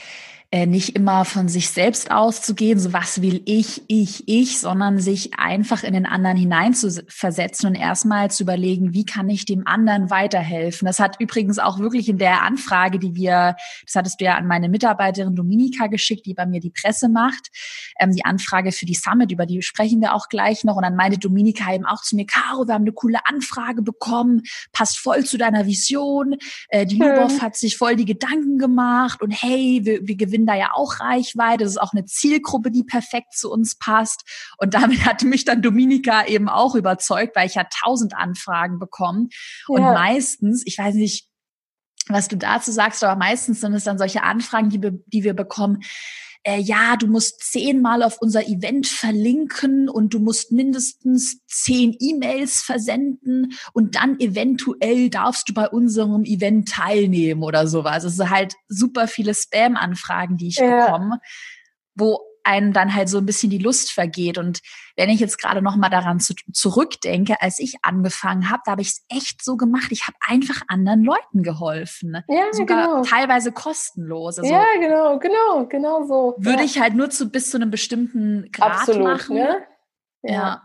nicht 0.66 0.96
immer 0.96 1.26
von 1.26 1.50
sich 1.50 1.70
selbst 1.70 2.12
auszugehen, 2.12 2.80
so 2.80 2.94
was 2.94 3.22
will 3.22 3.42
ich, 3.46 3.82
ich, 3.88 4.24
ich, 4.28 4.60
sondern 4.60 5.00
sich 5.00 5.38
einfach 5.38 5.84
in 5.84 5.94
den 5.94 6.06
anderen 6.06 6.38
hineinzuversetzen 6.38 7.68
und 7.68 7.76
erstmal 7.76 8.32
zu 8.32 8.44
überlegen, 8.44 8.94
wie 8.94 9.04
kann 9.04 9.28
ich 9.30 9.44
dem 9.46 9.68
anderen 9.68 10.10
weiterhelfen. 10.10 10.86
Das 10.86 11.00
hat 11.00 11.20
übrigens 11.20 11.60
auch 11.60 11.80
wirklich 11.80 12.08
in 12.08 12.20
der 12.20 12.44
Anfrage, 12.44 13.00
die 13.00 13.16
wir, 13.16 13.58
das 13.86 13.96
hattest 13.96 14.22
du 14.22 14.26
ja 14.26 14.36
an 14.36 14.48
meine 14.48 14.70
Mitarbeiterin 14.70 15.36
Dominika 15.36 15.88
geschickt, 15.88 16.26
die 16.26 16.34
bei 16.34 16.46
mir 16.46 16.62
die 16.62 16.72
Presse 16.72 17.10
macht, 17.10 17.50
ähm, 18.00 18.12
die 18.12 18.24
Anfrage 18.24 18.72
für 18.72 18.86
die 18.86 18.96
Summit, 18.96 19.34
über 19.34 19.46
die 19.46 19.62
sprechen 19.62 20.00
wir 20.00 20.13
auch 20.13 20.30
gleich 20.30 20.63
noch. 20.63 20.78
Und 20.78 20.84
dann 20.84 20.96
meinte 20.96 21.20
Dominika 21.20 21.74
eben 21.74 21.86
auch 21.86 22.02
zu 22.02 22.15
mir, 22.15 22.26
Caro, 22.26 22.65
wir 22.65 22.76
haben 22.76 22.84
eine 22.84 22.94
coole 22.94 23.20
Anfrage 23.26 23.82
bekommen, 23.82 24.44
passt 24.72 25.00
voll 25.00 25.26
zu 25.26 25.38
deiner 25.38 25.65
Vision. 25.65 26.36
Äh, 26.70 26.86
die 26.86 26.98
Lubov 26.98 27.41
hat 27.41 27.58
sich 27.58 27.76
voll 27.76 27.98
die 27.98 28.06
Gedanken 28.06 28.58
gemacht 28.58 29.22
und 29.22 29.32
hey, 29.32 29.82
wir, 29.84 30.08
wir 30.08 30.15
gewinnen 30.15 30.44
da 30.45 30.55
ja 30.55 30.71
auch 30.73 30.99
Reichweite. 30.99 31.63
Das 31.63 31.73
ist 31.73 31.81
auch 31.81 31.93
eine 31.93 32.05
Zielgruppe, 32.05 32.71
die 32.71 32.84
perfekt 32.84 33.34
zu 33.34 33.51
uns 33.51 33.77
passt. 33.77 34.23
Und 34.58 34.73
damit 34.73 35.05
hatte 35.05 35.25
mich 35.25 35.45
dann 35.45 35.62
Dominika 35.62 36.25
eben 36.25 36.49
auch 36.49 36.75
überzeugt, 36.75 37.36
weil 37.36 37.47
ich 37.47 37.55
ja 37.55 37.65
tausend 37.84 38.15
Anfragen 38.15 38.79
bekomme. 38.79 39.27
Und 39.67 39.81
ja. 39.81 39.93
meistens, 39.93 40.63
ich 40.65 40.77
weiß 40.77 40.95
nicht, 40.95 41.27
was 42.08 42.27
du 42.27 42.38
dazu 42.38 42.71
sagst, 42.71 43.03
aber 43.03 43.17
meistens 43.17 43.62
sind 43.62 43.73
es 43.73 43.84
dann 43.84 43.97
solche 43.97 44.23
Anfragen, 44.23 44.69
die, 44.69 44.79
die 44.79 45.23
wir 45.23 45.34
bekommen 45.34 45.81
äh, 46.45 46.60
ja, 46.60 46.95
du 46.95 47.08
musst 47.08 47.43
zehnmal 47.43 48.03
auf 48.03 48.17
unser 48.21 48.47
Event 48.47 48.86
verlinken 48.86 49.89
und 49.89 50.13
du 50.13 50.19
musst 50.19 50.51
mindestens 50.51 51.39
zehn 51.47 51.95
E-Mails 51.99 52.62
versenden 52.62 53.53
und 53.73 53.95
dann 53.95 54.19
eventuell 54.19 55.10
darfst 55.10 55.49
du 55.49 55.53
bei 55.53 55.67
unserem 55.67 56.23
Event 56.23 56.69
teilnehmen 56.69 57.41
oder 57.41 57.67
sowas. 57.67 58.03
Es 58.03 58.17
sind 58.17 58.29
halt 58.29 58.53
super 58.67 59.08
viele 59.08 59.34
Spam-Anfragen, 59.34 60.38
die 60.38 60.49
ich 60.49 60.58
ja. 60.58 60.86
bekomme, 60.86 61.19
wo 61.95 62.19
einem 62.45 62.73
dann 62.73 62.93
halt 62.93 63.10
so 63.10 63.17
ein 63.17 63.25
bisschen 63.25 63.49
die 63.49 63.58
Lust 63.58 63.91
vergeht. 63.91 64.38
Und 64.38 64.62
wenn 64.95 65.10
ich 65.10 65.19
jetzt 65.19 65.41
gerade 65.41 65.62
noch 65.62 65.75
mal 65.75 65.89
daran 65.89 66.19
zu, 66.19 66.34
zurückdenke, 66.53 67.41
als 67.41 67.60
ich 67.60 67.75
angefangen 67.81 68.49
habe, 68.49 68.62
da 68.65 68.71
habe 68.71 68.81
ich 68.81 68.89
es 68.89 69.05
echt 69.10 69.43
so 69.43 69.58
gemacht. 69.58 69.91
Ich 69.91 70.08
habe 70.08 70.17
einfach 70.27 70.62
anderen 70.67 71.03
Leuten 71.03 71.43
geholfen. 71.43 72.23
Ja, 72.27 72.45
Sogar 72.51 72.88
genau. 72.88 73.03
teilweise 73.03 73.51
kostenlos. 73.51 74.39
Also 74.39 74.51
ja, 74.51 74.63
genau, 74.79 75.19
genau, 75.19 75.65
genau 75.67 76.05
so. 76.05 76.36
Würde 76.38 76.60
ja. 76.60 76.65
ich 76.65 76.79
halt 76.79 76.95
nur 76.95 77.10
zu 77.10 77.29
bis 77.29 77.51
zu 77.51 77.58
einem 77.58 77.71
bestimmten 77.71 78.49
Grad 78.51 78.79
Absolut, 78.79 79.03
machen. 79.03 79.36
Ne? 79.36 79.63
Ja. 80.21 80.34
ja. 80.34 80.63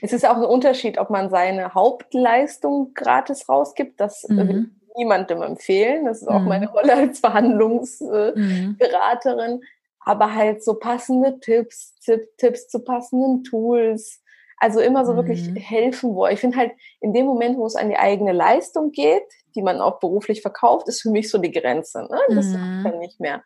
Es 0.00 0.12
ist 0.12 0.26
auch 0.26 0.36
ein 0.36 0.44
Unterschied, 0.44 0.98
ob 0.98 1.10
man 1.10 1.30
seine 1.30 1.74
Hauptleistung 1.74 2.94
gratis 2.94 3.48
rausgibt. 3.48 4.00
Das 4.00 4.24
mhm. 4.28 4.36
will 4.36 4.70
niemandem 4.96 5.42
empfehlen. 5.42 6.06
Das 6.06 6.22
ist 6.22 6.28
auch 6.28 6.40
mhm. 6.40 6.48
meine 6.48 6.68
Rolle 6.68 6.94
als 6.94 7.20
Verhandlungsberaterin. 7.20 9.60
Aber 10.04 10.34
halt 10.34 10.62
so 10.62 10.74
passende 10.74 11.40
Tipps, 11.40 11.94
Tipps 12.38 12.68
zu 12.68 12.80
passenden 12.80 13.44
Tools. 13.44 14.20
Also 14.58 14.80
immer 14.80 15.04
so 15.04 15.12
mhm. 15.12 15.16
wirklich 15.16 15.50
helfen, 15.56 16.14
wo 16.14 16.26
ich 16.26 16.40
finde 16.40 16.56
halt 16.56 16.72
in 17.00 17.12
dem 17.12 17.26
Moment, 17.26 17.58
wo 17.58 17.66
es 17.66 17.76
an 17.76 17.88
die 17.88 17.96
eigene 17.96 18.32
Leistung 18.32 18.92
geht, 18.92 19.24
die 19.54 19.62
man 19.62 19.80
auch 19.80 20.00
beruflich 20.00 20.42
verkauft, 20.42 20.88
ist 20.88 21.02
für 21.02 21.10
mich 21.10 21.30
so 21.30 21.38
die 21.38 21.52
Grenze. 21.52 22.02
Ne? 22.10 22.18
Das 22.34 22.46
mhm. 22.46 22.82
dann 22.84 22.98
nicht 22.98 23.20
mehr. 23.20 23.42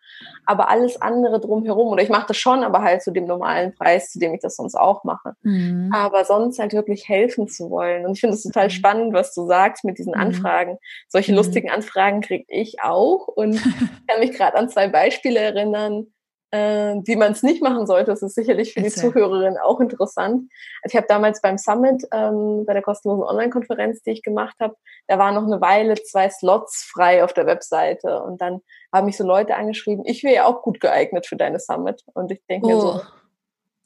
Aber 0.47 0.71
alles 0.71 1.01
andere 1.01 1.40
drumherum, 1.40 1.88
oder 1.88 2.03
ich 2.03 2.09
mache 2.09 2.29
das 2.29 2.37
schon, 2.37 2.64
aber 2.64 2.83
halt 2.83 3.03
zu 3.03 3.11
dem 3.11 3.27
normalen 3.27 3.75
Preis, 3.75 4.11
zu 4.11 4.18
dem 4.18 4.35
ich 4.35 4.40
das 4.40 4.57
sonst 4.57 4.75
auch 4.75 5.05
mache. 5.05 5.35
Mhm. 5.42 5.90
Aber 5.94 6.25
sonst 6.25 6.59
halt 6.59 6.73
wirklich 6.73 7.09
helfen 7.09 7.49
zu 7.49 7.71
wollen. 7.71 8.07
Und 8.07 8.12
ich 8.12 8.21
finde 8.21 8.37
es 8.37 8.42
total 8.42 8.66
mhm. 8.66 8.71
spannend, 8.71 9.12
was 9.12 9.35
du 9.35 9.47
sagst 9.47 9.85
mit 9.85 9.99
diesen 9.99 10.14
mhm. 10.14 10.21
Anfragen. 10.21 10.79
Solche 11.09 11.33
mhm. 11.33 11.38
lustigen 11.38 11.71
Anfragen 11.71 12.21
kriege 12.21 12.47
ich 12.49 12.83
auch 12.83 13.29
und 13.29 13.61
kann 14.09 14.21
mich 14.21 14.33
gerade 14.33 14.57
an 14.57 14.68
zwei 14.68 14.88
Beispiele 14.88 15.40
erinnern 15.40 16.07
äh, 16.51 16.95
wie 17.05 17.17
man 17.17 17.33
es 17.33 17.43
nicht 17.43 17.63
machen 17.63 17.87
sollte. 17.87 18.11
Das 18.11 18.23
ist 18.23 18.35
sicherlich 18.35 18.73
für 18.73 18.81
die 18.81 18.91
Zuhörerinnen 18.91 19.59
auch 19.59 19.81
interessant. 19.81 20.51
Also 20.83 20.95
ich 20.95 20.97
habe 20.97 21.07
damals 21.07 21.41
beim 21.41 21.59
Summit, 21.59 22.07
ähm, 22.13 22.65
bei 22.67 22.73
der 22.73 22.83
kostenlosen 22.83 23.25
Online-Konferenz, 23.25 24.03
die 24.03 24.11
ich 24.11 24.23
gemacht 24.23 24.57
habe, 24.61 24.77
da 25.07 25.19
waren 25.19 25.35
noch 25.35 25.47
eine 25.47 25.61
Weile 25.61 25.95
zwei 25.95 26.31
Slots 26.31 26.89
frei 26.91 27.23
auf 27.25 27.33
der 27.33 27.47
Webseite. 27.47 28.23
Und 28.23 28.41
dann 28.41 28.61
haben 28.93 29.07
mich 29.07 29.17
so 29.17 29.25
Leute 29.25 29.57
angeschrieben, 29.57 30.05
ich 30.07 30.23
wäre 30.25 30.35
ja 30.35 30.45
auch 30.47 30.63
gut 30.63 30.81
geeignet 30.81 31.27
für 31.27 31.37
deine 31.37 31.61
Summit. 31.61 32.03
Und 32.15 32.33
ich 32.33 32.41
denke 32.49 32.67
oh. 32.67 32.71
mir 32.71 32.81
so, 32.81 32.89
oh. 32.95 33.03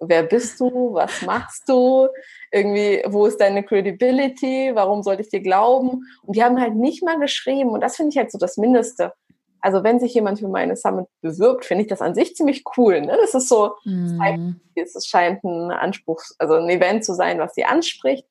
wer 0.00 0.22
bist 0.22 0.60
du? 0.60 0.94
Was 0.94 1.22
machst 1.22 1.68
du? 1.68 2.08
Irgendwie, 2.52 3.02
wo 3.06 3.26
ist 3.26 3.40
deine 3.40 3.64
Credibility? 3.64 4.70
Warum 4.74 5.02
sollte 5.02 5.22
ich 5.22 5.30
dir 5.30 5.40
glauben? 5.40 6.04
Und 6.22 6.36
die 6.36 6.44
haben 6.44 6.60
halt 6.60 6.76
nicht 6.76 7.02
mal 7.02 7.18
geschrieben. 7.18 7.70
Und 7.70 7.80
das 7.80 7.96
finde 7.96 8.10
ich 8.10 8.18
halt 8.18 8.30
so 8.30 8.38
das 8.38 8.56
Mindeste 8.56 9.12
also 9.62 9.84
wenn 9.84 10.00
sich 10.00 10.12
jemand 10.12 10.40
für 10.40 10.48
meine 10.48 10.76
Summit 10.76 11.06
bewirbt, 11.20 11.64
finde 11.64 11.82
ich 11.82 11.88
das 11.88 12.02
an 12.02 12.14
sich 12.14 12.34
ziemlich 12.34 12.64
cool. 12.76 13.00
Ne? 13.00 13.16
Das 13.20 13.32
ist 13.32 13.48
so, 13.48 13.76
mm. 13.84 14.54
es 14.74 15.06
scheint 15.06 15.44
ein 15.44 15.70
Anspruch, 15.70 16.20
also 16.38 16.54
ein 16.54 16.68
Event 16.68 17.04
zu 17.04 17.14
sein, 17.14 17.38
was 17.38 17.54
sie 17.54 17.64
anspricht. 17.64 18.26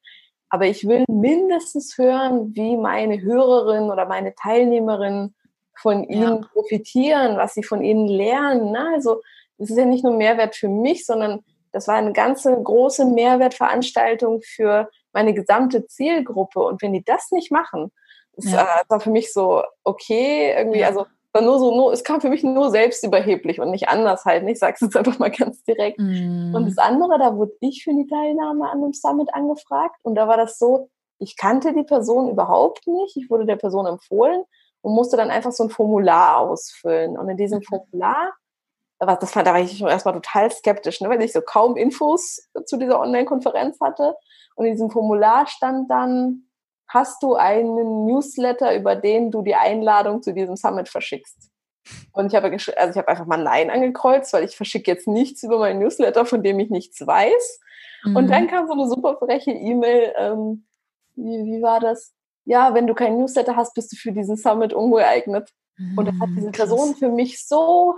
Aber 0.49 0.65
ich 0.65 0.85
will 0.85 1.05
mindestens 1.07 1.97
hören, 1.97 2.53
wie 2.53 2.75
meine 2.75 3.21
Hörerinnen 3.21 3.89
oder 3.89 4.05
meine 4.05 4.35
Teilnehmerinnen 4.35 5.33
von 5.73 6.03
ihnen 6.03 6.41
ja. 6.41 6.47
profitieren, 6.51 7.37
was 7.37 7.53
sie 7.53 7.63
von 7.63 7.81
ihnen 7.81 8.07
lernen. 8.07 8.71
Ne? 8.71 8.91
Also 8.93 9.21
es 9.57 9.69
ist 9.69 9.77
ja 9.77 9.85
nicht 9.85 10.03
nur 10.03 10.17
Mehrwert 10.17 10.55
für 10.55 10.67
mich, 10.67 11.05
sondern 11.05 11.39
Das 11.71 11.87
war 11.87 11.95
eine 11.95 12.11
ganze 12.11 12.51
große 12.61 13.05
Mehrwertveranstaltung 13.05 14.41
für 14.41 14.89
meine 15.13 15.33
gesamte 15.33 15.87
Zielgruppe. 15.87 16.59
Und 16.59 16.81
wenn 16.81 16.91
die 16.91 17.05
das 17.05 17.31
nicht 17.31 17.51
machen, 17.51 17.93
das, 18.35 18.51
ja. 18.51 18.63
äh, 18.63 18.89
war 18.89 18.99
für 18.99 19.11
mich 19.11 19.31
so, 19.31 19.63
okay, 19.85 20.53
irgendwie, 20.57 20.79
ja. 20.79 20.87
also 20.87 21.05
war 21.33 21.41
nur 21.41 21.59
so, 21.59 21.75
nur, 21.75 21.93
es 21.93 22.03
kam 22.03 22.21
für 22.21 22.29
mich 22.29 22.43
nur 22.43 22.71
selbstüberheblich 22.71 23.59
und 23.59 23.71
nicht 23.71 23.89
anders 23.89 24.25
halt. 24.25 24.47
Ich 24.47 24.59
sag's 24.59 24.81
jetzt 24.81 24.97
einfach 24.97 25.19
mal 25.19 25.31
ganz 25.31 25.63
direkt. 25.63 25.99
Mm. 25.99 26.53
Und 26.53 26.65
das 26.65 26.77
andere, 26.77 27.17
da 27.17 27.35
wurde 27.35 27.53
ich 27.61 27.83
für 27.83 27.93
die 27.93 28.07
Teilnahme 28.07 28.69
an 28.69 28.83
einem 28.83 28.93
Summit 28.93 29.33
angefragt 29.33 29.97
und 30.03 30.15
da 30.15 30.27
war 30.27 30.37
das 30.37 30.57
so, 30.57 30.89
ich 31.19 31.37
kannte 31.37 31.73
die 31.73 31.83
Person 31.83 32.29
überhaupt 32.29 32.87
nicht, 32.87 33.15
ich 33.15 33.29
wurde 33.29 33.45
der 33.45 33.55
Person 33.55 33.85
empfohlen 33.85 34.43
und 34.81 34.93
musste 34.93 35.17
dann 35.17 35.29
einfach 35.29 35.51
so 35.51 35.63
ein 35.63 35.69
Formular 35.69 36.39
ausfüllen. 36.39 37.17
Und 37.17 37.29
in 37.29 37.37
diesem 37.37 37.59
mhm. 37.59 37.63
Formular, 37.63 38.33
das 38.99 39.31
fand, 39.31 39.47
da 39.47 39.53
war 39.53 39.59
ich 39.59 39.81
erstmal 39.81 40.15
total 40.15 40.51
skeptisch, 40.51 41.01
ne, 41.01 41.09
weil 41.09 41.21
ich 41.21 41.33
so 41.33 41.41
kaum 41.41 41.75
Infos 41.75 42.49
zu 42.65 42.77
dieser 42.77 42.99
Online-Konferenz 42.99 43.79
hatte. 43.79 44.15
Und 44.55 44.65
in 44.65 44.73
diesem 44.73 44.91
Formular 44.91 45.47
stand 45.47 45.89
dann, 45.89 46.47
hast 46.93 47.23
du 47.23 47.35
einen 47.35 48.05
Newsletter, 48.05 48.75
über 48.75 48.95
den 48.95 49.31
du 49.31 49.41
die 49.41 49.55
Einladung 49.55 50.21
zu 50.21 50.33
diesem 50.33 50.57
Summit 50.57 50.89
verschickst? 50.89 51.49
Und 52.11 52.27
ich 52.27 52.35
habe, 52.35 52.51
also 52.51 52.91
ich 52.91 52.97
habe 52.97 53.07
einfach 53.07 53.25
mal 53.25 53.41
Nein 53.41 53.69
angekreuzt, 53.69 54.33
weil 54.33 54.43
ich 54.43 54.55
verschicke 54.55 54.91
jetzt 54.91 55.07
nichts 55.07 55.43
über 55.43 55.57
meinen 55.57 55.79
Newsletter, 55.79 56.25
von 56.25 56.43
dem 56.43 56.59
ich 56.59 56.69
nichts 56.69 57.05
weiß. 57.05 57.59
Mhm. 58.03 58.15
Und 58.15 58.27
dann 58.29 58.47
kam 58.47 58.67
so 58.67 58.73
eine 58.73 58.87
super 58.87 59.17
freche 59.17 59.51
E-Mail. 59.51 60.13
Ähm, 60.17 60.65
wie, 61.15 61.45
wie 61.45 61.61
war 61.61 61.79
das? 61.79 62.13
Ja, 62.45 62.73
wenn 62.73 62.87
du 62.87 62.93
keinen 62.93 63.17
Newsletter 63.17 63.55
hast, 63.55 63.73
bist 63.73 63.91
du 63.91 63.95
für 63.95 64.11
diesen 64.11 64.35
Summit 64.35 64.73
ungeeignet. 64.73 65.49
Mhm, 65.77 65.97
und 65.97 66.05
das 66.05 66.15
hat 66.19 66.29
diese 66.35 66.51
Person 66.51 66.95
für 66.95 67.09
mich 67.09 67.47
so 67.47 67.95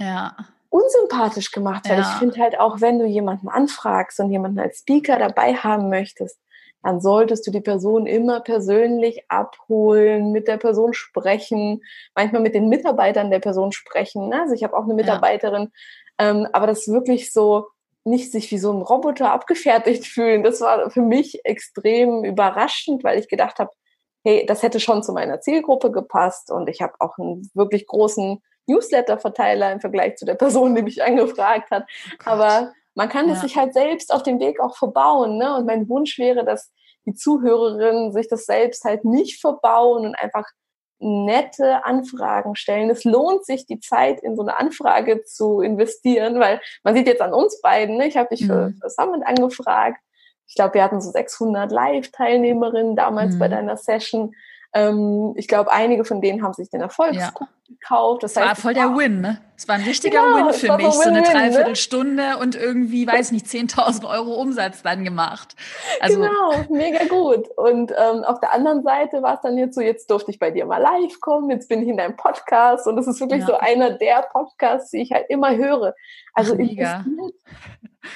ja. 0.00 0.36
unsympathisch 0.70 1.50
gemacht, 1.50 1.88
weil 1.88 1.98
ja. 1.98 2.10
ich 2.10 2.18
finde 2.18 2.40
halt 2.40 2.58
auch, 2.58 2.80
wenn 2.80 2.98
du 2.98 3.06
jemanden 3.06 3.48
anfragst 3.48 4.18
und 4.20 4.30
jemanden 4.30 4.58
als 4.58 4.78
Speaker 4.78 5.18
dabei 5.18 5.54
haben 5.54 5.88
möchtest, 5.90 6.38
dann 6.86 7.00
solltest 7.00 7.44
du 7.44 7.50
die 7.50 7.60
Person 7.60 8.06
immer 8.06 8.38
persönlich 8.38 9.24
abholen, 9.26 10.30
mit 10.30 10.46
der 10.46 10.56
Person 10.56 10.94
sprechen, 10.94 11.82
manchmal 12.14 12.42
mit 12.42 12.54
den 12.54 12.68
Mitarbeitern 12.68 13.28
der 13.28 13.40
Person 13.40 13.72
sprechen. 13.72 14.28
Ne? 14.28 14.42
Also 14.42 14.54
ich 14.54 14.62
habe 14.62 14.76
auch 14.76 14.84
eine 14.84 14.94
Mitarbeiterin, 14.94 15.72
ja. 16.20 16.30
ähm, 16.30 16.46
aber 16.52 16.68
das 16.68 16.86
ist 16.86 16.92
wirklich 16.92 17.32
so, 17.32 17.66
nicht 18.04 18.30
sich 18.30 18.52
wie 18.52 18.58
so 18.58 18.72
ein 18.72 18.82
Roboter 18.82 19.32
abgefertigt 19.32 20.06
fühlen. 20.06 20.44
Das 20.44 20.60
war 20.60 20.88
für 20.90 21.02
mich 21.02 21.44
extrem 21.44 22.22
überraschend, 22.22 23.02
weil 23.02 23.18
ich 23.18 23.26
gedacht 23.26 23.58
habe, 23.58 23.72
hey, 24.24 24.46
das 24.46 24.62
hätte 24.62 24.78
schon 24.78 25.02
zu 25.02 25.12
meiner 25.12 25.40
Zielgruppe 25.40 25.90
gepasst 25.90 26.52
und 26.52 26.68
ich 26.68 26.82
habe 26.82 26.94
auch 27.00 27.18
einen 27.18 27.50
wirklich 27.54 27.88
großen 27.88 28.40
Newsletter-Verteiler 28.68 29.72
im 29.72 29.80
Vergleich 29.80 30.18
zu 30.18 30.24
der 30.24 30.36
Person, 30.36 30.76
die 30.76 30.82
mich 30.82 31.02
angefragt 31.04 31.68
hat. 31.72 31.82
Oh 32.20 32.30
Aber 32.30 32.72
man 32.96 33.10
kann 33.10 33.28
es 33.28 33.42
sich 33.42 33.56
halt 33.56 33.74
selbst 33.74 34.12
auf 34.12 34.22
dem 34.22 34.40
Weg 34.40 34.58
auch 34.58 34.76
verbauen. 34.76 35.36
Ne? 35.36 35.54
Und 35.54 35.66
mein 35.66 35.88
Wunsch 35.88 36.18
wäre, 36.18 36.44
dass 36.44 36.72
die 37.06 37.14
Zuhörerinnen 37.14 38.12
sich 38.12 38.28
das 38.28 38.44
selbst 38.44 38.84
halt 38.84 39.04
nicht 39.04 39.40
verbauen 39.40 40.06
und 40.06 40.14
einfach 40.16 40.44
nette 40.98 41.84
Anfragen 41.84 42.56
stellen. 42.56 42.90
Es 42.90 43.04
lohnt 43.04 43.44
sich, 43.44 43.66
die 43.66 43.80
Zeit 43.80 44.20
in 44.20 44.36
so 44.36 44.42
eine 44.42 44.58
Anfrage 44.58 45.22
zu 45.24 45.60
investieren, 45.60 46.40
weil 46.40 46.60
man 46.84 46.94
sieht 46.94 47.06
jetzt 47.06 47.20
an 47.20 47.34
uns 47.34 47.60
beiden, 47.60 47.96
ne? 47.98 48.06
ich 48.06 48.16
habe 48.16 48.34
dich 48.34 48.46
für, 48.46 48.68
mhm. 48.68 48.78
für 48.80 48.88
Summit 48.88 49.26
angefragt. 49.26 50.00
Ich 50.48 50.54
glaube, 50.54 50.74
wir 50.74 50.84
hatten 50.84 51.00
so 51.00 51.10
600 51.10 51.70
Live-Teilnehmerinnen 51.70 52.96
damals 52.96 53.34
mhm. 53.34 53.38
bei 53.38 53.48
deiner 53.48 53.76
Session. 53.76 54.34
Ähm, 54.74 55.32
ich 55.36 55.48
glaube, 55.48 55.72
einige 55.72 56.04
von 56.04 56.20
denen 56.20 56.42
haben 56.42 56.52
sich 56.52 56.68
den 56.70 56.80
Erfolgskurs 56.80 57.48
ja. 57.48 57.74
gekauft. 57.80 58.22
Das, 58.22 58.36
heißt, 58.36 58.46
war 58.46 58.56
voll 58.56 58.74
der 58.74 58.94
Win, 58.96 59.20
ne? 59.20 59.40
Es 59.56 59.66
war 59.68 59.76
ein 59.76 59.84
richtiger 59.84 60.20
genau, 60.22 60.48
Win 60.48 60.54
für 60.54 60.76
mich. 60.76 60.86
So, 60.86 61.02
so 61.02 61.08
eine 61.08 61.22
ne? 61.22 61.26
Dreiviertelstunde 61.26 62.14
ne? 62.14 62.38
und 62.38 62.54
irgendwie, 62.56 63.06
weiß 63.06 63.32
nicht, 63.32 63.46
10.000 63.46 64.06
Euro 64.08 64.34
Umsatz 64.34 64.82
dann 64.82 65.04
gemacht. 65.04 65.56
Also, 66.00 66.20
genau, 66.20 66.64
mega 66.68 67.04
gut. 67.06 67.48
Und 67.56 67.92
ähm, 67.92 68.24
auf 68.24 68.40
der 68.40 68.52
anderen 68.52 68.82
Seite 68.82 69.22
war 69.22 69.34
es 69.34 69.40
dann 69.40 69.56
jetzt 69.56 69.74
so, 69.74 69.80
jetzt 69.80 70.10
durfte 70.10 70.30
ich 70.30 70.38
bei 70.38 70.50
dir 70.50 70.66
mal 70.66 70.78
live 70.78 71.20
kommen, 71.20 71.50
jetzt 71.50 71.68
bin 71.68 71.82
ich 71.82 71.88
in 71.88 71.96
deinem 71.96 72.16
Podcast 72.16 72.86
und 72.86 72.96
das 72.96 73.06
ist 73.06 73.20
wirklich 73.20 73.40
ja. 73.40 73.46
so 73.46 73.54
einer 73.54 73.92
der 73.92 74.26
Podcasts, 74.30 74.90
die 74.90 74.98
ich 74.98 75.12
halt 75.12 75.26
immer 75.30 75.56
höre. 75.56 75.94
Also 76.34 76.52
Ach, 76.52 76.58
mega. 76.58 77.04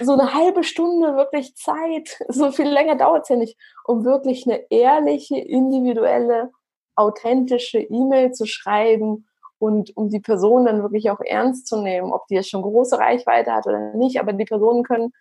So 0.00 0.12
eine 0.12 0.34
halbe 0.34 0.64
Stunde 0.64 1.16
wirklich 1.16 1.56
Zeit, 1.56 2.18
so 2.28 2.50
viel 2.52 2.68
länger 2.68 2.96
dauert 2.96 3.22
es 3.24 3.28
ja 3.28 3.36
nicht, 3.36 3.58
um 3.84 4.04
wirklich 4.04 4.46
eine 4.46 4.70
ehrliche, 4.70 5.38
individuelle, 5.38 6.50
authentische 6.96 7.80
E-Mail 7.80 8.32
zu 8.32 8.46
schreiben 8.46 9.26
und 9.58 9.96
um 9.96 10.08
die 10.08 10.20
Person 10.20 10.66
dann 10.66 10.82
wirklich 10.82 11.10
auch 11.10 11.20
ernst 11.20 11.66
zu 11.66 11.80
nehmen, 11.80 12.12
ob 12.12 12.26
die 12.26 12.34
jetzt 12.34 12.50
schon 12.50 12.62
große 12.62 12.98
Reichweite 12.98 13.52
hat 13.52 13.66
oder 13.66 13.94
nicht, 13.94 14.20
aber 14.20 14.32
die 14.32 14.44
Personen 14.44 14.82
können 14.82 15.12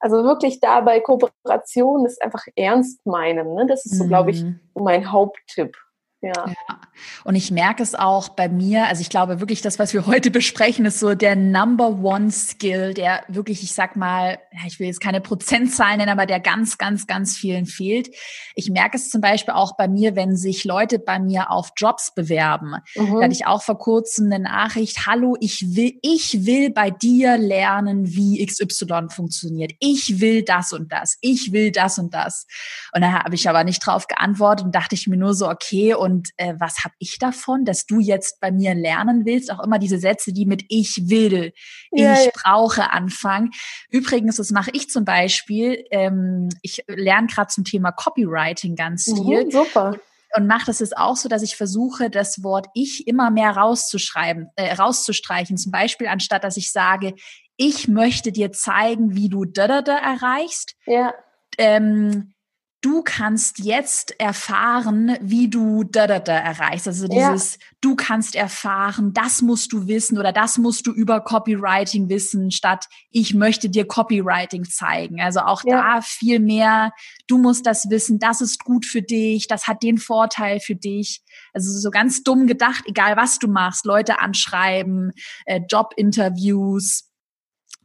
also 0.00 0.22
wirklich 0.22 0.60
dabei 0.60 1.00
Kooperation 1.00 2.06
ist 2.06 2.22
einfach 2.22 2.44
ernst 2.54 3.04
meinen. 3.04 3.54
Ne? 3.54 3.66
Das 3.66 3.84
ist 3.84 3.98
so, 3.98 4.06
glaube 4.06 4.30
ich, 4.30 4.42
mhm. 4.44 4.60
mein 4.74 5.10
Haupttipp. 5.10 5.76
Ja. 6.20 6.32
ja. 6.46 6.80
Und 7.22 7.36
ich 7.36 7.52
merke 7.52 7.82
es 7.82 7.94
auch 7.94 8.30
bei 8.30 8.48
mir, 8.48 8.86
also 8.86 9.00
ich 9.02 9.08
glaube 9.08 9.38
wirklich, 9.38 9.62
das, 9.62 9.78
was 9.78 9.94
wir 9.94 10.06
heute 10.06 10.30
besprechen, 10.30 10.84
ist 10.84 10.98
so 10.98 11.14
der 11.14 11.36
Number 11.36 12.02
One 12.02 12.30
Skill, 12.32 12.94
der 12.94 13.22
wirklich, 13.28 13.62
ich 13.62 13.72
sag 13.72 13.94
mal, 13.94 14.38
ich 14.66 14.80
will 14.80 14.88
jetzt 14.88 15.00
keine 15.00 15.20
Prozentzahlen 15.20 15.98
nennen, 15.98 16.10
aber 16.10 16.26
der 16.26 16.40
ganz, 16.40 16.76
ganz, 16.78 17.06
ganz 17.06 17.36
vielen 17.36 17.66
fehlt. 17.66 18.08
Ich 18.54 18.70
merke 18.70 18.96
es 18.96 19.10
zum 19.10 19.20
Beispiel 19.20 19.54
auch 19.54 19.76
bei 19.76 19.86
mir, 19.86 20.16
wenn 20.16 20.36
sich 20.36 20.64
Leute 20.64 20.98
bei 20.98 21.20
mir 21.20 21.50
auf 21.50 21.70
Jobs 21.76 22.12
bewerben. 22.14 22.74
Mhm. 22.96 23.14
Da 23.14 23.22
hatte 23.22 23.32
ich 23.32 23.46
auch 23.46 23.62
vor 23.62 23.78
kurzem 23.78 24.26
eine 24.26 24.42
Nachricht, 24.42 25.06
hallo, 25.06 25.36
ich 25.40 25.76
will, 25.76 25.98
ich 26.02 26.46
will 26.46 26.70
bei 26.70 26.90
dir 26.90 27.38
lernen, 27.38 28.08
wie 28.08 28.44
XY 28.44 29.08
funktioniert. 29.10 29.72
Ich 29.78 30.20
will 30.20 30.42
das 30.42 30.72
und 30.72 30.92
das. 30.92 31.16
Ich 31.20 31.52
will 31.52 31.70
das 31.70 31.98
und 31.98 32.12
das. 32.12 32.46
Und 32.92 33.02
da 33.02 33.12
habe 33.24 33.36
ich 33.36 33.48
aber 33.48 33.62
nicht 33.62 33.86
drauf 33.86 34.08
geantwortet 34.08 34.66
und 34.66 34.74
dachte 34.74 34.96
ich 34.96 35.06
mir 35.06 35.16
nur 35.16 35.34
so, 35.34 35.48
okay, 35.48 35.94
und 35.94 36.07
und 36.08 36.30
äh, 36.38 36.54
was 36.58 36.84
habe 36.84 36.94
ich 36.98 37.18
davon, 37.18 37.64
dass 37.64 37.84
du 37.84 38.00
jetzt 38.00 38.40
bei 38.40 38.50
mir 38.50 38.74
lernen 38.74 39.26
willst? 39.26 39.52
Auch 39.52 39.62
immer 39.62 39.78
diese 39.78 39.98
Sätze, 39.98 40.32
die 40.32 40.46
mit 40.46 40.64
ich 40.68 41.08
will, 41.08 41.52
ja, 41.90 42.14
ich 42.14 42.26
ja. 42.26 42.30
brauche 42.34 42.90
anfangen. 42.90 43.50
Übrigens, 43.90 44.36
das 44.36 44.50
mache 44.50 44.70
ich 44.72 44.88
zum 44.88 45.04
Beispiel. 45.04 45.84
Ähm, 45.90 46.48
ich 46.62 46.82
lerne 46.86 47.26
gerade 47.26 47.48
zum 47.48 47.64
Thema 47.64 47.92
Copywriting 47.92 48.74
ganz 48.74 49.06
mhm, 49.06 49.16
viel. 49.16 49.44
Mhm, 49.44 49.50
super 49.50 49.98
und 50.34 50.46
mache 50.46 50.66
das 50.66 50.80
jetzt 50.80 50.96
auch 50.96 51.16
so, 51.16 51.28
dass 51.28 51.42
ich 51.42 51.56
versuche, 51.56 52.10
das 52.10 52.42
Wort 52.42 52.66
ich 52.74 53.06
immer 53.06 53.30
mehr 53.30 53.50
rauszuschreiben, 53.52 54.50
äh, 54.56 54.74
rauszustreichen. 54.74 55.56
Zum 55.56 55.72
Beispiel, 55.72 56.06
anstatt 56.06 56.44
dass 56.44 56.58
ich 56.58 56.70
sage, 56.70 57.14
ich 57.56 57.88
möchte 57.88 58.30
dir 58.30 58.52
zeigen, 58.52 59.14
wie 59.14 59.30
du 59.30 59.46
da 59.46 59.66
da 59.66 59.82
da 59.82 59.96
erreichst. 59.96 60.74
Ja. 60.84 61.14
Ähm, 61.56 62.34
du 62.80 63.02
kannst 63.02 63.58
jetzt 63.58 64.18
erfahren, 64.20 65.16
wie 65.20 65.48
du 65.48 65.82
da 65.82 66.06
da 66.06 66.20
da 66.20 66.36
erreichst. 66.36 66.86
Also 66.86 67.08
dieses, 67.08 67.54
ja. 67.54 67.60
du 67.80 67.96
kannst 67.96 68.36
erfahren, 68.36 69.12
das 69.12 69.42
musst 69.42 69.72
du 69.72 69.88
wissen 69.88 70.16
oder 70.16 70.32
das 70.32 70.58
musst 70.58 70.86
du 70.86 70.92
über 70.92 71.20
Copywriting 71.20 72.08
wissen, 72.08 72.52
statt 72.52 72.86
ich 73.10 73.34
möchte 73.34 73.68
dir 73.68 73.86
Copywriting 73.86 74.64
zeigen. 74.64 75.20
Also 75.20 75.40
auch 75.40 75.64
ja. 75.64 75.94
da 75.96 76.00
viel 76.02 76.38
mehr, 76.38 76.92
du 77.26 77.38
musst 77.38 77.66
das 77.66 77.90
wissen, 77.90 78.20
das 78.20 78.40
ist 78.40 78.62
gut 78.62 78.86
für 78.86 79.02
dich, 79.02 79.48
das 79.48 79.66
hat 79.66 79.82
den 79.82 79.98
Vorteil 79.98 80.60
für 80.60 80.76
dich. 80.76 81.22
Also 81.52 81.76
so 81.76 81.90
ganz 81.90 82.22
dumm 82.22 82.46
gedacht, 82.46 82.84
egal 82.86 83.16
was 83.16 83.40
du 83.40 83.48
machst, 83.48 83.86
Leute 83.86 84.20
anschreiben, 84.20 85.10
äh, 85.46 85.60
Jobinterviews, 85.68 87.10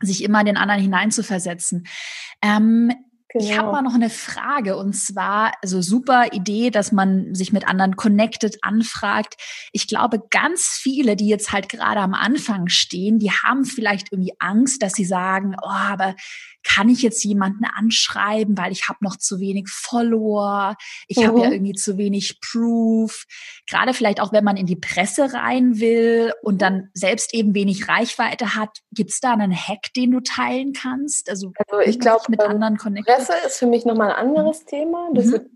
sich 0.02 0.24
immer 0.24 0.42
in 0.42 0.48
den 0.48 0.58
anderen 0.58 0.82
hineinzuversetzen. 0.82 1.88
Ähm, 2.42 2.92
Genau. 3.34 3.46
Ich 3.46 3.58
habe 3.58 3.72
mal 3.72 3.82
noch 3.82 3.96
eine 3.96 4.12
Frage 4.12 4.78
und 4.78 4.94
zwar, 4.94 5.54
also 5.64 5.82
super 5.82 6.34
Idee, 6.34 6.70
dass 6.70 6.92
man 6.92 7.34
sich 7.34 7.52
mit 7.52 7.68
anderen 7.68 7.96
connected 7.96 8.64
anfragt. 8.64 9.36
Ich 9.72 9.88
glaube, 9.88 10.22
ganz 10.30 10.78
viele, 10.80 11.16
die 11.16 11.28
jetzt 11.28 11.52
halt 11.52 11.68
gerade 11.68 12.00
am 12.00 12.14
Anfang 12.14 12.68
stehen, 12.68 13.18
die 13.18 13.32
haben 13.32 13.66
vielleicht 13.66 14.12
irgendwie 14.12 14.36
Angst, 14.38 14.84
dass 14.84 14.94
sie 14.94 15.06
sagen, 15.06 15.56
oh, 15.60 15.68
aber 15.68 16.16
kann 16.64 16.90
ich 16.90 17.02
jetzt 17.02 17.24
jemanden 17.24 17.66
anschreiben, 17.66 18.58
weil 18.58 18.72
ich 18.72 18.88
habe 18.88 19.00
noch 19.02 19.18
zu 19.18 19.40
wenig 19.40 19.68
Follower, 19.70 20.76
ich 21.08 21.18
mhm. 21.18 21.28
habe 21.28 21.40
ja 21.42 21.52
irgendwie 21.52 21.74
zu 21.74 21.98
wenig 21.98 22.40
Proof. 22.42 23.26
Gerade 23.70 23.94
vielleicht 23.94 24.22
auch, 24.22 24.32
wenn 24.32 24.44
man 24.44 24.58
in 24.58 24.66
die 24.66 24.76
Presse 24.76 25.34
rein 25.34 25.80
will 25.80 26.34
und 26.42 26.62
dann 26.62 26.90
selbst 26.94 27.34
eben 27.34 27.54
wenig 27.54 27.88
Reichweite 27.88 28.56
hat, 28.56 28.80
gibt's 28.92 29.20
da 29.20 29.34
einen 29.34 29.56
Hack, 29.56 29.94
den 29.96 30.12
du 30.12 30.20
teilen 30.22 30.74
kannst? 30.74 31.30
Also, 31.30 31.52
also 31.68 31.80
ich 31.82 32.00
glaube, 32.00 32.24
mit 32.30 32.42
ähm, 32.42 32.52
anderen 32.52 32.78
connected? 32.78 33.14
Presse 33.14 33.34
ist 33.46 33.58
für 33.60 33.68
mich 33.68 33.86
nochmal 33.86 34.12
ein 34.12 34.28
anderes 34.28 34.62
mhm. 34.62 34.68
Thema. 34.68 35.10
Das 35.14 35.26
mhm. 35.28 35.32
wird 35.32 35.48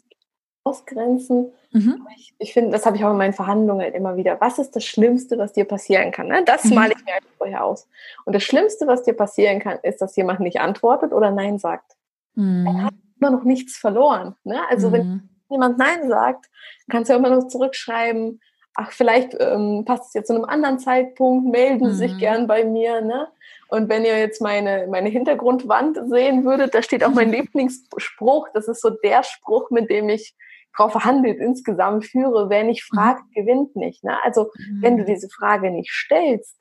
ausgrenzen. 0.68 1.52
Mhm. 1.72 2.08
Ich, 2.18 2.34
ich 2.40 2.54
finde, 2.54 2.72
das 2.72 2.86
habe 2.86 2.98
ich 2.98 3.04
auch 3.04 3.12
in 3.12 3.18
meinen 3.18 3.34
Verhandlungen 3.34 3.82
halt 3.82 3.96
immer 3.96 4.18
wieder. 4.18 4.40
Was 4.42 4.60
ist 4.60 4.76
das 4.76 4.84
Schlimmste, 4.84 5.38
was 5.38 5.54
dir 5.54 5.66
passieren 5.66 6.12
kann? 6.12 6.28
Ne? 6.28 6.44
Das 6.46 6.66
mhm. 6.66 6.76
male 6.76 6.94
ich 6.98 7.06
mir 7.06 7.14
halt 7.14 7.24
vorher 7.38 7.64
aus. 7.64 7.88
Und 8.26 8.34
das 8.34 8.44
Schlimmste, 8.44 8.88
was 8.88 9.04
dir 9.04 9.14
passieren 9.14 9.60
kann, 9.60 9.80
ist, 9.84 10.02
dass 10.02 10.16
jemand 10.16 10.40
nicht 10.40 10.60
antwortet 10.60 11.14
oder 11.14 11.32
Nein 11.32 11.60
sagt. 11.60 11.96
Mhm. 12.36 12.66
Er 12.68 12.84
hat 12.86 12.94
immer 13.20 13.32
noch 13.32 13.44
nichts 13.44 13.78
verloren. 13.78 14.36
Ne? 14.44 14.60
Also 14.70 14.92
wenn 14.92 15.08
mhm. 15.08 15.30
jemand 15.50 15.78
Nein 15.78 16.08
sagt, 16.08 16.46
kannst 16.90 17.10
du 17.10 17.14
ja 17.14 17.20
immer 17.20 17.30
noch 17.30 17.48
zurückschreiben, 17.48 18.40
ach, 18.76 18.92
vielleicht 18.92 19.36
ähm, 19.40 19.84
passt 19.86 20.08
es 20.08 20.14
jetzt 20.14 20.28
zu 20.28 20.36
einem 20.36 20.46
anderen 20.46 20.80
Zeitpunkt, 20.80 21.52
melden 21.52 21.90
Sie 21.90 21.96
sich 21.96 22.14
mhm. 22.14 22.20
gern 22.20 22.48
bei 22.48 22.64
mir. 22.64 23.02
Ne? 23.02 23.28
Und 23.70 23.90
wenn 23.90 24.06
ihr 24.06 24.18
jetzt 24.18 24.42
meine, 24.42 24.88
meine 24.88 25.10
Hintergrundwand 25.10 25.98
sehen 26.10 26.46
würdet, 26.46 26.74
da 26.74 26.82
steht 26.82 27.04
auch 27.04 27.14
mein 27.14 27.32
Lieblingsspruch. 27.32 28.50
Das 28.54 28.68
ist 28.68 28.82
so 28.82 28.90
der 28.90 29.24
Spruch, 29.24 29.72
mit 29.72 29.90
dem 29.90 30.10
ich 30.10 30.36
Frau 30.78 30.90
verhandelt 30.90 31.40
insgesamt 31.40 32.06
führe. 32.06 32.50
Wer 32.50 32.64
nicht 32.64 32.88
mhm. 32.92 32.96
fragt, 32.96 33.24
gewinnt 33.34 33.76
nicht. 33.76 34.04
Ne? 34.04 34.18
Also 34.24 34.52
mhm. 34.56 34.82
wenn 34.82 34.98
du 34.98 35.06
diese 35.06 35.28
Frage 35.28 35.72
nicht 35.72 35.92
stellst, 35.92 36.56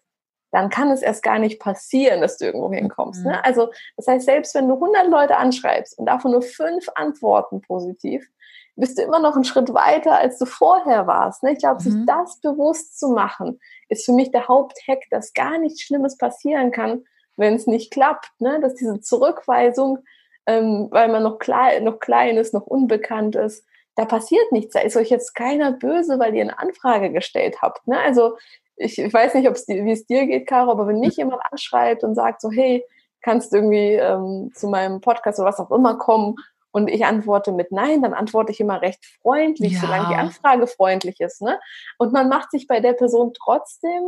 dann 0.52 0.70
kann 0.70 0.90
es 0.90 1.02
erst 1.02 1.22
gar 1.22 1.38
nicht 1.38 1.60
passieren, 1.60 2.22
dass 2.22 2.38
du 2.38 2.46
irgendwo 2.46 2.72
hinkommst. 2.72 3.24
Ne? 3.24 3.30
Mhm. 3.30 3.36
Ne? 3.36 3.44
Also 3.44 3.70
das 3.96 4.06
heißt, 4.06 4.24
selbst 4.24 4.54
wenn 4.54 4.68
du 4.68 4.74
100 4.74 5.08
Leute 5.08 5.36
anschreibst 5.36 5.98
und 5.98 6.06
davon 6.06 6.32
nur 6.32 6.42
fünf 6.42 6.88
antworten 6.94 7.60
positiv, 7.60 8.26
bist 8.76 8.98
du 8.98 9.02
immer 9.02 9.18
noch 9.18 9.34
einen 9.34 9.44
Schritt 9.44 9.72
weiter, 9.72 10.18
als 10.18 10.38
du 10.38 10.46
vorher 10.46 11.06
warst. 11.06 11.42
Ne? 11.42 11.52
Ich 11.52 11.58
glaube, 11.58 11.82
mhm. 11.82 11.90
sich 11.90 12.06
das 12.06 12.40
bewusst 12.40 12.98
zu 12.98 13.08
machen, 13.10 13.60
ist 13.88 14.06
für 14.06 14.12
mich 14.12 14.30
der 14.30 14.48
Haupthack, 14.48 15.00
dass 15.10 15.34
gar 15.34 15.58
nichts 15.58 15.82
Schlimmes 15.82 16.16
passieren 16.16 16.72
kann, 16.72 17.04
wenn 17.36 17.54
es 17.54 17.66
nicht 17.66 17.92
klappt. 17.92 18.30
Ne? 18.38 18.60
Dass 18.60 18.74
diese 18.74 19.00
Zurückweisung, 19.00 19.98
ähm, 20.46 20.88
weil 20.90 21.08
man 21.08 21.22
noch 21.22 21.38
klein, 21.38 21.84
noch 21.84 21.98
klein 21.98 22.36
ist, 22.36 22.54
noch 22.54 22.66
unbekannt 22.66 23.36
ist, 23.36 23.66
da 23.96 24.04
passiert 24.04 24.52
nichts. 24.52 24.74
Da 24.74 24.80
ist 24.80 24.96
euch 24.96 25.10
jetzt 25.10 25.34
keiner 25.34 25.72
böse, 25.72 26.18
weil 26.18 26.34
ihr 26.34 26.42
eine 26.42 26.58
Anfrage 26.58 27.10
gestellt 27.10 27.62
habt. 27.62 27.86
Ne? 27.88 27.98
Also 27.98 28.36
ich, 28.76 28.98
ich 28.98 29.12
weiß 29.12 29.34
nicht, 29.34 29.46
wie 29.46 29.90
es 29.90 30.06
dir 30.06 30.26
geht, 30.26 30.46
Caro, 30.46 30.70
aber 30.70 30.86
wenn 30.86 31.00
mich 31.00 31.16
jemand 31.16 31.42
anschreibt 31.50 32.04
und 32.04 32.14
sagt 32.14 32.40
so, 32.42 32.50
hey, 32.50 32.84
kannst 33.22 33.52
du 33.52 33.56
irgendwie 33.56 33.94
ähm, 33.94 34.52
zu 34.54 34.68
meinem 34.68 35.00
Podcast 35.00 35.38
oder 35.38 35.48
was 35.48 35.58
auch 35.58 35.70
immer 35.70 35.96
kommen 35.96 36.36
und 36.72 36.88
ich 36.88 37.06
antworte 37.06 37.52
mit 37.52 37.72
Nein, 37.72 38.02
dann 38.02 38.12
antworte 38.12 38.52
ich 38.52 38.60
immer 38.60 38.82
recht 38.82 39.04
freundlich, 39.22 39.72
ja. 39.72 39.80
solange 39.80 40.08
die 40.08 40.14
Anfrage 40.14 40.66
freundlich 40.66 41.20
ist. 41.20 41.40
Ne? 41.40 41.58
Und 41.96 42.12
man 42.12 42.28
macht 42.28 42.50
sich 42.50 42.66
bei 42.66 42.80
der 42.80 42.92
Person 42.92 43.32
trotzdem 43.32 44.02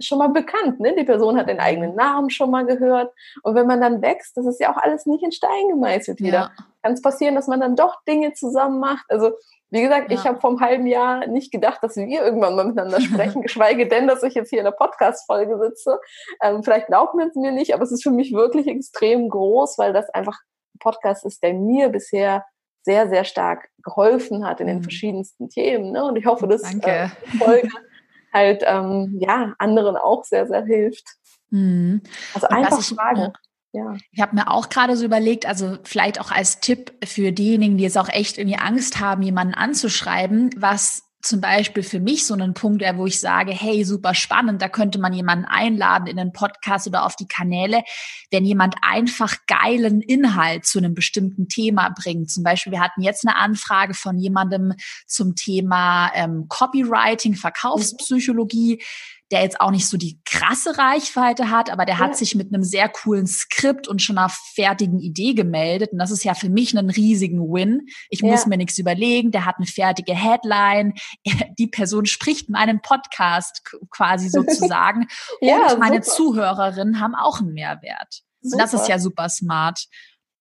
schon 0.00 0.18
mal 0.18 0.28
bekannt. 0.28 0.80
Ne? 0.80 0.94
Die 0.96 1.04
Person 1.04 1.36
hat 1.36 1.48
den 1.48 1.60
eigenen 1.60 1.94
Namen 1.94 2.30
schon 2.30 2.50
mal 2.50 2.64
gehört. 2.64 3.12
Und 3.42 3.54
wenn 3.54 3.66
man 3.66 3.80
dann 3.80 4.02
wächst, 4.02 4.36
das 4.36 4.46
ist 4.46 4.60
ja 4.60 4.72
auch 4.72 4.76
alles 4.76 5.06
nicht 5.06 5.22
in 5.22 5.32
Stein 5.32 5.68
gemeißelt 5.68 6.20
wieder. 6.20 6.38
Ja. 6.38 6.64
Kann 6.82 6.92
es 6.92 7.02
passieren, 7.02 7.34
dass 7.34 7.48
man 7.48 7.60
dann 7.60 7.76
doch 7.76 8.02
Dinge 8.04 8.32
zusammen 8.34 8.78
macht. 8.80 9.06
Also 9.08 9.32
wie 9.70 9.82
gesagt, 9.82 10.10
ja. 10.10 10.16
ich 10.16 10.26
habe 10.26 10.40
vor 10.40 10.50
einem 10.50 10.60
halben 10.60 10.86
Jahr 10.86 11.26
nicht 11.26 11.52
gedacht, 11.52 11.82
dass 11.82 11.96
wir 11.96 12.06
irgendwann 12.06 12.56
mal 12.56 12.64
miteinander 12.64 13.00
sprechen, 13.00 13.42
geschweige 13.42 13.86
denn, 13.86 14.06
dass 14.06 14.22
ich 14.22 14.34
jetzt 14.34 14.50
hier 14.50 14.60
in 14.60 14.64
der 14.64 14.72
Podcast-Folge 14.72 15.58
sitze. 15.58 16.00
Ähm, 16.42 16.62
vielleicht 16.62 16.86
glauben 16.86 17.20
es 17.20 17.34
mir 17.34 17.52
nicht, 17.52 17.74
aber 17.74 17.82
es 17.82 17.92
ist 17.92 18.02
für 18.02 18.10
mich 18.10 18.32
wirklich 18.32 18.66
extrem 18.66 19.28
groß, 19.28 19.76
weil 19.78 19.92
das 19.92 20.08
einfach 20.10 20.38
ein 20.74 20.78
Podcast 20.78 21.24
ist, 21.26 21.42
der 21.42 21.52
mir 21.54 21.90
bisher 21.90 22.44
sehr, 22.82 23.08
sehr 23.08 23.24
stark 23.24 23.68
geholfen 23.82 24.46
hat 24.46 24.60
in 24.60 24.66
den 24.66 24.78
mhm. 24.78 24.82
verschiedensten 24.82 25.50
Themen. 25.50 25.92
Ne? 25.92 26.04
Und 26.04 26.16
ich 26.16 26.24
hoffe, 26.24 26.46
dass 26.48 26.62
äh, 26.62 27.08
die 27.32 27.36
Folge 27.36 27.68
halt 28.32 28.62
ähm, 28.66 29.18
ja 29.20 29.54
anderen 29.58 29.96
auch 29.96 30.24
sehr, 30.24 30.46
sehr 30.46 30.64
hilft. 30.64 31.04
Mhm. 31.50 32.02
Also 32.34 32.48
einfach 32.48 32.80
ich, 32.80 32.86
fragen. 32.88 33.32
Ja. 33.72 33.96
Ich 34.12 34.20
habe 34.20 34.34
mir 34.34 34.50
auch 34.50 34.70
gerade 34.70 34.96
so 34.96 35.04
überlegt, 35.04 35.46
also 35.46 35.76
vielleicht 35.84 36.20
auch 36.20 36.30
als 36.30 36.60
Tipp 36.60 36.92
für 37.04 37.32
diejenigen, 37.32 37.76
die 37.76 37.84
jetzt 37.84 37.98
auch 37.98 38.08
echt 38.08 38.38
irgendwie 38.38 38.58
Angst 38.58 38.98
haben, 38.98 39.22
jemanden 39.22 39.54
anzuschreiben, 39.54 40.50
was 40.56 41.02
zum 41.20 41.40
Beispiel 41.40 41.82
für 41.82 41.98
mich 41.98 42.26
so 42.26 42.34
ein 42.34 42.54
Punkt 42.54 42.80
wäre, 42.80 42.96
wo 42.96 43.06
ich 43.06 43.18
sage, 43.20 43.52
hey, 43.52 43.84
super 43.84 44.14
spannend, 44.14 44.62
da 44.62 44.68
könnte 44.68 45.00
man 45.00 45.12
jemanden 45.12 45.46
einladen 45.46 46.06
in 46.06 46.16
den 46.16 46.32
Podcast 46.32 46.86
oder 46.86 47.04
auf 47.04 47.16
die 47.16 47.26
Kanäle, 47.26 47.82
wenn 48.30 48.44
jemand 48.44 48.76
einfach 48.82 49.36
geilen 49.46 50.00
Inhalt 50.00 50.64
zu 50.64 50.78
einem 50.78 50.94
bestimmten 50.94 51.48
Thema 51.48 51.90
bringt. 51.90 52.30
Zum 52.30 52.44
Beispiel, 52.44 52.72
wir 52.72 52.80
hatten 52.80 53.02
jetzt 53.02 53.26
eine 53.26 53.36
Anfrage 53.36 53.94
von 53.94 54.16
jemandem 54.18 54.74
zum 55.06 55.34
Thema 55.34 56.12
ähm, 56.14 56.46
Copywriting, 56.48 57.34
Verkaufspsychologie. 57.34 58.76
Mhm 58.76 59.17
der 59.30 59.42
jetzt 59.42 59.60
auch 59.60 59.70
nicht 59.70 59.86
so 59.86 59.96
die 59.96 60.20
krasse 60.24 60.78
Reichweite 60.78 61.50
hat, 61.50 61.70
aber 61.70 61.84
der 61.84 61.96
ja. 61.96 62.00
hat 62.00 62.16
sich 62.16 62.34
mit 62.34 62.52
einem 62.52 62.62
sehr 62.62 62.88
coolen 62.88 63.26
Skript 63.26 63.86
und 63.86 64.00
schon 64.00 64.16
einer 64.16 64.30
fertigen 64.54 64.98
Idee 65.00 65.34
gemeldet. 65.34 65.92
Und 65.92 65.98
das 65.98 66.10
ist 66.10 66.24
ja 66.24 66.34
für 66.34 66.48
mich 66.48 66.76
einen 66.76 66.88
riesigen 66.90 67.40
Win. 67.40 67.86
Ich 68.08 68.20
ja. 68.20 68.28
muss 68.30 68.46
mir 68.46 68.56
nichts 68.56 68.78
überlegen. 68.78 69.30
Der 69.30 69.44
hat 69.44 69.56
eine 69.58 69.66
fertige 69.66 70.14
Headline. 70.14 70.94
Die 71.58 71.66
Person 71.66 72.06
spricht 72.06 72.48
meinen 72.48 72.80
Podcast 72.80 73.62
quasi 73.90 74.28
sozusagen. 74.30 75.06
ja, 75.40 75.72
und 75.72 75.78
meine 75.78 76.02
super. 76.02 76.16
Zuhörerinnen 76.16 77.00
haben 77.00 77.14
auch 77.14 77.40
einen 77.40 77.52
Mehrwert. 77.52 78.22
Super. 78.40 78.54
Und 78.54 78.62
das 78.62 78.80
ist 78.80 78.88
ja 78.88 78.98
super 78.98 79.28
smart. 79.28 79.86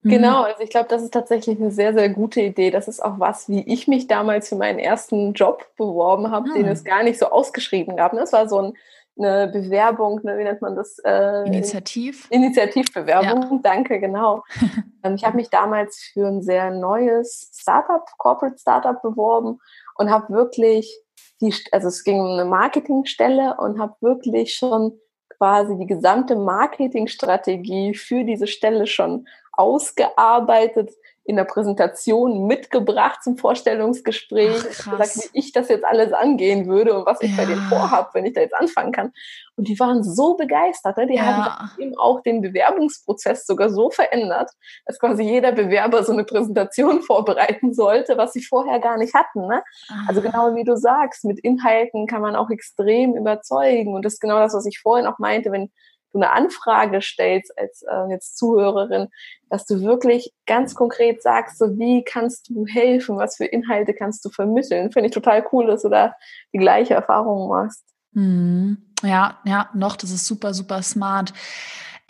Mhm. 0.08 0.12
Genau, 0.12 0.44
also 0.44 0.64
ich 0.64 0.70
glaube, 0.70 0.88
das 0.88 1.04
ist 1.04 1.14
tatsächlich 1.14 1.60
eine 1.60 1.72
sehr, 1.72 1.94
sehr 1.94 2.10
gute 2.10 2.42
Idee. 2.42 2.72
Das 2.72 2.88
ist 2.88 3.04
auch 3.04 3.20
was, 3.20 3.50
wie 3.50 3.62
ich 3.62 3.88
mich 3.88 4.08
damals 4.08 4.50
für 4.50 4.56
meinen 4.56 4.80
ersten 4.80 5.34
Job 5.34 5.66
beworben 5.78 6.32
habe, 6.32 6.50
ah. 6.50 6.54
den 6.54 6.68
es 6.68 6.84
gar 6.84 7.04
nicht 7.04 7.20
so 7.20 7.28
ausgeschrieben 7.28 7.98
gab. 7.98 8.14
Das 8.14 8.32
war 8.32 8.48
so 8.48 8.60
ein, 8.62 8.74
eine 9.20 9.48
Bewerbung, 9.48 10.22
ne, 10.24 10.38
wie 10.38 10.44
nennt 10.44 10.62
man 10.62 10.76
das? 10.76 11.00
Äh, 11.00 11.46
Initiativ. 11.48 12.28
Initiativbewerbung, 12.30 13.42
ja. 13.42 13.60
danke, 13.62 14.00
genau. 14.00 14.44
Ähm, 15.04 15.14
ich 15.14 15.24
habe 15.24 15.36
mich 15.36 15.52
damals 15.52 16.10
für 16.12 16.26
ein 16.26 16.42
sehr 16.42 16.72
neues 16.72 17.52
Startup, 17.54 18.04
Corporate 18.18 18.58
Startup 18.58 19.00
beworben 19.00 19.60
und 19.94 20.10
habe 20.10 20.34
wirklich 20.34 20.92
die, 21.40 21.54
also 21.72 21.90
es 21.90 22.04
ging 22.04 22.20
um 22.20 22.32
eine 22.32 22.46
Marketingstelle 22.46 23.58
und 23.60 23.80
habe 23.80 23.94
wirklich 24.02 24.56
schon 24.56 25.00
quasi 25.38 25.78
die 25.78 25.86
gesamte 25.86 26.36
Marketingstrategie 26.36 27.94
für 27.94 28.24
diese 28.24 28.48
Stelle 28.48 28.88
schon 28.88 29.28
ausgearbeitet, 29.58 30.92
in 31.28 31.36
der 31.36 31.44
Präsentation 31.44 32.48
mitgebracht 32.48 33.22
zum 33.22 33.38
Vorstellungsgespräch, 33.38 34.64
Ach, 34.64 34.92
gesagt, 34.92 35.16
wie 35.18 35.40
ich 35.40 35.52
das 35.52 35.68
jetzt 35.68 35.84
alles 35.84 36.14
angehen 36.14 36.68
würde 36.68 36.98
und 36.98 37.06
was 37.06 37.22
ich 37.22 37.32
ja. 37.32 37.38
bei 37.38 37.46
denen 37.46 37.64
vorhabe, 37.64 38.10
wenn 38.14 38.26
ich 38.26 38.34
da 38.34 38.40
jetzt 38.40 38.56
anfangen 38.56 38.94
kann. 38.94 39.12
Und 39.58 39.68
die 39.68 39.78
waren 39.78 40.04
so 40.04 40.36
begeistert, 40.36 40.96
ne? 40.96 41.06
die 41.06 41.16
ja. 41.16 41.24
haben 41.26 41.82
eben 41.82 41.98
auch 41.98 42.22
den 42.22 42.42
Bewerbungsprozess 42.42 43.46
sogar 43.46 43.70
so 43.70 43.90
verändert, 43.90 44.52
dass 44.86 45.00
quasi 45.00 45.24
jeder 45.24 45.52
Bewerber 45.52 46.02
so 46.06 46.14
eine 46.14 46.24
Präsentation 46.24 47.02
vorbereiten 47.04 47.74
sollte, 47.74 48.18
was 48.18 48.32
sie 48.32 48.42
vorher 48.42 48.80
gar 48.80 48.98
nicht 48.98 49.14
hatten. 49.14 49.48
Ne? 49.48 49.62
Also 50.08 50.22
genau 50.22 50.56
wie 50.56 50.64
du 50.64 50.78
sagst, 50.78 51.26
mit 51.26 51.40
Inhalten 51.40 52.08
kann 52.08 52.22
man 52.22 52.38
auch 52.38 52.50
extrem 52.50 53.18
überzeugen. 53.18 53.96
Und 53.96 54.06
das 54.06 54.14
ist 54.14 54.22
genau 54.22 54.40
das, 54.40 54.54
was 54.54 54.66
ich 54.66 54.80
vorhin 54.80 55.08
auch 55.08 55.20
meinte, 55.20 55.52
wenn 55.52 55.72
eine 56.18 56.32
Anfrage 56.32 57.02
stellst 57.02 57.58
als 57.58 57.84
äh, 57.84 58.12
jetzt 58.12 58.38
Zuhörerin, 58.38 59.08
dass 59.50 59.66
du 59.66 59.82
wirklich 59.82 60.34
ganz 60.46 60.76
konkret 60.76 61.22
sagst, 61.22 61.58
so 61.58 61.78
wie 61.78 62.04
kannst 62.04 62.50
du 62.50 62.66
helfen, 62.66 63.18
was 63.18 63.38
für 63.38 63.46
Inhalte 63.46 63.94
kannst 63.94 64.26
du 64.26 64.30
vermitteln. 64.30 64.92
Finde 64.92 65.08
ich 65.08 65.14
total 65.14 65.46
cool, 65.52 65.68
dass 65.68 65.84
du 65.84 65.90
da 65.90 66.14
die 66.54 66.60
gleiche 66.60 66.94
Erfahrung 66.94 67.50
machst. 67.50 67.84
Hm. 68.14 68.78
Ja, 69.04 69.40
ja, 69.46 69.70
noch, 69.74 69.96
das 69.96 70.12
ist 70.12 70.26
super, 70.26 70.54
super 70.54 70.82
smart. 70.82 71.34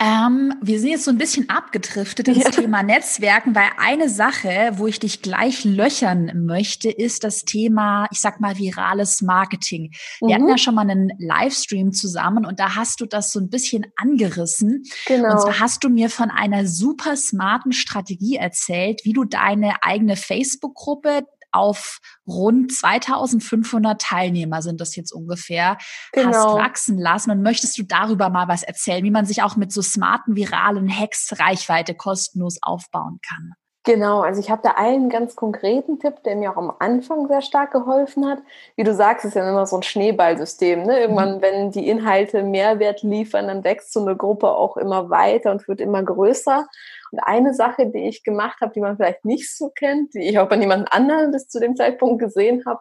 Ähm, 0.00 0.54
wir 0.62 0.78
sind 0.78 0.90
jetzt 0.90 1.04
so 1.04 1.10
ein 1.10 1.18
bisschen 1.18 1.48
abgedriftet 1.48 2.28
ins 2.28 2.44
ja. 2.44 2.50
Thema 2.50 2.84
Netzwerken, 2.84 3.56
weil 3.56 3.68
eine 3.78 4.08
Sache, 4.08 4.70
wo 4.74 4.86
ich 4.86 5.00
dich 5.00 5.22
gleich 5.22 5.64
löchern 5.64 6.46
möchte, 6.46 6.88
ist 6.88 7.24
das 7.24 7.44
Thema, 7.44 8.06
ich 8.12 8.20
sag 8.20 8.38
mal, 8.40 8.56
virales 8.58 9.22
Marketing. 9.22 9.90
Wir 10.20 10.28
mhm. 10.28 10.32
hatten 10.34 10.48
ja 10.50 10.58
schon 10.58 10.76
mal 10.76 10.88
einen 10.88 11.10
Livestream 11.18 11.92
zusammen 11.92 12.46
und 12.46 12.60
da 12.60 12.76
hast 12.76 13.00
du 13.00 13.06
das 13.06 13.32
so 13.32 13.40
ein 13.40 13.50
bisschen 13.50 13.86
angerissen. 13.96 14.84
Genau. 15.06 15.32
Und 15.32 15.40
zwar 15.40 15.58
hast 15.58 15.82
du 15.82 15.88
mir 15.88 16.10
von 16.10 16.30
einer 16.30 16.64
super 16.66 17.16
smarten 17.16 17.72
Strategie 17.72 18.36
erzählt, 18.36 19.00
wie 19.02 19.12
du 19.12 19.24
deine 19.24 19.82
eigene 19.82 20.14
Facebook-Gruppe 20.14 21.24
auf 21.52 22.00
rund 22.26 22.72
2500 22.72 24.00
Teilnehmer 24.00 24.62
sind 24.62 24.80
das 24.80 24.96
jetzt 24.96 25.12
ungefähr, 25.12 25.78
genau. 26.12 26.28
hast 26.28 26.44
wachsen 26.58 26.98
lassen. 26.98 27.30
Und 27.30 27.42
möchtest 27.42 27.78
du 27.78 27.82
darüber 27.84 28.30
mal 28.30 28.48
was 28.48 28.62
erzählen, 28.62 29.04
wie 29.04 29.10
man 29.10 29.26
sich 29.26 29.42
auch 29.42 29.56
mit 29.56 29.72
so 29.72 29.82
smarten, 29.82 30.36
viralen 30.36 30.88
Hacks 30.88 31.38
Reichweite 31.38 31.94
kostenlos 31.94 32.58
aufbauen 32.62 33.18
kann? 33.26 33.54
Genau, 33.88 34.20
also 34.20 34.38
ich 34.38 34.50
habe 34.50 34.60
da 34.62 34.72
einen 34.72 35.08
ganz 35.08 35.34
konkreten 35.34 35.98
Tipp, 35.98 36.22
der 36.22 36.36
mir 36.36 36.50
auch 36.50 36.58
am 36.58 36.74
Anfang 36.78 37.26
sehr 37.26 37.40
stark 37.40 37.72
geholfen 37.72 38.26
hat. 38.26 38.38
Wie 38.76 38.84
du 38.84 38.94
sagst, 38.94 39.24
ist 39.24 39.34
ja 39.34 39.48
immer 39.48 39.64
so 39.64 39.76
ein 39.76 39.82
Schneeballsystem. 39.82 40.82
Ne? 40.82 41.00
Irgendwann, 41.00 41.36
mhm. 41.36 41.40
wenn 41.40 41.70
die 41.70 41.88
Inhalte 41.88 42.42
Mehrwert 42.42 43.02
liefern, 43.02 43.46
dann 43.46 43.64
wächst 43.64 43.94
so 43.94 44.02
eine 44.02 44.14
Gruppe 44.14 44.50
auch 44.50 44.76
immer 44.76 45.08
weiter 45.08 45.52
und 45.52 45.66
wird 45.68 45.80
immer 45.80 46.02
größer. 46.02 46.68
Und 47.12 47.18
eine 47.20 47.54
Sache, 47.54 47.86
die 47.86 48.06
ich 48.06 48.24
gemacht 48.24 48.60
habe, 48.60 48.74
die 48.74 48.80
man 48.80 48.98
vielleicht 48.98 49.24
nicht 49.24 49.56
so 49.56 49.70
kennt, 49.70 50.12
die 50.12 50.28
ich 50.28 50.38
auch 50.38 50.50
bei 50.50 50.56
niemand 50.56 50.92
anderem 50.92 51.30
bis 51.30 51.48
zu 51.48 51.58
dem 51.58 51.74
Zeitpunkt 51.74 52.18
gesehen 52.18 52.64
habe, 52.66 52.80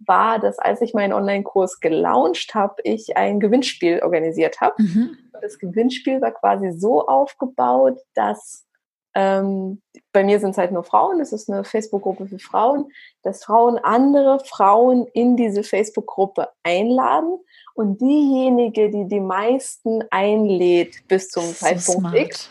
war, 0.00 0.40
dass 0.40 0.58
als 0.58 0.80
ich 0.80 0.94
meinen 0.94 1.12
Online-Kurs 1.12 1.78
gelauncht 1.78 2.56
habe, 2.56 2.74
ich 2.82 3.16
ein 3.16 3.38
Gewinnspiel 3.38 4.00
organisiert 4.02 4.60
habe. 4.60 4.82
Mhm. 4.82 5.16
Das 5.40 5.60
Gewinnspiel 5.60 6.20
war 6.20 6.32
quasi 6.32 6.72
so 6.72 7.06
aufgebaut, 7.06 8.00
dass 8.14 8.66
ähm, 9.14 9.82
bei 10.12 10.24
mir 10.24 10.38
sind 10.40 10.50
es 10.50 10.58
halt 10.58 10.72
nur 10.72 10.84
Frauen, 10.84 11.18
das 11.18 11.32
ist 11.32 11.50
eine 11.50 11.64
Facebook-Gruppe 11.64 12.26
für 12.26 12.38
Frauen, 12.38 12.90
dass 13.22 13.44
Frauen 13.44 13.78
andere 13.78 14.40
Frauen 14.44 15.06
in 15.12 15.36
diese 15.36 15.62
Facebook-Gruppe 15.62 16.48
einladen 16.62 17.38
und 17.74 18.00
diejenige, 18.00 18.90
die 18.90 19.08
die 19.08 19.20
meisten 19.20 20.04
einlädt 20.10 21.06
bis 21.08 21.28
zum 21.28 21.44
so 21.44 21.52
Zeitpunkt 21.52 22.00
smart. 22.00 22.16
X, 22.16 22.50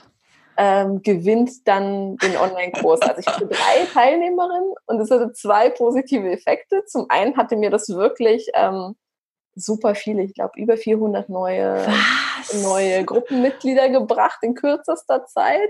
ähm, 0.58 1.02
gewinnt 1.02 1.68
dann 1.68 2.18
den 2.18 2.36
Online-Kurs. 2.36 3.02
Also 3.02 3.22
ich 3.22 3.28
hatte 3.28 3.48
drei 3.48 3.86
Teilnehmerinnen 3.94 4.74
und 4.88 5.00
es 5.00 5.10
hatte 5.10 5.32
zwei 5.32 5.70
positive 5.70 6.30
Effekte. 6.30 6.84
Zum 6.86 7.06
einen 7.10 7.38
hatte 7.38 7.56
mir 7.56 7.70
das 7.70 7.88
wirklich 7.88 8.50
ähm, 8.54 8.96
super 9.56 9.96
viele, 9.96 10.24
ich 10.24 10.34
glaube 10.34 10.60
über 10.60 10.76
400 10.76 11.30
neue, 11.30 11.88
neue 12.62 13.06
Gruppenmitglieder 13.06 13.90
gebracht 13.90 14.40
in 14.42 14.54
kürzester 14.54 15.26
Zeit. 15.26 15.70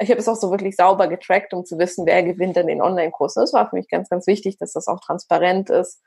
Ich 0.00 0.10
habe 0.10 0.20
es 0.20 0.28
auch 0.28 0.36
so 0.36 0.50
wirklich 0.50 0.76
sauber 0.76 1.08
getrackt, 1.08 1.52
um 1.52 1.64
zu 1.64 1.78
wissen, 1.78 2.06
wer 2.06 2.22
gewinnt 2.22 2.56
denn 2.56 2.66
den 2.66 2.82
Online-Kurs. 2.82 3.34
Das 3.34 3.52
war 3.52 3.68
für 3.68 3.76
mich 3.76 3.88
ganz, 3.88 4.08
ganz 4.08 4.26
wichtig, 4.26 4.56
dass 4.58 4.72
das 4.72 4.88
auch 4.88 5.00
transparent 5.00 5.70
ist. 5.70 6.02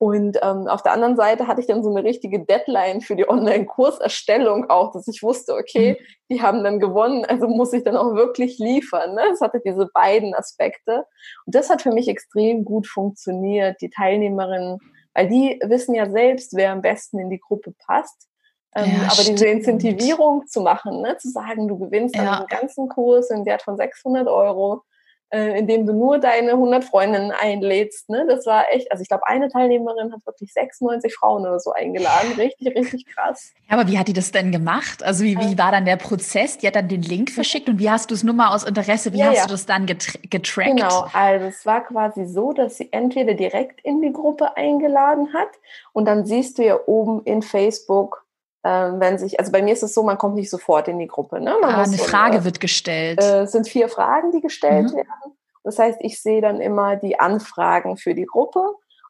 Und 0.00 0.38
ähm, 0.42 0.68
auf 0.68 0.82
der 0.82 0.92
anderen 0.92 1.16
Seite 1.16 1.48
hatte 1.48 1.60
ich 1.60 1.66
dann 1.66 1.82
so 1.82 1.90
eine 1.90 2.04
richtige 2.04 2.44
Deadline 2.44 3.00
für 3.00 3.16
die 3.16 3.28
Online-Kurserstellung 3.28 4.70
auch, 4.70 4.92
dass 4.92 5.08
ich 5.08 5.24
wusste, 5.24 5.54
okay, 5.54 5.98
mhm. 5.98 6.04
die 6.30 6.42
haben 6.42 6.62
dann 6.62 6.78
gewonnen, 6.78 7.24
also 7.24 7.48
muss 7.48 7.72
ich 7.72 7.82
dann 7.82 7.96
auch 7.96 8.14
wirklich 8.14 8.58
liefern. 8.58 9.14
Ne? 9.14 9.22
Es 9.32 9.40
hatte 9.40 9.60
diese 9.64 9.88
beiden 9.92 10.34
Aspekte. 10.34 11.04
Und 11.46 11.54
das 11.54 11.68
hat 11.68 11.82
für 11.82 11.90
mich 11.90 12.06
extrem 12.06 12.64
gut 12.64 12.86
funktioniert. 12.86 13.80
Die 13.80 13.90
Teilnehmerinnen, 13.90 14.78
weil 15.14 15.28
die 15.28 15.58
wissen 15.64 15.96
ja 15.96 16.08
selbst, 16.08 16.54
wer 16.54 16.70
am 16.70 16.80
besten 16.80 17.18
in 17.18 17.28
die 17.28 17.40
Gruppe 17.40 17.74
passt. 17.84 18.27
Ähm, 18.74 18.90
ja, 18.90 19.02
aber 19.04 19.12
stimmt. 19.12 19.38
diese 19.38 19.46
Incentivierung 19.46 20.46
zu 20.46 20.60
machen, 20.60 21.00
ne? 21.00 21.16
zu 21.18 21.30
sagen, 21.30 21.68
du 21.68 21.78
gewinnst 21.78 22.16
ja. 22.16 22.38
einen 22.38 22.46
ganzen 22.46 22.88
Kurs 22.88 23.30
im 23.30 23.46
Wert 23.46 23.62
von 23.62 23.76
600 23.76 24.28
Euro, 24.28 24.82
äh, 25.30 25.58
indem 25.58 25.86
du 25.86 25.92
nur 25.92 26.18
deine 26.18 26.52
100 26.52 26.84
Freundinnen 26.84 27.32
einlädst. 27.32 28.08
Ne? 28.08 28.26
Das 28.28 28.46
war 28.46 28.66
echt, 28.70 28.90
also 28.90 29.02
ich 29.02 29.08
glaube, 29.08 29.26
eine 29.26 29.48
Teilnehmerin 29.48 30.12
hat 30.12 30.24
wirklich 30.26 30.52
96 30.52 31.14
Frauen 31.14 31.42
oder 31.42 31.60
so 31.60 31.72
eingeladen. 31.72 32.32
Richtig, 32.38 32.74
richtig 32.74 33.06
krass. 33.06 33.52
Ja, 33.68 33.78
aber 33.78 33.88
wie 33.88 33.98
hat 33.98 34.08
die 34.08 34.12
das 34.12 34.32
denn 34.32 34.52
gemacht? 34.52 35.02
Also 35.02 35.24
wie, 35.24 35.38
wie 35.38 35.58
war 35.58 35.72
dann 35.72 35.84
der 35.84 35.96
Prozess? 35.96 36.58
Die 36.58 36.66
hat 36.66 36.76
dann 36.76 36.88
den 36.88 37.02
Link 37.02 37.30
verschickt 37.34 37.68
und 37.68 37.78
wie 37.78 37.90
hast 37.90 38.10
du 38.10 38.14
es 38.14 38.22
nur 38.22 38.34
mal 38.34 38.54
aus 38.54 38.64
Interesse, 38.64 39.12
wie 39.12 39.18
ja, 39.18 39.26
hast 39.30 39.44
du 39.44 39.50
das 39.50 39.66
dann 39.66 39.86
getrackt? 39.86 40.76
Genau, 40.76 41.06
also 41.12 41.46
es 41.46 41.66
war 41.66 41.84
quasi 41.84 42.26
so, 42.26 42.52
dass 42.52 42.76
sie 42.76 42.88
entweder 42.92 43.34
direkt 43.34 43.80
in 43.82 44.00
die 44.00 44.12
Gruppe 44.12 44.56
eingeladen 44.56 45.32
hat 45.34 45.50
und 45.92 46.06
dann 46.06 46.24
siehst 46.26 46.58
du 46.58 46.64
ja 46.64 46.78
oben 46.86 47.22
in 47.24 47.42
Facebook, 47.42 48.24
ähm, 48.24 48.27
wenn 48.70 49.18
sich, 49.18 49.38
also 49.38 49.52
bei 49.52 49.62
mir 49.62 49.72
ist 49.72 49.82
es 49.82 49.94
so, 49.94 50.02
man 50.02 50.18
kommt 50.18 50.34
nicht 50.34 50.50
sofort 50.50 50.88
in 50.88 50.98
die 50.98 51.06
Gruppe. 51.06 51.40
Ne? 51.40 51.54
ah, 51.62 51.82
eine 51.82 51.96
so, 51.96 52.04
Frage 52.04 52.38
äh, 52.38 52.44
wird 52.44 52.60
gestellt. 52.60 53.22
Äh, 53.22 53.42
es 53.42 53.52
sind 53.52 53.68
vier 53.68 53.88
Fragen, 53.88 54.32
die 54.32 54.40
gestellt 54.40 54.92
mhm. 54.92 54.96
werden. 54.96 55.38
Das 55.64 55.78
heißt, 55.78 55.98
ich 56.00 56.20
sehe 56.20 56.40
dann 56.40 56.60
immer 56.60 56.96
die 56.96 57.20
Anfragen 57.20 57.96
für 57.96 58.14
die 58.14 58.26
Gruppe. 58.26 58.62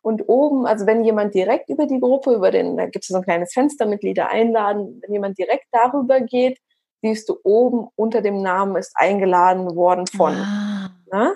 Und 0.02 0.28
oben, 0.28 0.66
also 0.66 0.86
wenn 0.86 1.04
jemand 1.04 1.34
direkt 1.34 1.68
über 1.68 1.86
die 1.86 2.00
Gruppe, 2.00 2.32
über 2.34 2.50
den, 2.50 2.76
da 2.76 2.86
gibt 2.86 3.04
es 3.04 3.08
so 3.08 3.16
ein 3.16 3.22
kleines 3.22 3.52
Fenster, 3.52 3.86
Mitglieder 3.86 4.28
einladen, 4.28 5.00
wenn 5.02 5.12
jemand 5.12 5.38
direkt 5.38 5.66
darüber 5.72 6.20
geht, 6.20 6.58
siehst 7.02 7.28
du 7.28 7.38
oben 7.42 7.88
unter 7.94 8.22
dem 8.22 8.42
Namen 8.42 8.76
ist 8.76 8.92
eingeladen 8.94 9.76
worden 9.76 10.06
von. 10.06 10.34
Ah. 10.34 10.90
Na? 11.10 11.34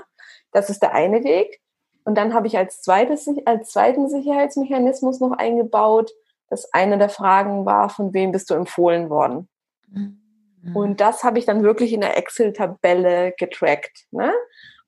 Das 0.53 0.71
ist 0.71 0.83
der 0.83 0.95
eine 0.95 1.25
Weg. 1.25 1.61
Und 2.05 2.17
dann 2.17 2.35
habe 2.35 2.47
ich 2.47 2.59
als, 2.59 2.83
zweites, 2.83 3.29
als 3.45 3.71
zweiten 3.71 4.09
Sicherheitsmechanismus 4.09 5.21
noch 5.21 5.33
eingebaut, 5.33 6.11
dass 6.53 6.71
eine 6.75 6.99
der 6.99 7.09
Fragen 7.09 7.65
war, 7.65 7.89
von 7.89 8.13
wem 8.13 8.31
bist 8.31 8.51
du 8.51 8.55
empfohlen 8.55 9.09
worden? 9.09 9.49
Mhm. 9.89 10.77
Und 10.77 11.01
das 11.01 11.25
habe 11.25 11.39
ich 11.39 11.47
dann 11.47 11.63
wirklich 11.63 11.95
in 11.95 12.03
der 12.03 12.19
Excel-Tabelle 12.19 13.33
getrackt. 13.39 14.05
Ne? 14.11 14.31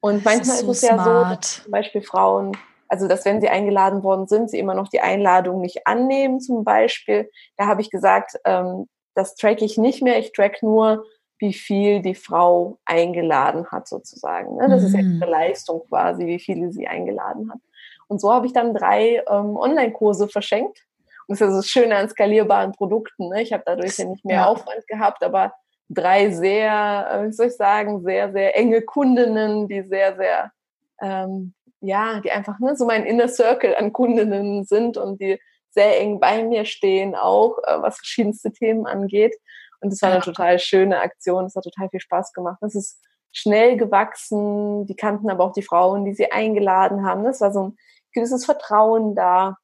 Und 0.00 0.26
manchmal 0.26 0.56
ist, 0.56 0.60
so 0.60 0.72
ist 0.72 0.82
es 0.82 0.88
smart. 0.90 0.98
ja 0.98 1.04
so, 1.04 1.34
dass 1.34 1.62
zum 1.62 1.72
Beispiel 1.72 2.02
Frauen, 2.02 2.52
also 2.88 3.08
dass 3.08 3.24
wenn 3.24 3.40
sie 3.40 3.48
eingeladen 3.48 4.02
worden 4.02 4.26
sind, 4.26 4.50
sie 4.50 4.58
immer 4.58 4.74
noch 4.74 4.88
die 4.88 5.00
Einladung 5.00 5.62
nicht 5.62 5.86
annehmen 5.86 6.38
zum 6.38 6.64
Beispiel. 6.64 7.30
Da 7.56 7.66
habe 7.66 7.80
ich 7.80 7.90
gesagt, 7.90 8.38
ähm, 8.44 8.86
das 9.14 9.34
track 9.34 9.62
ich 9.62 9.78
nicht 9.78 10.02
mehr, 10.02 10.18
ich 10.18 10.32
track 10.32 10.62
nur, 10.62 11.06
wie 11.38 11.54
viel 11.54 12.02
die 12.02 12.14
Frau 12.14 12.78
eingeladen 12.84 13.68
hat 13.68 13.88
sozusagen. 13.88 14.56
Ne? 14.56 14.68
Das 14.68 14.82
mhm. 14.82 14.86
ist 14.86 14.96
ja 14.96 15.02
mhm. 15.02 15.16
ihre 15.22 15.30
Leistung 15.30 15.82
quasi, 15.88 16.26
wie 16.26 16.40
viele 16.40 16.72
sie 16.72 16.86
eingeladen 16.86 17.50
hat. 17.50 17.60
Und 18.06 18.20
so 18.20 18.34
habe 18.34 18.44
ich 18.46 18.52
dann 18.52 18.74
drei 18.74 19.22
ähm, 19.30 19.56
Online-Kurse 19.56 20.28
verschenkt 20.28 20.84
das 21.28 21.40
ist 21.40 21.46
ja 21.46 21.56
das 21.56 21.66
Schöne 21.68 21.96
an 21.96 22.08
skalierbaren 22.08 22.72
Produkten. 22.72 23.28
Ne? 23.28 23.42
Ich 23.42 23.52
habe 23.52 23.62
dadurch 23.64 23.98
ja 23.98 24.04
nicht 24.04 24.24
mehr 24.24 24.36
ja. 24.36 24.46
Aufwand 24.46 24.86
gehabt, 24.86 25.22
aber 25.22 25.52
drei 25.88 26.30
sehr, 26.30 27.08
äh, 27.10 27.26
wie 27.26 27.32
soll 27.32 27.46
ich 27.46 27.56
sagen, 27.56 28.02
sehr, 28.02 28.32
sehr 28.32 28.56
enge 28.56 28.82
Kundinnen, 28.82 29.68
die 29.68 29.82
sehr, 29.82 30.16
sehr, 30.16 30.52
ähm, 31.00 31.54
ja, 31.80 32.20
die 32.20 32.30
einfach 32.30 32.58
ne, 32.60 32.76
so 32.76 32.86
mein 32.86 33.04
Inner 33.04 33.28
Circle 33.28 33.74
an 33.76 33.92
Kundinnen 33.92 34.64
sind 34.64 34.96
und 34.96 35.20
die 35.20 35.38
sehr 35.70 36.00
eng 36.00 36.20
bei 36.20 36.44
mir 36.44 36.64
stehen, 36.64 37.14
auch 37.14 37.58
äh, 37.64 37.82
was 37.82 37.96
verschiedenste 37.96 38.52
Themen 38.52 38.86
angeht. 38.86 39.34
Und 39.80 39.92
das 39.92 40.00
war 40.00 40.12
eine 40.12 40.20
total 40.20 40.58
schöne 40.58 41.00
Aktion. 41.00 41.44
Es 41.44 41.56
hat 41.56 41.64
total 41.64 41.90
viel 41.90 42.00
Spaß 42.00 42.32
gemacht. 42.32 42.58
Es 42.62 42.74
ist 42.74 43.00
schnell 43.32 43.76
gewachsen. 43.76 44.86
Die 44.86 44.96
kannten 44.96 45.28
aber 45.28 45.44
auch 45.44 45.52
die 45.52 45.62
Frauen, 45.62 46.06
die 46.06 46.14
sie 46.14 46.32
eingeladen 46.32 47.04
haben. 47.04 47.26
Es 47.26 47.42
war 47.42 47.52
so 47.52 47.68
ein 47.68 47.76
gewisses 48.12 48.46
Vertrauen 48.46 49.14
da. 49.14 49.58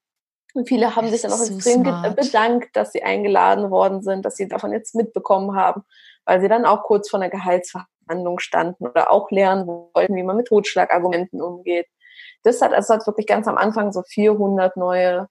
Und 0.55 0.69
viele 0.69 0.97
haben 0.97 1.09
sich 1.09 1.23
dann 1.23 1.33
auch 1.33 1.37
so 1.37 1.55
extrem 1.55 1.83
smart. 1.83 2.17
bedankt, 2.17 2.77
dass 2.77 2.93
sie 2.93 3.03
eingeladen 3.03 3.71
worden 3.71 4.03
sind, 4.03 4.25
dass 4.25 4.37
sie 4.37 4.49
davon 4.49 4.73
jetzt 4.73 4.95
mitbekommen 4.95 5.55
haben, 5.57 5.83
weil 6.25 6.41
sie 6.41 6.49
dann 6.49 6.65
auch 6.65 6.83
kurz 6.83 7.09
vor 7.09 7.21
einer 7.21 7.31
Gehaltsverhandlung 7.31 8.39
standen 8.39 8.87
oder 8.87 9.11
auch 9.11 9.31
lernen 9.31 9.67
wollten, 9.67 10.17
wie 10.17 10.23
man 10.23 10.37
mit 10.37 10.49
Totschlagargumenten 10.49 11.41
umgeht. 11.41 11.87
Das 12.43 12.61
hat, 12.63 12.73
also 12.73 12.95
hat 12.95 13.07
wirklich 13.07 13.27
ganz 13.27 13.47
am 13.47 13.57
Anfang 13.57 13.93
so 13.93 14.03
400 14.03 14.77
neue 14.77 15.29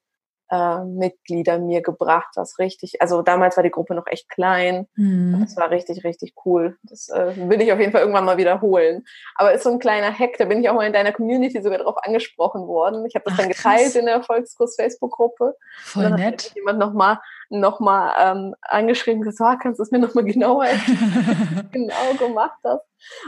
äh, 0.50 0.84
Mitglieder 0.84 1.60
mir 1.60 1.82
gebracht, 1.82 2.30
was 2.36 2.60
richtig, 2.60 3.02
also 3.02 3.22
damals 3.22 3.56
war 3.58 3.64
die 3.64 3.72
Gruppe 3.72 3.96
noch 3.96 4.08
echt 4.08 4.30
klein. 4.30 4.88
Mhm. 4.96 5.38
Das 5.42 5.56
war 5.58 5.70
richtig, 5.70 6.04
richtig 6.04 6.34
cool. 6.46 6.78
Das 6.84 7.10
äh, 7.10 7.34
will 7.50 7.62
ich 7.62 7.72
auf 7.72 7.80
jeden 7.80 7.92
Fall 7.92 8.02
irgendwann 8.02 8.26
mal 8.26 8.38
wiederholen. 8.38 9.06
Aber 9.36 9.54
ist 9.54 9.64
so 9.64 9.72
ein 9.72 9.80
kleiner 9.80 10.12
Hack, 10.12 10.38
da 10.38 10.46
bin 10.46 10.62
ich 10.62 10.70
auch 10.70 10.76
mal 10.76 10.88
in 10.88 10.94
deiner 10.94 11.12
Community 11.12 11.62
sogar 11.62 11.80
drauf 11.80 11.98
angesprochen 12.02 12.68
worden. 12.68 13.06
Ich 13.06 13.16
habe 13.16 13.26
das 13.26 13.34
Ach, 13.36 13.40
dann 13.40 13.50
geteilt 13.50 13.82
krass. 13.82 13.96
in 13.96 14.06
der 14.06 14.16
Erfolgskurs 14.16 14.76
Facebook-Gruppe. 14.76 15.56
Voll 15.84 16.06
und 16.06 16.12
dann 16.12 16.20
nett. 16.20 16.46
Hat 16.46 16.56
jemand 16.56 16.80
nochmal 16.80 17.20
noch 17.50 17.80
mal, 17.80 18.14
ähm, 18.20 18.56
angeschrieben 18.62 19.24
gesagt, 19.24 19.58
oh, 19.60 19.64
kannst 19.64 19.80
du 19.80 19.84
es 19.84 19.92
mir 19.92 20.00
nochmal 20.00 20.24
genauer 20.24 20.66
genau 21.72 22.14
gemacht 22.18 22.60
hast. 22.64 22.86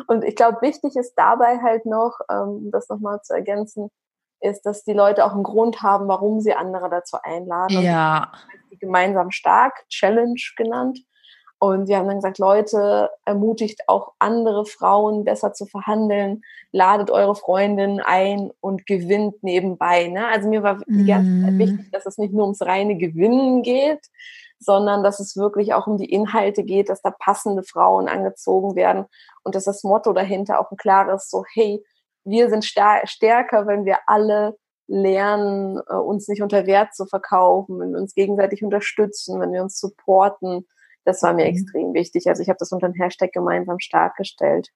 Und 0.07 0.23
ich 0.23 0.35
glaube, 0.35 0.61
wichtig 0.61 0.95
ist 0.95 1.15
dabei 1.15 1.59
halt 1.61 1.85
noch, 1.85 2.19
ähm, 2.29 2.69
das 2.71 2.87
nochmal 2.89 3.21
zu 3.23 3.33
ergänzen, 3.33 3.89
ist, 4.41 4.63
dass 4.63 4.83
die 4.83 4.93
Leute 4.93 5.25
auch 5.25 5.33
einen 5.33 5.43
Grund 5.43 5.81
haben, 5.81 6.07
warum 6.07 6.41
sie 6.41 6.53
andere 6.53 6.89
dazu 6.89 7.17
einladen. 7.21 7.81
Ja. 7.81 8.31
Die 8.71 8.77
gemeinsam 8.77 9.31
stark, 9.31 9.87
Challenge 9.89 10.41
genannt. 10.57 10.99
Und 11.63 11.87
wir 11.87 11.97
haben 11.97 12.07
dann 12.07 12.15
gesagt, 12.15 12.39
Leute, 12.39 13.11
ermutigt 13.23 13.81
auch 13.85 14.13
andere 14.17 14.65
Frauen 14.65 15.23
besser 15.23 15.53
zu 15.53 15.67
verhandeln, 15.67 16.41
ladet 16.71 17.11
eure 17.11 17.35
Freundin 17.35 18.01
ein 18.03 18.49
und 18.61 18.87
gewinnt 18.87 19.43
nebenbei. 19.43 20.07
Ne? 20.07 20.27
Also 20.27 20.49
mir 20.49 20.63
war 20.63 20.79
die 20.87 21.05
ganze 21.05 21.43
Zeit 21.43 21.53
mhm. 21.53 21.59
wichtig, 21.59 21.91
dass 21.91 22.07
es 22.07 22.17
nicht 22.17 22.33
nur 22.33 22.45
ums 22.45 22.63
reine 22.63 22.97
Gewinnen 22.97 23.61
geht, 23.61 24.07
sondern 24.57 25.03
dass 25.03 25.19
es 25.19 25.37
wirklich 25.37 25.75
auch 25.75 25.85
um 25.85 25.97
die 25.97 26.11
Inhalte 26.11 26.63
geht, 26.63 26.89
dass 26.89 27.03
da 27.03 27.11
passende 27.11 27.61
Frauen 27.61 28.07
angezogen 28.07 28.75
werden 28.75 29.05
und 29.43 29.53
dass 29.53 29.65
das 29.65 29.83
Motto 29.83 30.13
dahinter 30.13 30.59
auch 30.59 30.71
ein 30.71 30.77
klares 30.77 31.29
so, 31.29 31.43
hey, 31.53 31.83
wir 32.23 32.49
sind 32.49 32.65
stärker, 32.65 33.67
wenn 33.67 33.85
wir 33.85 33.97
alle 34.07 34.55
lernen, 34.87 35.79
äh, 35.89 35.95
uns 35.95 36.27
nicht 36.27 36.41
unter 36.41 36.65
Wert 36.67 36.93
zu 36.93 37.05
verkaufen, 37.05 37.79
wenn 37.79 37.93
wir 37.93 37.99
uns 37.99 38.13
gegenseitig 38.13 38.63
unterstützen, 38.63 39.39
wenn 39.39 39.53
wir 39.53 39.61
uns 39.61 39.79
supporten. 39.79 40.67
Das 41.05 41.23
war 41.23 41.33
mir 41.33 41.45
mhm. 41.45 41.51
extrem 41.51 41.93
wichtig. 41.93 42.27
Also 42.27 42.41
ich 42.41 42.49
habe 42.49 42.57
das 42.59 42.71
unter 42.71 42.89
dem 42.89 43.01
Hashtag 43.01 43.31
gemeinsam 43.31 43.79
stark 43.79 44.17
gestellt. 44.17 44.69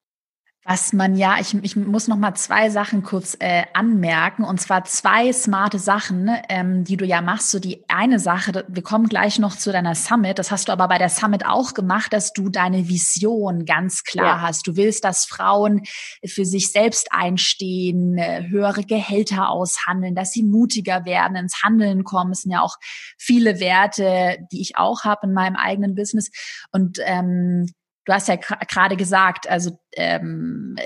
Was 0.67 0.93
man 0.93 1.15
ja, 1.15 1.37
ich, 1.39 1.53
ich 1.53 1.75
muss 1.75 2.07
noch 2.07 2.17
mal 2.17 2.33
zwei 2.33 2.71
Sachen 2.71 3.03
kurz 3.03 3.37
äh, 3.39 3.65
anmerken 3.73 4.43
und 4.43 4.59
zwar 4.59 4.83
zwei 4.83 5.31
smarte 5.31 5.77
Sachen, 5.77 6.27
ähm, 6.49 6.83
die 6.83 6.97
du 6.97 7.05
ja 7.05 7.21
machst. 7.21 7.51
So 7.51 7.59
die 7.59 7.83
eine 7.87 8.17
Sache, 8.17 8.65
wir 8.67 8.81
kommen 8.81 9.07
gleich 9.07 9.37
noch 9.37 9.55
zu 9.55 9.71
deiner 9.71 9.93
Summit. 9.93 10.39
Das 10.39 10.49
hast 10.49 10.67
du 10.67 10.71
aber 10.71 10.87
bei 10.87 10.97
der 10.97 11.09
Summit 11.09 11.45
auch 11.45 11.75
gemacht, 11.75 12.13
dass 12.13 12.33
du 12.33 12.49
deine 12.49 12.89
Vision 12.89 13.65
ganz 13.65 14.03
klar 14.03 14.37
ja. 14.37 14.41
hast. 14.41 14.65
Du 14.65 14.75
willst, 14.75 15.03
dass 15.03 15.25
Frauen 15.25 15.83
für 16.25 16.45
sich 16.45 16.71
selbst 16.71 17.09
einstehen, 17.11 18.17
äh, 18.17 18.47
höhere 18.49 18.83
Gehälter 18.83 19.49
aushandeln, 19.49 20.15
dass 20.15 20.31
sie 20.31 20.41
mutiger 20.41 21.05
werden, 21.05 21.37
ins 21.37 21.61
Handeln 21.61 22.03
kommen. 22.03 22.31
Es 22.31 22.41
sind 22.41 22.51
ja 22.51 22.61
auch 22.61 22.77
viele 23.19 23.59
Werte, 23.59 24.39
die 24.51 24.61
ich 24.61 24.77
auch 24.77 25.03
habe 25.03 25.27
in 25.27 25.33
meinem 25.33 25.57
eigenen 25.57 25.93
Business 25.93 26.31
und 26.71 26.97
ähm, 27.05 27.67
du 28.05 28.13
hast 28.13 28.27
ja 28.27 28.35
gerade 28.35 28.95
gesagt, 28.95 29.49
also 29.49 29.77
ähm, 29.95 30.77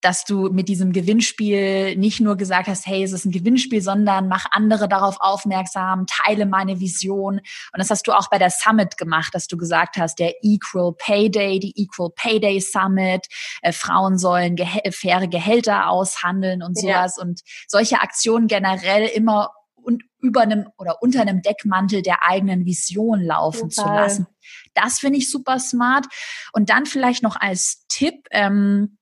dass 0.00 0.24
du 0.24 0.48
mit 0.50 0.68
diesem 0.68 0.92
Gewinnspiel 0.92 1.96
nicht 1.96 2.20
nur 2.20 2.36
gesagt 2.36 2.68
hast, 2.68 2.86
hey, 2.86 3.02
es 3.02 3.12
ist 3.12 3.26
ein 3.26 3.32
Gewinnspiel, 3.32 3.82
sondern 3.82 4.28
mach 4.28 4.46
andere 4.50 4.88
darauf 4.88 5.16
aufmerksam, 5.20 6.06
teile 6.06 6.46
meine 6.46 6.80
Vision. 6.80 7.34
Und 7.38 7.78
das 7.78 7.90
hast 7.90 8.06
du 8.06 8.12
auch 8.12 8.30
bei 8.30 8.38
der 8.38 8.50
Summit 8.50 8.96
gemacht, 8.96 9.34
dass 9.34 9.46
du 9.46 9.56
gesagt 9.58 9.96
hast, 9.98 10.18
der 10.18 10.32
Equal 10.42 10.94
Pay 10.96 11.30
Day, 11.30 11.60
die 11.60 11.74
Equal 11.76 12.10
Pay 12.14 12.40
Day 12.40 12.60
Summit, 12.60 13.26
äh, 13.62 13.72
Frauen 13.72 14.16
sollen 14.16 14.56
gehe 14.56 14.66
faire 14.90 15.28
Gehälter 15.28 15.90
aushandeln 15.90 16.62
und 16.62 16.78
sowas. 16.78 17.16
Ja. 17.16 17.22
Und 17.22 17.42
solche 17.68 18.00
Aktionen 18.00 18.46
generell 18.46 19.06
immer 19.06 19.50
und 19.82 20.02
über 20.18 20.42
einem 20.42 20.68
oder 20.78 21.02
unter 21.02 21.22
einem 21.22 21.42
Deckmantel 21.42 22.02
der 22.02 22.22
eigenen 22.26 22.64
Vision 22.64 23.22
laufen 23.22 23.70
Total. 23.70 23.84
zu 23.84 23.88
lassen. 23.88 24.26
Das 24.74 24.98
finde 24.98 25.18
ich 25.18 25.30
super 25.30 25.58
smart. 25.58 26.06
Und 26.52 26.70
dann 26.70 26.86
vielleicht 26.86 27.22
noch 27.22 27.36
als 27.36 27.86
Tipp, 27.88 28.26
ähm, 28.30 28.96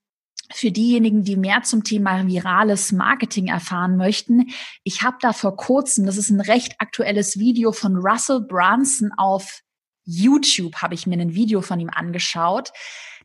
für 0.53 0.71
diejenigen, 0.71 1.25
die 1.25 1.37
mehr 1.37 1.63
zum 1.63 1.85
Thema 1.85 2.27
virales 2.27 2.93
Marketing 2.93 3.49
erfahren 3.49 3.97
möchten, 3.97 4.47
ich 4.83 5.03
habe 5.03 5.19
da 5.21 5.33
vor 5.33 5.57
kurzem, 5.57 6.07
das 6.07 6.17
ist 6.17 6.31
ein 6.31 6.41
recht 6.41 6.77
aktuelles 6.79 7.39
Video 7.39 7.73
von 7.73 7.97
Russell 7.97 8.41
Brunson 8.41 9.13
auf 9.17 9.61
YouTube, 10.05 10.77
habe 10.77 10.95
ich 10.95 11.07
mir 11.07 11.19
ein 11.19 11.35
Video 11.35 11.61
von 11.61 11.81
ihm 11.81 11.91
angeschaut. 11.91 12.71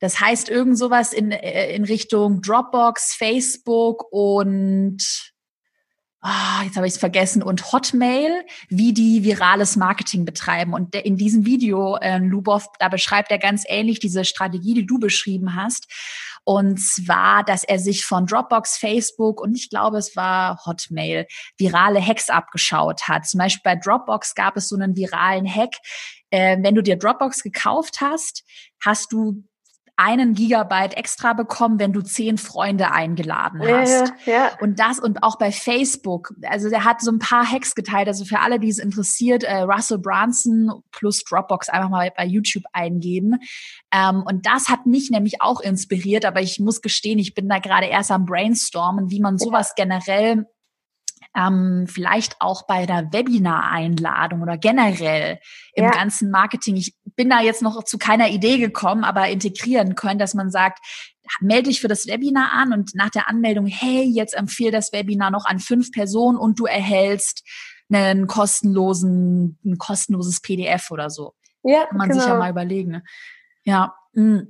Das 0.01 0.19
heißt 0.19 0.49
irgend 0.49 0.77
sowas 0.77 1.13
in, 1.13 1.31
äh, 1.31 1.73
in 1.73 1.85
Richtung 1.85 2.41
Dropbox, 2.41 3.15
Facebook 3.15 4.11
und 4.11 5.32
ah, 6.23 6.63
jetzt 6.63 6.75
habe 6.75 6.87
ich 6.87 6.93
es 6.93 6.99
vergessen, 6.99 7.43
und 7.43 7.71
Hotmail, 7.71 8.45
wie 8.69 8.93
die 8.93 9.23
virales 9.23 9.75
Marketing 9.75 10.25
betreiben. 10.25 10.73
Und 10.73 10.95
in 10.95 11.17
diesem 11.17 11.45
Video, 11.45 11.97
äh, 11.97 12.17
Lubov, 12.17 12.67
da 12.79 12.87
beschreibt 12.87 13.29
er 13.29 13.37
ganz 13.37 13.63
ähnlich 13.67 13.99
diese 13.99 14.25
Strategie, 14.25 14.73
die 14.73 14.85
du 14.85 14.99
beschrieben 14.99 15.55
hast. 15.55 15.87
Und 16.45 16.79
zwar, 16.79 17.43
dass 17.43 17.63
er 17.63 17.79
sich 17.79 18.05
von 18.05 18.25
Dropbox, 18.25 18.77
Facebook 18.77 19.39
und 19.39 19.55
ich 19.55 19.69
glaube, 19.69 19.97
es 19.97 20.15
war 20.15 20.65
Hotmail, 20.65 21.27
virale 21.57 22.05
Hacks 22.05 22.29
abgeschaut 22.29 23.07
hat. 23.07 23.25
Zum 23.27 23.37
Beispiel 23.37 23.61
bei 23.63 23.75
Dropbox 23.75 24.35
gab 24.35 24.57
es 24.57 24.67
so 24.67 24.75
einen 24.75 24.95
viralen 24.95 25.47
Hack. 25.47 25.75
Äh, 26.31 26.57
wenn 26.61 26.75
du 26.75 26.81
dir 26.81 26.97
Dropbox 26.97 27.43
gekauft 27.43 28.01
hast, 28.01 28.43
hast 28.81 29.13
du 29.13 29.43
einen 29.95 30.33
Gigabyte 30.33 30.97
extra 30.97 31.33
bekommen, 31.33 31.79
wenn 31.79 31.93
du 31.93 32.01
zehn 32.01 32.37
Freunde 32.37 32.91
eingeladen 32.91 33.61
hast. 33.61 34.13
Ja, 34.25 34.33
ja. 34.33 34.51
Und 34.59 34.79
das 34.79 34.99
und 34.99 35.21
auch 35.21 35.37
bei 35.37 35.51
Facebook. 35.51 36.33
Also 36.43 36.69
der 36.69 36.83
hat 36.83 37.01
so 37.01 37.11
ein 37.11 37.19
paar 37.19 37.49
Hacks 37.49 37.75
geteilt. 37.75 38.07
Also 38.07 38.25
für 38.25 38.39
alle, 38.39 38.59
die 38.59 38.69
es 38.69 38.79
interessiert, 38.79 39.43
äh, 39.43 39.61
Russell 39.61 39.99
Brunson 39.99 40.71
plus 40.91 41.23
Dropbox 41.23 41.69
einfach 41.69 41.89
mal 41.89 42.11
bei 42.17 42.25
YouTube 42.25 42.63
eingeben. 42.73 43.35
Ähm, 43.91 44.23
und 44.25 44.47
das 44.47 44.69
hat 44.69 44.87
mich 44.87 45.11
nämlich 45.11 45.41
auch 45.41 45.61
inspiriert. 45.61 46.25
Aber 46.25 46.41
ich 46.41 46.59
muss 46.59 46.81
gestehen, 46.81 47.19
ich 47.19 47.35
bin 47.35 47.47
da 47.47 47.59
gerade 47.59 47.85
erst 47.85 48.09
am 48.09 48.25
Brainstormen, 48.25 49.11
wie 49.11 49.19
man 49.19 49.37
sowas 49.37 49.73
ja. 49.77 49.83
generell 49.83 50.47
ähm, 51.35 51.85
vielleicht 51.87 52.35
auch 52.39 52.65
bei 52.67 52.85
der 52.85 53.11
Webinar-Einladung 53.11 54.41
oder 54.41 54.57
generell 54.57 55.39
im 55.73 55.85
ja. 55.85 55.91
ganzen 55.91 56.29
Marketing. 56.29 56.75
Ich 56.75 56.95
bin 57.15 57.29
da 57.29 57.41
jetzt 57.41 57.61
noch 57.61 57.83
zu 57.83 57.97
keiner 57.97 58.29
Idee 58.29 58.57
gekommen, 58.57 59.03
aber 59.03 59.29
integrieren 59.29 59.95
können, 59.95 60.19
dass 60.19 60.33
man 60.33 60.51
sagt, 60.51 60.79
melde 61.39 61.69
dich 61.69 61.81
für 61.81 61.87
das 61.87 62.07
Webinar 62.07 62.51
an 62.53 62.73
und 62.73 62.95
nach 62.95 63.09
der 63.09 63.29
Anmeldung, 63.29 63.65
hey, 63.65 64.03
jetzt 64.03 64.33
empfehle 64.33 64.71
das 64.71 64.91
Webinar 64.91 65.31
noch 65.31 65.45
an 65.45 65.59
fünf 65.59 65.91
Personen 65.91 66.37
und 66.37 66.59
du 66.59 66.65
erhältst 66.65 67.43
einen 67.91 68.27
kostenlosen, 68.27 69.59
ein 69.63 69.77
kostenloses 69.77 70.41
PDF 70.41 70.91
oder 70.91 71.09
so. 71.09 71.33
Ja, 71.63 71.85
Kann 71.85 71.97
man 71.97 72.09
genau. 72.09 72.19
sich 72.19 72.27
ja 72.27 72.33
genau. 72.33 72.43
mal 72.43 72.51
überlegen. 72.51 72.91
Ne? 72.91 73.03
Ja. 73.63 73.95
Mh. 74.13 74.43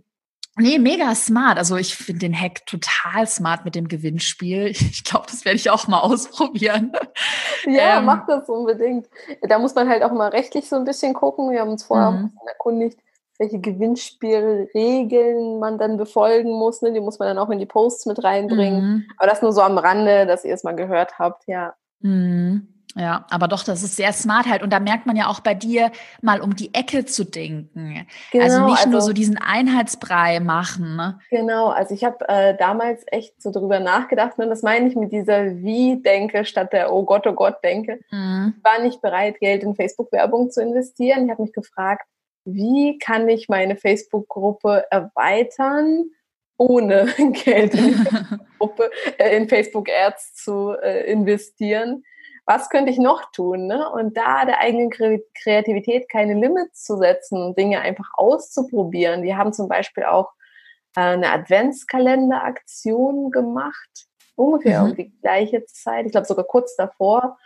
Nee, 0.55 0.77
mega 0.77 1.15
smart. 1.15 1.57
Also 1.57 1.77
ich 1.77 1.95
finde 1.95 2.19
den 2.19 2.39
Hack 2.39 2.63
total 2.67 3.25
smart 3.25 3.65
mit 3.65 3.73
dem 3.75 3.87
Gewinnspiel. 3.87 4.73
Ich 4.93 5.03
glaube, 5.03 5.25
das 5.29 5.43
werde 5.45 5.57
ich 5.57 5.69
auch 5.69 5.87
mal 5.87 5.99
ausprobieren. 6.01 6.91
Ja, 7.65 7.99
ähm, 7.99 8.05
mach 8.05 8.25
das 8.27 8.47
unbedingt. 8.47 9.07
Da 9.41 9.59
muss 9.59 9.75
man 9.75 9.89
halt 9.89 10.03
auch 10.03 10.11
mal 10.11 10.29
rechtlich 10.29 10.69
so 10.69 10.75
ein 10.75 10.85
bisschen 10.85 11.13
gucken. 11.13 11.51
Wir 11.51 11.61
haben 11.61 11.71
uns 11.71 11.83
vorher 11.83 12.11
mhm. 12.11 12.31
erkundigt, 12.47 12.99
welche 13.39 13.59
Gewinnspielregeln 13.59 15.59
man 15.59 15.77
dann 15.77 15.97
befolgen 15.97 16.51
muss. 16.51 16.81
Ne? 16.81 16.93
Die 16.93 16.99
muss 16.99 17.19
man 17.19 17.27
dann 17.27 17.39
auch 17.39 17.49
in 17.49 17.59
die 17.59 17.65
Posts 17.65 18.05
mit 18.05 18.23
reinbringen. 18.23 18.81
Mhm. 18.81 19.05
Aber 19.17 19.29
das 19.29 19.41
nur 19.41 19.53
so 19.53 19.61
am 19.61 19.77
Rande, 19.77 20.25
dass 20.27 20.45
ihr 20.45 20.53
es 20.53 20.63
mal 20.63 20.75
gehört 20.75 21.19
habt, 21.19 21.47
ja. 21.47 21.73
Mhm. 21.99 22.72
Ja, 22.95 23.25
aber 23.31 23.47
doch, 23.47 23.63
das 23.63 23.81
ist 23.81 23.95
sehr 23.95 24.13
smart 24.13 24.45
halt. 24.47 24.61
Und 24.61 24.71
da 24.71 24.79
merkt 24.79 25.07
man 25.07 25.15
ja 25.15 25.27
auch 25.27 25.39
bei 25.39 25.55
dir, 25.55 25.91
mal 26.21 26.41
um 26.41 26.55
die 26.55 26.73
Ecke 26.75 27.05
zu 27.05 27.23
denken. 27.23 28.05
Genau, 28.31 28.43
also 28.43 28.65
nicht 28.65 28.77
also, 28.77 28.89
nur 28.89 29.01
so 29.01 29.13
diesen 29.13 29.37
Einheitsbrei 29.37 30.39
machen. 30.39 30.95
Ne? 30.95 31.19
Genau, 31.31 31.69
also 31.69 31.95
ich 31.95 32.03
habe 32.03 32.27
äh, 32.29 32.55
damals 32.55 33.03
echt 33.07 33.41
so 33.41 33.51
drüber 33.51 33.79
nachgedacht. 33.79 34.37
Und 34.37 34.45
ne? 34.45 34.49
das 34.49 34.61
meine 34.61 34.87
ich 34.87 34.95
mit 34.95 35.11
dieser 35.11 35.55
Wie-Denke 35.57 36.45
statt 36.45 36.71
der 36.71 36.93
Oh 36.93 37.03
Gott, 37.03 37.25
oh 37.25 37.33
Gott-Denke. 37.33 37.99
Mhm. 38.11 38.53
Ich 38.57 38.63
war 38.63 38.79
nicht 38.79 39.01
bereit, 39.01 39.39
Geld 39.39 39.63
in 39.63 39.75
Facebook-Werbung 39.75 40.51
zu 40.51 40.61
investieren. 40.61 41.25
Ich 41.25 41.31
habe 41.31 41.41
mich 41.41 41.53
gefragt, 41.53 42.05
wie 42.45 42.99
kann 42.99 43.27
ich 43.27 43.49
meine 43.49 43.75
Facebook-Gruppe 43.75 44.85
erweitern, 44.91 46.11
ohne 46.57 47.05
Geld 47.43 47.73
in, 47.73 47.95
Facebook, 48.59 48.79
äh, 49.17 49.35
in 49.35 49.49
Facebook-Ads 49.49 50.35
zu 50.35 50.73
äh, 50.73 51.11
investieren? 51.11 52.03
Was 52.45 52.69
könnte 52.69 52.91
ich 52.91 52.99
noch 52.99 53.31
tun? 53.31 53.67
Ne? 53.67 53.89
Und 53.89 54.17
da 54.17 54.45
der 54.45 54.59
eigenen 54.59 54.89
Kreativität 54.89 56.09
keine 56.09 56.33
Limits 56.33 56.83
zu 56.83 56.97
setzen, 56.97 57.55
Dinge 57.55 57.79
einfach 57.79 58.09
auszuprobieren. 58.15 59.23
Wir 59.23 59.37
haben 59.37 59.53
zum 59.53 59.69
Beispiel 59.69 60.03
auch 60.03 60.33
äh, 60.95 61.01
eine 61.01 61.31
Adventskalender-Aktion 61.31 63.31
gemacht, 63.31 64.07
ungefähr 64.35 64.81
mhm. 64.81 64.89
um 64.89 64.95
die 64.95 65.13
gleiche 65.21 65.65
Zeit, 65.65 66.05
ich 66.05 66.11
glaube 66.11 66.27
sogar 66.27 66.45
kurz 66.45 66.75
davor, 66.75 67.37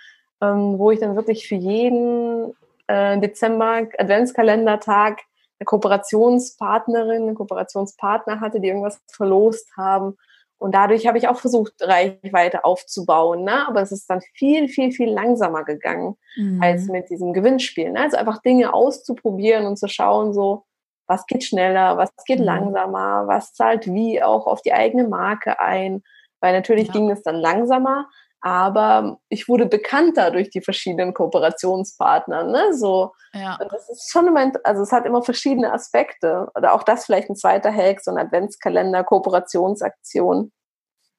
ähm, 0.42 0.80
wo 0.80 0.92
ich 0.92 1.00
dann 1.00 1.16
wirklich 1.16 1.48
für 1.48 1.56
jeden 1.56 2.54
äh, 2.88 3.20
Dezember 3.20 3.88
Adventskalendertag 3.98 5.22
eine 5.60 5.66
Kooperationspartnerin, 5.66 7.24
einen 7.24 7.36
Kooperationspartner 7.36 8.40
hatte, 8.40 8.60
die 8.60 8.68
irgendwas 8.68 9.02
verlost 9.08 9.76
haben. 9.76 10.18
Und 10.60 10.74
dadurch 10.74 11.06
habe 11.06 11.18
ich 11.18 11.28
auch 11.28 11.38
versucht, 11.38 11.74
Reichweite 11.82 12.66
aufzubauen. 12.66 13.44
Ne? 13.44 13.68
Aber 13.68 13.82
es 13.82 13.92
ist 13.92 14.10
dann 14.10 14.22
viel, 14.34 14.68
viel, 14.70 14.92
viel 14.92 15.10
langsamer 15.10 15.64
gegangen 15.64 16.16
mhm. 16.36 16.62
als 16.62 16.88
mit 16.88 17.10
diesem 17.10 17.34
Gewinnspiel. 17.34 17.92
Ne? 17.92 18.02
Also 18.02 18.18
einfach 18.18 18.42
Dinge 18.42 18.74
auszuprobieren 18.74 19.68
und 19.68 19.78
zu 19.78 19.88
schauen, 19.88 20.34
so, 20.34 20.66
was 21.08 21.26
geht 21.28 21.44
schneller, 21.44 21.98
was 21.98 22.12
geht 22.26 22.40
mhm. 22.40 22.46
langsamer, 22.46 23.28
was 23.28 23.54
zahlt 23.54 23.86
wie 23.88 24.22
auch 24.24 24.48
auf 24.48 24.62
die 24.62 24.74
eigene 24.74 25.08
Marke 25.08 25.60
ein. 25.60 26.02
Weil 26.40 26.54
natürlich 26.54 26.88
ja. 26.88 26.94
ging 26.94 27.10
es 27.10 27.22
dann 27.22 27.36
langsamer, 27.36 28.08
aber 28.42 29.20
ich 29.30 29.48
wurde 29.48 29.66
bekannter 29.66 30.32
durch 30.32 30.50
die 30.50 30.62
verschiedenen 30.62 31.14
Kooperationspartner. 31.14 32.44
Ne? 32.44 32.74
So, 32.74 33.14
ja. 33.34 33.58
Und 33.62 33.72
das 33.72 33.90
ist 33.90 34.12
schon 34.12 34.28
immer, 34.28 34.52
also 34.64 34.84
es 34.84 34.92
hat 34.92 35.06
immer 35.06 35.24
verschiedene 35.24 35.72
Aspekte. 35.74 36.50
Oder 36.56 36.74
auch 36.74 36.84
das 36.84 37.06
vielleicht 37.06 37.30
ein 37.30 37.36
zweiter 37.36 37.74
Hack, 37.74 38.02
so 38.02 38.12
ein 38.12 38.18
Adventskalender, 38.18 39.04
Kooperationsaktion. 39.04 40.52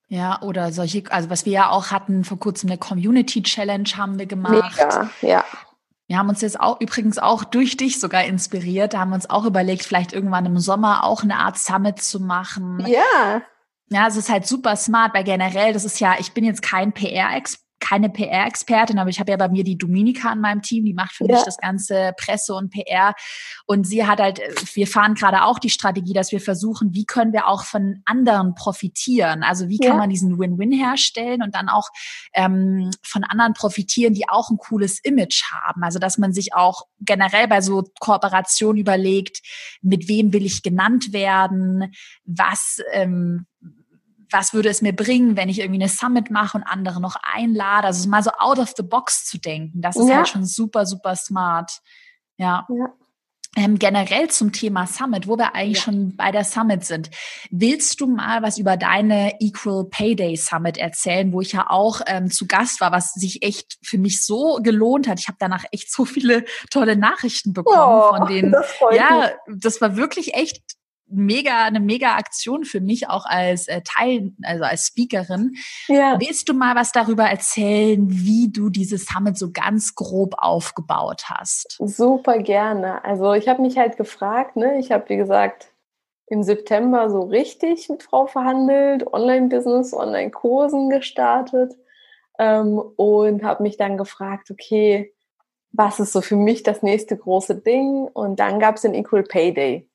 Ja, 0.09 0.41
oder 0.43 0.73
solche, 0.73 1.03
also 1.11 1.29
was 1.29 1.45
wir 1.45 1.53
ja 1.53 1.71
auch 1.71 1.91
hatten, 1.91 2.25
vor 2.25 2.39
kurzem 2.39 2.71
eine 2.71 2.79
Community 2.79 3.43
Challenge 3.43 3.89
haben 3.97 4.19
wir 4.19 4.27
gemacht. 4.27 4.79
Mega, 4.79 5.11
ja. 5.21 5.45
Wir 6.07 6.16
haben 6.16 6.31
uns 6.31 6.41
jetzt 6.41 6.59
auch 6.59 6.81
übrigens 6.81 7.19
auch 7.19 7.45
durch 7.45 7.77
dich 7.77 8.01
sogar 8.01 8.25
inspiriert. 8.25 8.95
Da 8.95 9.01
haben 9.01 9.11
wir 9.11 9.16
uns 9.16 9.29
auch 9.29 9.45
überlegt, 9.45 9.83
vielleicht 9.83 10.14
irgendwann 10.14 10.47
im 10.47 10.59
Sommer 10.59 11.05
auch 11.05 11.23
eine 11.23 11.37
Art 11.37 11.59
Summit 11.59 12.01
zu 12.01 12.21
machen. 12.21 12.83
Ja. 12.87 13.43
Ja, 13.91 14.07
es 14.07 14.16
ist 14.16 14.28
halt 14.28 14.47
super 14.47 14.76
smart, 14.76 15.14
weil 15.14 15.24
generell, 15.24 15.72
das 15.72 15.84
ist 15.84 16.01
ja, 16.01 16.16
ich 16.18 16.32
bin 16.32 16.45
jetzt 16.45 16.62
kein 16.62 16.93
PR-Experte 16.93 17.68
keine 17.80 18.11
PR-Expertin, 18.11 18.99
aber 18.99 19.11
ich 19.11 19.20
habe 19.20 19.30
ja 19.30 19.36
bei 19.36 19.49
mir 19.49 19.64
die 19.64 19.78
Dominika 19.78 20.32
in 20.32 20.41
meinem 20.41 20.62
Team, 20.62 20.84
die 20.84 20.95
macht 20.95 21.12
für 21.12 21.26
ja. 21.26 21.34
mich 21.34 21.45
das 21.45 21.59
ganze 21.59 22.12
Presse 22.16 22.55
und 22.55 22.70
PR. 22.70 23.14
Und 23.66 23.86
sie 23.86 24.07
hat 24.07 24.20
halt, 24.20 24.41
wir 24.74 24.86
fahren 24.86 25.14
gerade 25.14 25.45
auch 25.45 25.59
die 25.59 25.70
Strategie, 25.70 26.12
dass 26.12 26.32
wir 26.32 26.41
versuchen, 26.41 26.95
wie 26.95 27.05
können 27.05 27.32
wir 27.32 27.47
auch 27.47 27.64
von 27.64 28.03
anderen 28.05 28.55
profitieren? 28.55 29.43
Also 29.43 29.68
wie 29.68 29.78
kann 29.78 29.97
man 29.97 30.11
diesen 30.11 30.39
Win-Win 30.39 30.72
herstellen 30.72 31.43
und 31.43 31.55
dann 31.55 31.68
auch 31.68 31.89
ähm, 32.34 32.91
von 33.03 33.24
anderen 33.24 33.55
profitieren, 33.55 34.14
die 34.14 34.28
auch 34.28 34.51
ein 34.51 34.59
cooles 34.59 34.99
Image 35.01 35.45
haben. 35.53 35.82
Also 35.82 35.99
dass 35.99 36.18
man 36.18 36.32
sich 36.32 36.55
auch 36.55 36.82
generell 37.01 37.49
bei 37.49 37.61
so 37.61 37.84
Kooperationen 38.01 38.80
überlegt, 38.80 39.41
mit 39.82 40.09
wem 40.09 40.32
will 40.32 40.45
ich 40.45 40.62
genannt 40.62 41.12
werden, 41.12 41.93
was 42.24 42.80
ähm, 42.93 43.47
was 44.31 44.53
würde 44.53 44.68
es 44.68 44.83
mir 44.83 44.95
bringen, 44.95 45.37
wenn 45.37 45.49
ich 45.49 45.61
irgendwie 45.61 45.81
eine 45.81 45.89
Summit 45.89 46.31
mache 46.31 46.59
und 46.59 46.64
andere 46.64 47.01
noch 47.01 47.16
einlade? 47.22 47.87
Also 47.87 48.09
mal 48.09 48.22
so 48.22 48.31
out 48.39 48.59
of 48.59 48.72
the 48.76 48.83
box 48.83 49.26
zu 49.26 49.39
denken, 49.39 49.81
das 49.81 49.97
ist 49.97 50.09
ja. 50.09 50.16
halt 50.16 50.29
schon 50.29 50.45
super, 50.45 50.87
super 50.87 51.16
smart. 51.16 51.81
Ja. 52.37 52.66
ja. 52.68 52.93
Ähm, 53.57 53.79
generell 53.79 54.29
zum 54.29 54.53
Thema 54.53 54.87
Summit, 54.87 55.26
wo 55.26 55.37
wir 55.37 55.55
eigentlich 55.55 55.79
ja. 55.79 55.85
schon 55.85 56.16
bei 56.16 56.31
der 56.31 56.45
Summit 56.45 56.85
sind. 56.85 57.11
Willst 57.51 58.01
du 58.01 58.07
mal 58.07 58.43
was 58.43 58.59
über 58.59 58.76
deine 58.76 59.41
Equal 59.41 59.87
Pay 59.87 60.14
Day 60.14 60.37
Summit 60.37 60.76
erzählen, 60.76 61.33
wo 61.33 61.41
ich 61.41 61.53
ja 61.53 61.68
auch 61.68 62.03
ähm, 62.07 62.31
zu 62.31 62.47
Gast 62.47 62.81
war, 62.81 62.93
was 62.93 63.14
sich 63.14 63.43
echt 63.43 63.79
für 63.83 63.99
mich 63.99 64.24
so 64.24 64.61
gelohnt 64.62 65.09
hat. 65.09 65.18
Ich 65.18 65.29
habe 65.29 65.39
danach 65.41 65.64
echt 65.72 65.91
so 65.91 66.05
viele 66.05 66.45
tolle 66.70 66.95
Nachrichten 66.95 67.53
bekommen 67.53 68.01
oh, 68.01 68.16
von 68.16 68.29
denen. 68.29 68.53
Das 68.53 68.74
ja, 68.93 69.31
mich. 69.47 69.61
das 69.61 69.81
war 69.81 69.97
wirklich 69.97 70.35
echt 70.35 70.62
mega, 71.11 71.65
eine 71.65 71.81
mega 71.81 72.17
Aktion 72.17 72.65
für 72.65 72.81
mich 72.81 73.09
auch 73.09 73.25
als 73.27 73.69
äh, 73.69 73.83
Teil, 73.83 74.33
also 74.43 74.65
als 74.65 74.87
Speakerin. 74.87 75.55
Ja. 75.89 76.19
Willst 76.21 76.49
du 76.49 76.55
mal 76.55 76.75
was 76.77 76.93
darüber 76.93 77.25
erzählen, 77.25 78.07
wie 78.09 78.51
du 78.51 78.71
dieses 78.71 79.07
Summit 79.07 79.37
so 79.39 79.51
ganz 79.53 79.95
grob 79.95 80.35
aufgebaut 80.39 81.25
hast? 81.27 81.79
Super 81.81 82.39
gerne. 82.39 83.05
Also 83.05 83.33
ich 83.33 83.49
habe 83.49 83.63
mich 83.63 83.79
halt 83.79 83.97
gefragt, 83.97 84.57
ne, 84.57 84.79
ich 84.79 84.93
habe 84.93 85.09
wie 85.09 85.17
gesagt 85.17 85.73
im 86.27 86.43
September 86.43 87.09
so 87.11 87.23
richtig 87.23 87.89
mit 87.89 88.03
Frau 88.03 88.27
verhandelt, 88.27 89.07
Online-Business, 89.07 89.95
Online-Kursen 89.95 90.91
gestartet 90.91 91.75
ähm, 92.39 92.79
und 92.97 93.43
habe 93.43 93.63
mich 93.63 93.77
dann 93.77 93.97
gefragt, 93.97 94.51
okay, 94.51 95.15
was 95.73 96.01
ist 96.01 96.13
so 96.13 96.21
für 96.21 96.37
mich 96.37 96.63
das 96.63 96.83
nächste 96.83 97.17
große 97.17 97.57
Ding? 97.57 98.09
Und 98.13 98.41
dann 98.41 98.61
gab 98.61 98.77
es 98.77 98.83
den 98.83 98.95
Equal 98.95 99.23
Pay 99.23 99.55
Day. 99.55 99.88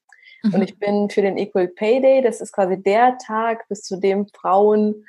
Mhm. 0.43 0.53
Und 0.53 0.61
ich 0.61 0.77
bin 0.77 1.09
für 1.09 1.21
den 1.21 1.37
Equal 1.37 1.67
Pay 1.67 2.01
Day, 2.01 2.21
das 2.21 2.41
ist 2.41 2.53
quasi 2.53 2.81
der 2.81 3.17
Tag, 3.17 3.67
bis 3.69 3.81
zu 3.81 3.97
dem 3.99 4.27
Frauen 4.27 5.05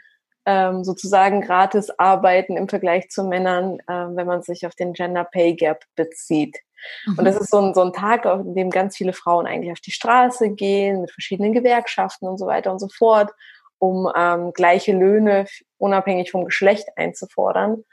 ähm, 0.46 0.84
sozusagen 0.84 1.40
gratis 1.40 1.90
arbeiten 1.90 2.56
im 2.56 2.68
Vergleich 2.68 3.08
zu 3.10 3.24
Männern, 3.24 3.78
äh, 3.86 4.16
wenn 4.16 4.26
man 4.26 4.42
sich 4.42 4.66
auf 4.66 4.74
den 4.74 4.92
Gender 4.92 5.24
Pay 5.24 5.54
Gap 5.54 5.84
bezieht. 5.96 6.58
Mhm. 7.06 7.18
Und 7.18 7.24
das 7.24 7.36
ist 7.36 7.50
so 7.50 7.60
ein, 7.60 7.74
so 7.74 7.82
ein 7.82 7.92
Tag, 7.92 8.26
an 8.26 8.54
dem 8.54 8.70
ganz 8.70 8.96
viele 8.96 9.12
Frauen 9.12 9.46
eigentlich 9.46 9.72
auf 9.72 9.80
die 9.80 9.92
Straße 9.92 10.50
gehen, 10.50 11.00
mit 11.00 11.10
verschiedenen 11.10 11.52
Gewerkschaften 11.52 12.28
und 12.28 12.38
so 12.38 12.46
weiter 12.46 12.72
und 12.72 12.78
so 12.78 12.88
fort, 12.88 13.32
um 13.78 14.10
ähm, 14.14 14.52
gleiche 14.52 14.92
Löhne 14.92 15.46
unabhängig 15.78 16.30
vom 16.30 16.44
Geschlecht 16.44 16.88
einzufordern. 16.96 17.84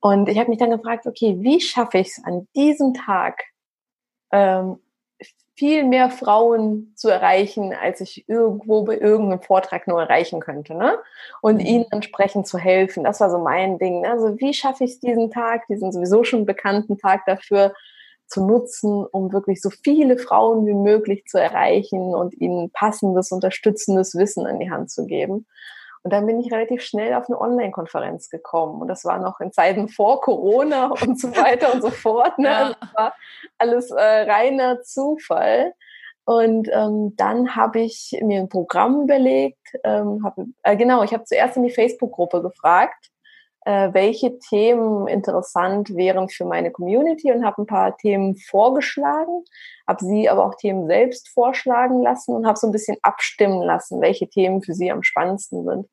Und 0.00 0.28
ich 0.28 0.38
habe 0.38 0.50
mich 0.50 0.58
dann 0.58 0.70
gefragt, 0.70 1.06
okay, 1.06 1.36
wie 1.40 1.60
schaffe 1.60 1.98
ich 1.98 2.08
es 2.08 2.24
an 2.24 2.46
diesem 2.54 2.94
Tag, 2.94 3.42
ähm, 4.30 4.78
viel 5.58 5.82
mehr 5.82 6.08
Frauen 6.08 6.92
zu 6.94 7.08
erreichen, 7.08 7.74
als 7.74 8.00
ich 8.00 8.28
irgendwo 8.28 8.84
bei 8.84 8.96
irgendeinem 8.96 9.42
Vortrag 9.42 9.88
nur 9.88 10.00
erreichen 10.00 10.38
könnte, 10.38 10.74
ne? 10.74 10.98
Und 11.42 11.56
mhm. 11.56 11.66
ihnen 11.66 11.86
entsprechend 11.90 12.46
zu 12.46 12.58
helfen. 12.58 13.02
Das 13.02 13.18
war 13.20 13.28
so 13.28 13.38
mein 13.38 13.78
Ding. 13.78 14.02
Ne? 14.02 14.10
Also 14.10 14.38
wie 14.38 14.54
schaffe 14.54 14.84
ich 14.84 14.92
es 14.92 15.00
diesen 15.00 15.32
Tag, 15.32 15.66
diesen 15.66 15.90
sowieso 15.90 16.22
schon 16.22 16.46
bekannten 16.46 16.96
Tag 16.96 17.26
dafür 17.26 17.74
zu 18.28 18.46
nutzen, 18.46 19.04
um 19.10 19.32
wirklich 19.32 19.60
so 19.60 19.70
viele 19.70 20.16
Frauen 20.16 20.64
wie 20.66 20.74
möglich 20.74 21.24
zu 21.26 21.38
erreichen 21.40 22.14
und 22.14 22.40
ihnen 22.40 22.70
passendes, 22.70 23.32
unterstützendes 23.32 24.14
Wissen 24.14 24.46
an 24.46 24.60
die 24.60 24.70
Hand 24.70 24.90
zu 24.90 25.06
geben. 25.06 25.46
Und 26.02 26.12
dann 26.12 26.26
bin 26.26 26.40
ich 26.40 26.52
relativ 26.52 26.82
schnell 26.82 27.14
auf 27.14 27.28
eine 27.28 27.40
Online-Konferenz 27.40 28.30
gekommen. 28.30 28.80
Und 28.80 28.88
das 28.88 29.04
war 29.04 29.18
noch 29.18 29.40
in 29.40 29.52
Zeiten 29.52 29.88
vor 29.88 30.20
Corona 30.20 30.86
und 31.02 31.20
so 31.20 31.34
weiter 31.36 31.72
und 31.74 31.82
so 31.82 31.90
fort. 31.90 32.38
Ne? 32.38 32.48
Ja. 32.48 32.58
Also 32.58 32.74
das 32.80 32.94
war 32.94 33.14
alles 33.58 33.90
äh, 33.90 34.30
reiner 34.30 34.82
Zufall. 34.82 35.74
Und 36.24 36.68
ähm, 36.70 37.14
dann 37.16 37.56
habe 37.56 37.80
ich 37.80 38.18
mir 38.20 38.40
ein 38.40 38.50
Programm 38.50 39.02
überlegt. 39.02 39.66
Ähm, 39.82 40.22
hab, 40.22 40.36
äh, 40.62 40.76
genau, 40.76 41.02
ich 41.02 41.14
habe 41.14 41.24
zuerst 41.24 41.56
in 41.56 41.62
die 41.62 41.70
Facebook-Gruppe 41.70 42.42
gefragt, 42.42 43.10
äh, 43.64 43.92
welche 43.92 44.38
Themen 44.38 45.08
interessant 45.08 45.94
wären 45.94 46.28
für 46.28 46.44
meine 46.44 46.70
Community 46.70 47.32
und 47.32 47.44
habe 47.44 47.62
ein 47.62 47.66
paar 47.66 47.96
Themen 47.96 48.36
vorgeschlagen, 48.36 49.44
habe 49.86 50.04
sie 50.04 50.28
aber 50.28 50.46
auch 50.46 50.54
Themen 50.54 50.86
selbst 50.86 51.28
vorschlagen 51.28 52.02
lassen 52.02 52.34
und 52.34 52.46
habe 52.46 52.58
so 52.58 52.66
ein 52.66 52.72
bisschen 52.72 52.96
abstimmen 53.02 53.62
lassen, 53.62 54.00
welche 54.00 54.28
Themen 54.28 54.62
für 54.62 54.74
sie 54.74 54.90
am 54.90 55.02
spannendsten 55.02 55.64
sind. 55.64 55.88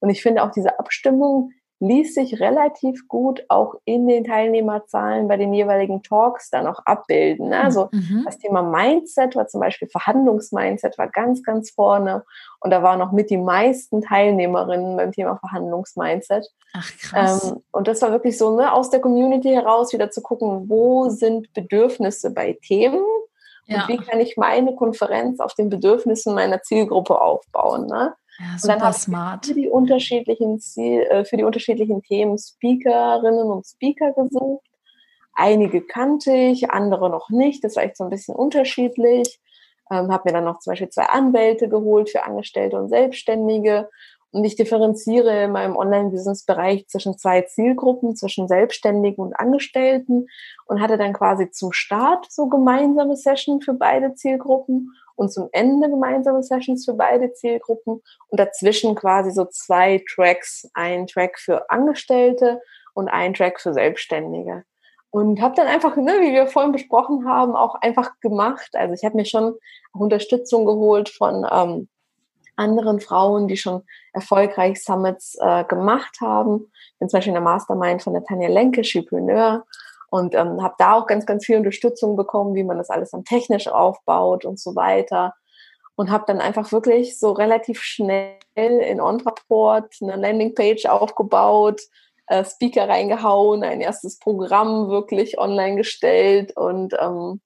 Und 0.00 0.10
ich 0.10 0.22
finde 0.22 0.42
auch 0.42 0.50
diese 0.50 0.78
Abstimmung 0.78 1.50
ließ 1.80 2.14
sich 2.14 2.40
relativ 2.40 3.06
gut 3.06 3.44
auch 3.48 3.76
in 3.84 4.08
den 4.08 4.24
Teilnehmerzahlen 4.24 5.28
bei 5.28 5.36
den 5.36 5.54
jeweiligen 5.54 6.02
Talks 6.02 6.50
dann 6.50 6.66
auch 6.66 6.80
abbilden. 6.84 7.50
Ne? 7.50 7.60
Also 7.60 7.88
mhm. 7.92 8.22
das 8.24 8.38
Thema 8.38 8.62
Mindset 8.62 9.36
war 9.36 9.46
zum 9.46 9.60
Beispiel 9.60 9.88
Verhandlungsmindset 9.88 10.98
war 10.98 11.08
ganz, 11.08 11.42
ganz 11.44 11.70
vorne 11.70 12.24
und 12.60 12.70
da 12.70 12.82
waren 12.82 12.98
noch 12.98 13.12
mit 13.12 13.30
die 13.30 13.36
meisten 13.36 14.00
Teilnehmerinnen 14.00 14.96
beim 14.96 15.12
Thema 15.12 15.36
Verhandlungsmindset. 15.36 16.48
Ach 16.74 16.90
krass. 16.98 17.52
Ähm, 17.52 17.62
und 17.70 17.86
das 17.86 18.02
war 18.02 18.10
wirklich 18.10 18.36
so, 18.36 18.56
ne, 18.56 18.72
aus 18.72 18.90
der 18.90 19.00
Community 19.00 19.50
heraus 19.50 19.92
wieder 19.92 20.10
zu 20.10 20.20
gucken, 20.20 20.68
wo 20.68 21.08
sind 21.08 21.52
Bedürfnisse 21.54 22.30
bei 22.30 22.58
Themen 22.66 23.04
ja. 23.66 23.82
und 23.82 23.88
wie 23.88 23.98
kann 23.98 24.18
ich 24.18 24.36
meine 24.36 24.74
Konferenz 24.74 25.38
auf 25.38 25.54
den 25.54 25.68
Bedürfnissen 25.68 26.34
meiner 26.34 26.62
Zielgruppe 26.62 27.20
aufbauen. 27.20 27.86
Ne? 27.86 28.14
Ja, 28.38 28.58
super 28.58 28.74
und 28.74 28.82
dann 28.82 28.92
smart. 28.92 29.46
Für 29.46 29.54
die 29.54 29.68
unterschiedlichen 29.68 30.60
Ziel, 30.60 31.02
äh, 31.02 31.24
für 31.24 31.36
die 31.36 31.44
unterschiedlichen 31.44 32.02
Themen 32.02 32.38
Speakerinnen 32.38 33.46
und 33.50 33.66
Speaker 33.66 34.12
gesucht. 34.12 34.64
Einige 35.34 35.82
kannte 35.82 36.32
ich, 36.32 36.70
andere 36.70 37.10
noch 37.10 37.30
nicht. 37.30 37.62
Das 37.64 37.76
war 37.76 37.84
echt 37.84 37.96
so 37.96 38.04
ein 38.04 38.10
bisschen 38.10 38.34
unterschiedlich. 38.34 39.40
Ähm, 39.90 40.12
habe 40.12 40.24
mir 40.26 40.32
dann 40.32 40.44
noch 40.44 40.58
zum 40.58 40.72
Beispiel 40.72 40.90
zwei 40.90 41.04
Anwälte 41.04 41.68
geholt 41.68 42.10
für 42.10 42.24
Angestellte 42.24 42.76
und 42.76 42.88
Selbstständige. 42.88 43.88
Und 44.30 44.44
ich 44.44 44.56
differenziere 44.56 45.44
in 45.44 45.52
meinem 45.52 45.76
Online-Business-Bereich 45.76 46.86
zwischen 46.88 47.16
zwei 47.16 47.42
Zielgruppen, 47.42 48.14
zwischen 48.14 48.46
Selbstständigen 48.46 49.24
und 49.24 49.32
Angestellten 49.32 50.26
und 50.66 50.80
hatte 50.80 50.98
dann 50.98 51.14
quasi 51.14 51.50
zum 51.50 51.72
Start 51.72 52.30
so 52.30 52.48
gemeinsame 52.48 53.16
Sessions 53.16 53.64
für 53.64 53.74
beide 53.74 54.14
Zielgruppen 54.14 54.92
und 55.18 55.32
zum 55.32 55.48
Ende 55.50 55.90
gemeinsame 55.90 56.44
Sessions 56.44 56.84
für 56.84 56.94
beide 56.94 57.32
Zielgruppen 57.32 58.02
und 58.28 58.40
dazwischen 58.40 58.94
quasi 58.94 59.32
so 59.32 59.46
zwei 59.46 60.04
Tracks, 60.08 60.70
ein 60.74 61.08
Track 61.08 61.40
für 61.40 61.68
Angestellte 61.70 62.62
und 62.94 63.08
ein 63.08 63.34
Track 63.34 63.60
für 63.60 63.72
Selbstständige. 63.72 64.62
Und 65.10 65.40
habe 65.40 65.56
dann 65.56 65.66
einfach, 65.66 65.96
ne, 65.96 66.12
wie 66.20 66.32
wir 66.32 66.46
vorhin 66.46 66.70
besprochen 66.70 67.26
haben, 67.28 67.56
auch 67.56 67.74
einfach 67.74 68.20
gemacht. 68.20 68.70
Also 68.74 68.94
ich 68.94 69.04
habe 69.04 69.16
mir 69.16 69.24
schon 69.24 69.56
Unterstützung 69.92 70.66
geholt 70.66 71.08
von 71.08 71.44
ähm, 71.50 71.88
anderen 72.54 73.00
Frauen, 73.00 73.48
die 73.48 73.56
schon 73.56 73.82
erfolgreich 74.12 74.84
Summits 74.84 75.36
äh, 75.40 75.64
gemacht 75.64 76.18
haben. 76.20 76.70
Ich 76.92 76.98
bin 77.00 77.08
zum 77.08 77.18
Beispiel 77.18 77.30
in 77.30 77.34
der 77.34 77.42
Mastermind 77.42 78.02
von 78.02 78.12
der 78.12 78.22
Tanja 78.22 78.48
Lenke, 78.48 78.82
Chipreneur 78.82 79.64
und 80.10 80.34
ähm, 80.34 80.62
habe 80.62 80.74
da 80.78 80.94
auch 80.94 81.06
ganz, 81.06 81.26
ganz 81.26 81.44
viel 81.44 81.56
Unterstützung 81.56 82.16
bekommen, 82.16 82.54
wie 82.54 82.64
man 82.64 82.78
das 82.78 82.90
alles 82.90 83.10
dann 83.10 83.24
technisch 83.24 83.68
aufbaut 83.68 84.44
und 84.44 84.58
so 84.58 84.74
weiter. 84.74 85.34
Und 85.96 86.10
habe 86.10 86.24
dann 86.26 86.40
einfach 86.40 86.70
wirklich 86.70 87.18
so 87.18 87.32
relativ 87.32 87.82
schnell 87.82 88.38
in 88.54 89.00
OnRaport 89.00 89.94
eine 90.00 90.16
Landingpage 90.16 90.86
aufgebaut, 90.86 91.80
äh, 92.28 92.44
Speaker 92.44 92.88
reingehauen, 92.88 93.64
ein 93.64 93.80
erstes 93.80 94.18
Programm 94.18 94.88
wirklich 94.88 95.38
online 95.38 95.76
gestellt 95.76 96.56
und 96.56 96.94
ähm, 97.00 97.40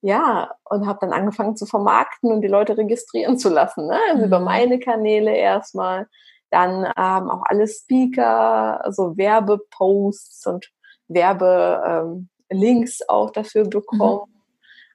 ja, 0.00 0.52
und 0.64 0.86
habe 0.86 1.00
dann 1.00 1.12
angefangen 1.12 1.56
zu 1.56 1.66
vermarkten 1.66 2.30
und 2.30 2.42
die 2.42 2.48
Leute 2.48 2.76
registrieren 2.78 3.36
zu 3.36 3.48
lassen. 3.48 3.88
Ne? 3.88 3.98
Also 4.10 4.20
mhm. 4.20 4.26
über 4.26 4.40
meine 4.40 4.78
Kanäle 4.78 5.34
erstmal, 5.34 6.06
dann 6.50 6.84
ähm, 6.84 7.30
auch 7.30 7.42
alle 7.46 7.66
Speaker, 7.66 8.84
also 8.84 9.16
Werbeposts 9.16 10.46
und 10.46 10.70
Werbelinks 11.08 13.00
ähm, 13.00 13.06
auch 13.08 13.30
dafür 13.30 13.64
bekommen. 13.64 14.22
Mhm. 14.26 14.38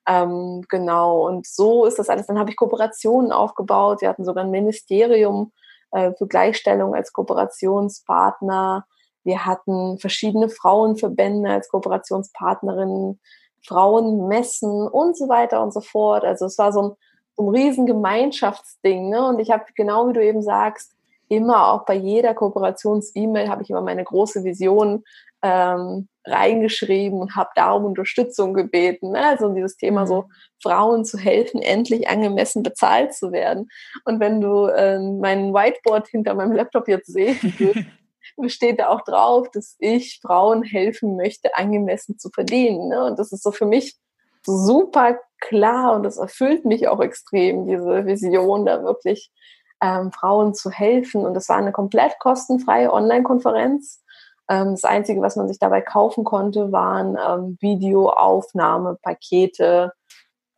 Ähm, 0.05 0.66
genau, 0.70 1.28
und 1.28 1.47
so 1.47 1.86
ist 1.86 1.99
das 1.99 2.09
alles. 2.09 2.28
Dann 2.28 2.39
habe 2.39 2.49
ich 2.49 2.57
Kooperationen 2.57 3.32
aufgebaut. 3.32 4.01
Wir 4.01 4.09
hatten 4.09 4.26
sogar 4.26 4.43
ein 4.43 4.51
Ministerium 4.51 5.51
äh, 5.91 6.11
für 6.14 6.28
Gleichstellung 6.28 6.93
als 6.93 7.14
Kooperationspartner. 7.14 8.86
Wir 9.24 9.45
hatten 9.45 9.97
verschiedene 9.99 10.49
Frauenverbände 10.49 11.49
als 11.49 11.70
Kooperationspartnerinnen, 11.70 13.20
Frauenmessen 13.66 14.88
und 14.88 15.18
so 15.18 15.30
weiter 15.30 15.64
und 15.64 15.74
so 15.74 15.80
fort. 15.80 16.26
Also 16.26 16.45
es 16.45 16.57
war 16.57 16.74
so 16.74 16.82
ein, 16.82 16.91
so 17.38 17.43
ein 17.43 17.55
riesen 17.55 17.86
Gemeinschaftsding. 17.86 19.09
Ne? 19.09 19.26
Und 19.26 19.39
ich 19.39 19.51
habe, 19.51 19.64
genau 19.76 20.09
wie 20.09 20.14
du 20.14 20.24
eben 20.24 20.41
sagst, 20.41 20.91
immer 21.30 21.72
auch 21.72 21.86
bei 21.86 21.95
jeder 21.95 22.34
Kooperations-E-Mail 22.34 23.49
habe 23.49 23.64
ich 23.64 23.70
immer 23.70 23.82
meine 23.82 24.03
große 24.03 24.43
Vision 24.43 25.05
ähm, 25.43 26.07
reingeschrieben 26.25 27.19
und 27.19 27.35
habe 27.35 27.49
da 27.55 27.71
um 27.71 27.85
Unterstützung 27.85 28.53
gebeten. 28.53 29.11
Ne? 29.11 29.25
Also 29.25 29.49
dieses 29.49 29.75
Thema 29.75 30.07
so, 30.07 30.23
mhm. 30.23 30.31
Frauen 30.61 31.05
zu 31.05 31.17
helfen, 31.17 31.61
endlich 31.61 32.07
angemessen 32.07 32.63
bezahlt 32.63 33.13
zu 33.13 33.31
werden. 33.31 33.67
Und 34.05 34.19
wenn 34.21 34.39
du 34.39 34.65
äh, 34.67 34.99
mein 34.99 35.53
Whiteboard 35.53 36.07
hinter 36.07 36.33
meinem 36.33 36.53
Laptop 36.53 36.87
jetzt 36.87 37.11
sehen 37.11 37.37
würdest, 37.57 37.85
steht 38.55 38.79
da 38.79 38.87
auch 38.87 39.01
drauf, 39.01 39.51
dass 39.51 39.75
ich 39.79 40.19
Frauen 40.21 40.63
helfen 40.63 41.17
möchte, 41.17 41.55
angemessen 41.55 42.17
zu 42.17 42.29
verdienen. 42.29 42.87
Ne? 42.87 43.03
Und 43.03 43.19
das 43.19 43.33
ist 43.33 43.43
so 43.43 43.51
für 43.51 43.65
mich 43.65 43.97
super 44.45 45.19
klar 45.39 45.93
und 45.93 46.03
das 46.03 46.17
erfüllt 46.17 46.63
mich 46.63 46.87
auch 46.87 47.01
extrem, 47.01 47.67
diese 47.67 48.05
Vision 48.05 48.65
da 48.65 48.83
wirklich 48.83 49.29
ähm, 49.81 50.13
Frauen 50.13 50.53
zu 50.53 50.71
helfen. 50.71 51.25
Und 51.25 51.35
es 51.35 51.49
war 51.49 51.57
eine 51.57 51.73
komplett 51.73 52.17
kostenfreie 52.19 52.91
Online-Konferenz 52.93 54.03
das 54.47 54.83
Einzige, 54.83 55.21
was 55.21 55.35
man 55.35 55.47
sich 55.47 55.59
dabei 55.59 55.81
kaufen 55.81 56.23
konnte, 56.23 56.71
waren 56.71 57.17
ähm, 57.17 57.57
Videoaufnahmepakete. 57.61 59.93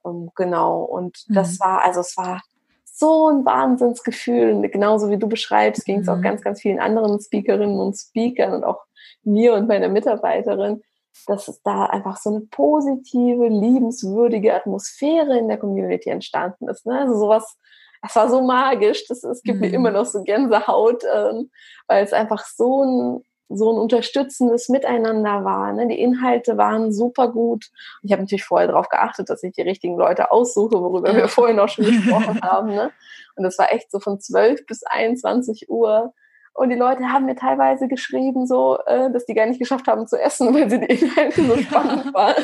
Ähm, 0.05 0.31
genau. 0.35 0.83
Und 0.83 1.23
mhm. 1.27 1.35
das 1.35 1.59
war, 1.59 1.83
also 1.83 2.01
es 2.01 2.17
war 2.17 2.41
so 2.85 3.29
ein 3.29 3.45
Wahnsinnsgefühl. 3.45 4.69
Genauso 4.69 5.09
wie 5.09 5.17
du 5.17 5.27
beschreibst, 5.27 5.85
ging 5.85 5.99
es 5.99 6.07
mhm. 6.07 6.13
auch 6.13 6.21
ganz, 6.21 6.41
ganz 6.41 6.61
vielen 6.61 6.79
anderen 6.79 7.19
Speakerinnen 7.19 7.79
und 7.79 7.95
Speakern 7.95 8.53
und 8.53 8.63
auch 8.63 8.81
mir 9.23 9.53
und 9.53 9.67
meiner 9.67 9.89
Mitarbeiterin, 9.89 10.81
dass 11.27 11.47
es 11.47 11.61
da 11.61 11.85
einfach 11.85 12.17
so 12.17 12.29
eine 12.29 12.41
positive, 12.41 13.47
liebenswürdige 13.47 14.53
Atmosphäre 14.53 15.37
in 15.37 15.47
der 15.47 15.57
Community 15.57 16.09
entstanden 16.09 16.67
ist. 16.67 16.85
Ne? 16.85 16.99
Also 16.99 17.17
sowas, 17.17 17.57
es 18.01 18.15
war 18.15 18.29
so 18.29 18.41
magisch, 18.41 19.07
das, 19.07 19.23
es 19.23 19.41
gibt 19.41 19.59
mhm. 19.59 19.67
mir 19.67 19.73
immer 19.73 19.91
noch 19.91 20.05
so 20.05 20.23
Gänsehaut, 20.23 21.03
ähm, 21.13 21.49
weil 21.87 22.03
es 22.03 22.13
einfach 22.13 22.45
so 22.45 22.83
ein 22.83 23.23
so 23.49 23.71
ein 23.71 23.79
unterstützendes 23.79 24.69
Miteinander 24.69 25.45
war. 25.45 25.71
Ne? 25.73 25.87
Die 25.87 25.99
Inhalte 25.99 26.57
waren 26.57 26.91
super 26.91 27.31
gut. 27.31 27.69
Ich 28.01 28.11
habe 28.11 28.23
natürlich 28.23 28.43
vorher 28.43 28.67
darauf 28.67 28.89
geachtet, 28.89 29.29
dass 29.29 29.43
ich 29.43 29.53
die 29.53 29.61
richtigen 29.61 29.97
Leute 29.97 30.31
aussuche, 30.31 30.81
worüber 30.81 31.11
ja. 31.11 31.17
wir 31.17 31.27
vorhin 31.27 31.59
auch 31.59 31.69
schon 31.69 31.85
gesprochen 31.85 32.41
haben. 32.41 32.69
Ne? 32.69 32.91
Und 33.35 33.43
das 33.43 33.57
war 33.59 33.71
echt 33.71 33.91
so 33.91 33.99
von 33.99 34.19
12 34.19 34.65
bis 34.65 34.83
21 34.83 35.69
Uhr. 35.69 36.13
Und 36.53 36.69
die 36.69 36.75
Leute 36.75 37.11
haben 37.11 37.25
mir 37.25 37.35
teilweise 37.35 37.87
geschrieben, 37.87 38.47
so, 38.47 38.79
äh, 38.85 39.11
dass 39.11 39.25
die 39.25 39.33
gar 39.33 39.45
nicht 39.45 39.59
geschafft 39.59 39.87
haben 39.87 40.07
zu 40.07 40.19
essen, 40.19 40.53
weil 40.53 40.69
sie 40.69 40.79
die 40.79 40.93
Inhalte 40.93 41.43
so 41.43 41.57
spannend 41.57 42.13
waren. 42.13 42.43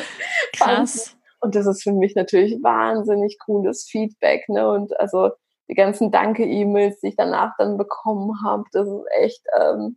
Krass. 0.56 1.16
Und 1.40 1.56
das 1.56 1.66
ist 1.66 1.82
für 1.82 1.92
mich 1.92 2.14
natürlich 2.14 2.62
wahnsinnig 2.62 3.38
cooles 3.44 3.88
Feedback. 3.90 4.48
Ne? 4.48 4.70
Und 4.70 4.98
also 5.00 5.30
die 5.68 5.74
ganzen 5.74 6.12
Danke-E-Mails, 6.12 7.00
die 7.00 7.08
ich 7.08 7.16
danach 7.16 7.54
dann 7.58 7.78
bekommen 7.78 8.44
habe, 8.44 8.64
das 8.72 8.86
ist 8.86 9.06
echt, 9.18 9.42
ähm, 9.60 9.96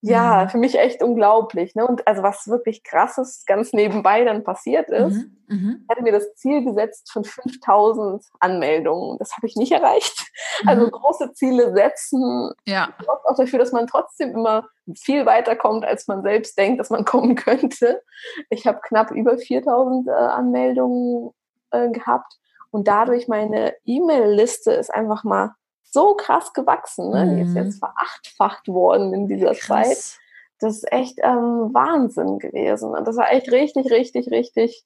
ja, 0.00 0.44
mhm. 0.44 0.48
für 0.50 0.58
mich 0.58 0.78
echt 0.78 1.02
unglaublich. 1.02 1.74
Ne? 1.74 1.86
Und 1.86 2.06
also 2.06 2.22
was 2.22 2.48
wirklich 2.48 2.84
krasses 2.84 3.44
ganz 3.46 3.72
nebenbei 3.72 4.24
dann 4.24 4.44
passiert 4.44 4.90
ist, 4.90 5.14
mhm. 5.14 5.36
Mhm. 5.48 5.80
ich 5.82 5.88
hatte 5.88 6.02
mir 6.02 6.12
das 6.12 6.34
Ziel 6.34 6.64
gesetzt 6.64 7.10
von 7.12 7.24
5000 7.24 8.24
Anmeldungen. 8.40 9.18
Das 9.18 9.36
habe 9.36 9.46
ich 9.46 9.56
nicht 9.56 9.72
erreicht. 9.72 10.14
Also 10.64 10.86
mhm. 10.86 10.90
große 10.90 11.34
Ziele 11.34 11.74
setzen, 11.74 12.50
ja. 12.66 12.88
sorgt 13.04 13.26
auch 13.26 13.36
dafür, 13.36 13.58
dass 13.58 13.72
man 13.72 13.86
trotzdem 13.86 14.30
immer 14.30 14.66
viel 14.94 15.26
weiter 15.26 15.54
kommt, 15.54 15.84
als 15.84 16.08
man 16.08 16.22
selbst 16.22 16.56
denkt, 16.56 16.80
dass 16.80 16.88
man 16.88 17.04
kommen 17.04 17.34
könnte. 17.34 18.02
Ich 18.48 18.66
habe 18.66 18.80
knapp 18.82 19.10
über 19.10 19.36
4000 19.36 20.08
äh, 20.08 20.12
Anmeldungen 20.12 21.30
äh, 21.72 21.90
gehabt 21.90 22.38
und 22.70 22.88
dadurch 22.88 23.28
meine 23.28 23.74
E-Mail-Liste 23.84 24.72
ist 24.72 24.92
einfach 24.92 25.24
mal 25.24 25.54
so 25.96 26.14
krass 26.14 26.52
gewachsen. 26.52 27.10
Ne? 27.10 27.34
Die 27.34 27.42
ist 27.42 27.50
mhm. 27.50 27.56
jetzt 27.56 27.78
verachtfacht 27.78 28.68
worden 28.68 29.14
in 29.14 29.26
dieser 29.26 29.54
krass. 29.54 29.88
Zeit. 29.88 30.20
Das 30.60 30.76
ist 30.76 30.92
echt 30.92 31.18
ähm, 31.22 31.70
Wahnsinn 31.72 32.38
gewesen. 32.38 32.90
Und 32.90 33.06
das 33.06 33.16
war 33.16 33.32
echt 33.32 33.50
richtig, 33.50 33.90
richtig, 33.90 34.30
richtig 34.30 34.84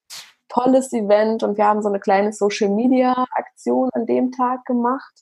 tolles 0.48 0.92
Event. 0.92 1.42
Und 1.42 1.58
wir 1.58 1.66
haben 1.66 1.82
so 1.82 1.88
eine 1.88 2.00
kleine 2.00 2.32
Social-Media-Aktion 2.32 3.90
an 3.92 4.06
dem 4.06 4.30
Tag 4.30 4.64
gemacht. 4.64 5.12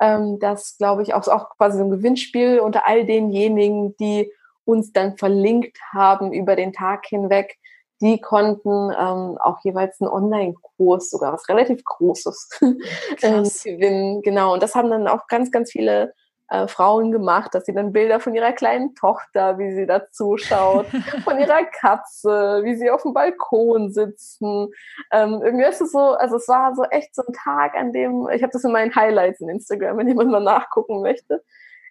Ähm, 0.00 0.38
das, 0.38 0.76
glaube 0.78 1.02
ich, 1.02 1.12
auch, 1.12 1.26
auch 1.28 1.50
quasi 1.56 1.78
so 1.78 1.84
ein 1.84 1.90
Gewinnspiel 1.90 2.60
unter 2.60 2.86
all 2.86 3.04
denjenigen, 3.04 3.96
die 3.96 4.32
uns 4.64 4.92
dann 4.92 5.16
verlinkt 5.16 5.78
haben 5.92 6.32
über 6.32 6.54
den 6.54 6.72
Tag 6.72 7.06
hinweg 7.06 7.56
die 8.00 8.20
konnten 8.20 8.90
ähm, 8.90 9.38
auch 9.38 9.58
jeweils 9.62 10.00
einen 10.00 10.10
Online-Kurs, 10.10 11.10
sogar 11.10 11.32
was 11.32 11.48
relativ 11.48 11.82
Großes, 11.84 12.48
ähm, 13.22 13.44
gewinnen. 13.44 14.22
Genau. 14.22 14.52
Und 14.52 14.62
das 14.62 14.74
haben 14.74 14.90
dann 14.90 15.08
auch 15.08 15.26
ganz, 15.28 15.50
ganz 15.50 15.72
viele 15.72 16.12
äh, 16.48 16.68
Frauen 16.68 17.10
gemacht, 17.10 17.54
dass 17.54 17.64
sie 17.64 17.74
dann 17.74 17.92
Bilder 17.92 18.20
von 18.20 18.34
ihrer 18.34 18.52
kleinen 18.52 18.94
Tochter, 18.94 19.58
wie 19.58 19.74
sie 19.74 19.86
da 19.86 20.08
zuschaut, 20.10 20.86
von 21.24 21.40
ihrer 21.40 21.64
Katze, 21.64 22.60
wie 22.62 22.76
sie 22.76 22.90
auf 22.90 23.02
dem 23.02 23.14
Balkon 23.14 23.90
sitzen. 23.90 24.68
Ähm, 25.10 25.40
irgendwie 25.42 25.64
ist 25.64 25.80
es 25.80 25.92
so, 25.92 25.98
also 25.98 26.36
es 26.36 26.46
war 26.48 26.74
so 26.74 26.84
echt 26.84 27.14
so 27.14 27.22
ein 27.26 27.32
Tag, 27.32 27.74
an 27.74 27.92
dem, 27.92 28.28
ich 28.32 28.42
habe 28.42 28.52
das 28.52 28.64
in 28.64 28.72
meinen 28.72 28.94
Highlights 28.94 29.40
in 29.40 29.48
Instagram, 29.48 29.98
wenn 29.98 30.08
jemand 30.08 30.30
mal 30.30 30.40
nachgucken 30.40 31.00
möchte. 31.00 31.42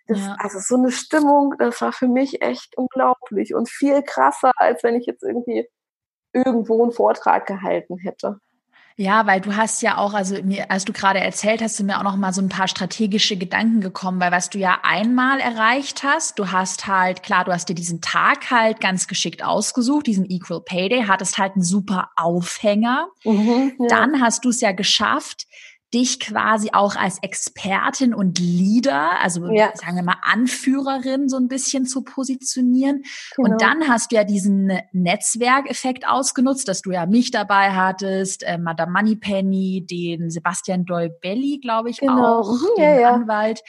Das, 0.08 0.20
ja. 0.20 0.36
Also 0.39 0.60
so 0.60 0.76
eine 0.76 0.91
Stimmung, 0.91 1.56
das 1.58 1.82
war 1.82 1.91
für 1.91 2.08
mich 2.08 2.41
echt 2.41 2.78
unglaublich 2.78 3.56
und 3.56 3.70
viel 3.70 4.03
krasser, 4.03 4.51
als 4.58 4.84
wenn 4.84 4.95
ich 4.95 5.08
jetzt 5.08 5.24
irgendwie 5.24 5.68
irgendwo 6.36 6.83
einen 6.83 6.91
Vortrag 6.91 7.47
gehalten 7.47 7.97
hätte. 7.97 8.39
Ja, 8.97 9.27
weil 9.27 9.41
du 9.41 9.57
hast 9.57 9.81
ja 9.81 9.97
auch, 9.97 10.13
also 10.13 10.41
mir, 10.41 10.71
als 10.71 10.86
du 10.86 10.93
gerade 10.93 11.19
erzählt 11.19 11.61
hast, 11.61 11.75
sind 11.75 11.88
mir 11.88 11.99
auch 11.99 12.03
noch 12.03 12.15
mal 12.15 12.31
so 12.31 12.41
ein 12.41 12.47
paar 12.47 12.69
strategische 12.69 13.36
Gedanken 13.36 13.81
gekommen, 13.81 14.21
weil 14.21 14.31
was 14.31 14.49
du 14.49 14.57
ja 14.57 14.79
einmal 14.83 15.41
erreicht 15.41 16.03
hast, 16.03 16.39
du 16.39 16.49
hast 16.49 16.88
halt, 16.88 17.21
klar, 17.21 17.43
du 17.43 17.51
hast 17.51 17.67
dir 17.67 17.75
diesen 17.75 17.99
Tag 17.99 18.51
halt 18.51 18.79
ganz 18.79 19.07
geschickt 19.07 19.43
ausgesucht, 19.43 20.07
diesen 20.07 20.29
Equal 20.29 20.61
Pay 20.61 20.88
Day, 20.88 21.03
hattest 21.07 21.38
halt 21.38 21.55
einen 21.55 21.63
super 21.63 22.11
Aufhänger. 22.15 23.09
Mhm, 23.25 23.73
ja. 23.79 23.88
Dann 23.89 24.21
hast 24.21 24.45
du 24.45 24.49
es 24.49 24.61
ja 24.61 24.71
geschafft, 24.71 25.45
dich 25.96 26.20
quasi 26.20 26.70
auch 26.74 26.96
als 26.96 27.20
Expertin 27.22 28.14
und 28.14 28.38
Leader, 28.38 29.20
also 29.22 29.48
ja. 29.48 29.72
sagen 29.76 29.96
wir 29.96 30.04
mal 30.04 30.18
Anführerin 30.22 31.30
so 31.30 31.38
ein 31.38 31.48
bisschen 31.48 31.86
zu 31.86 32.04
positionieren. 32.04 33.04
Genau. 33.36 33.50
Und 33.50 33.62
dann 33.62 33.88
hast 33.88 34.12
du 34.12 34.18
ja 34.18 34.26
diesen 34.26 34.72
Netzwerkeffekt 34.91 36.06
ausgenutzt, 36.08 36.68
dass 36.68 36.82
du 36.82 36.91
ja 36.91 37.06
mich 37.06 37.32
dabei 37.32 37.72
hattest, 37.72 38.43
äh, 38.43 38.58
Madame 38.58 38.91
Moneypenny, 38.91 39.86
den 39.89 40.30
Sebastian 40.30 40.86
Dolbelli, 40.86 41.60
glaube 41.62 41.89
ich, 41.89 41.98
genau. 41.98 42.41
auch, 42.41 42.52
mhm, 42.52 42.68
den 42.78 43.00
ja, 43.00 43.14
Anwalt. 43.14 43.62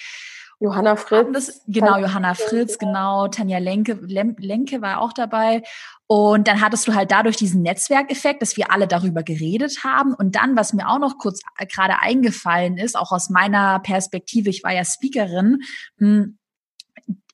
Johanna 0.59 0.97
Fritz. 0.97 1.29
Das, 1.33 1.63
genau, 1.67 1.99
Johanna 1.99 2.35
Fritz, 2.35 2.79
genau. 2.79 3.29
Tanja 3.29 3.59
Lenke, 3.59 3.99
Lenke 4.03 4.81
war 4.81 5.03
auch 5.03 5.13
dabei. 5.13 5.63
Und 6.07 6.49
dann 6.49 6.61
hattest 6.61 6.89
du 6.89 6.95
halt 6.95 7.11
dadurch 7.11 7.37
diesen 7.37 7.63
Netzwerkeffekt, 7.63 8.41
dass 8.41 8.57
wir 8.57 8.71
alle 8.71 8.87
darüber 8.87 9.23
geredet 9.23 9.85
haben. 9.85 10.15
Und 10.15 10.37
dann, 10.37 10.57
was 10.57 10.73
mir 10.73 10.89
auch 10.89 10.99
noch 10.99 11.19
kurz 11.19 11.41
äh, 11.59 11.67
gerade 11.67 11.99
eingefallen 12.01 12.79
ist, 12.79 12.97
auch 12.97 13.13
aus 13.13 13.29
meiner 13.29 13.81
Perspektive, 13.81 14.49
ich 14.49 14.63
war 14.65 14.73
ja 14.73 14.85
Speakerin, 14.85 15.61
hm, 15.99 16.39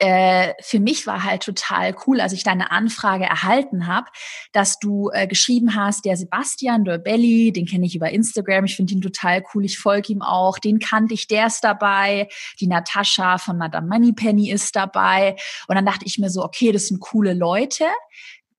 äh, 0.03 0.55
für 0.61 0.81
mich 0.81 1.07
war 1.07 1.23
halt 1.23 1.45
total 1.45 1.95
cool, 2.07 2.21
als 2.21 2.33
ich 2.33 2.43
deine 2.43 2.73
Anfrage 2.73 3.23
erhalten 3.23 3.87
habe, 3.87 4.09
dass 4.51 4.81
du 4.81 5.11
äh, 5.13 5.29
geschrieben 5.29 5.77
hast, 5.77 6.05
der 6.05 6.17
Sebastian 6.17 6.85
Dorbelli, 6.85 7.53
den 7.53 7.67
kenne 7.67 7.87
ich 7.87 7.95
über 7.95 8.11
Instagram, 8.11 8.65
ich 8.65 8.75
finde 8.75 8.95
ihn 8.95 9.01
total 9.01 9.45
cool, 9.55 9.65
ich 9.65 9.79
folge 9.79 10.13
ihm 10.13 10.21
auch, 10.21 10.59
den 10.59 10.81
kannte 10.81 11.15
ich, 11.15 11.29
der 11.29 11.47
ist 11.47 11.63
dabei, 11.63 12.27
die 12.59 12.67
Natascha 12.67 13.39
von 13.39 13.57
Madame 13.57 13.87
Moneypenny 13.87 14.51
ist 14.51 14.75
dabei. 14.75 15.37
Und 15.69 15.77
dann 15.77 15.87
dachte 15.87 16.05
ich 16.05 16.19
mir 16.19 16.31
so, 16.31 16.43
okay, 16.43 16.73
das 16.73 16.89
sind 16.89 16.99
coole 16.99 17.33
Leute 17.33 17.85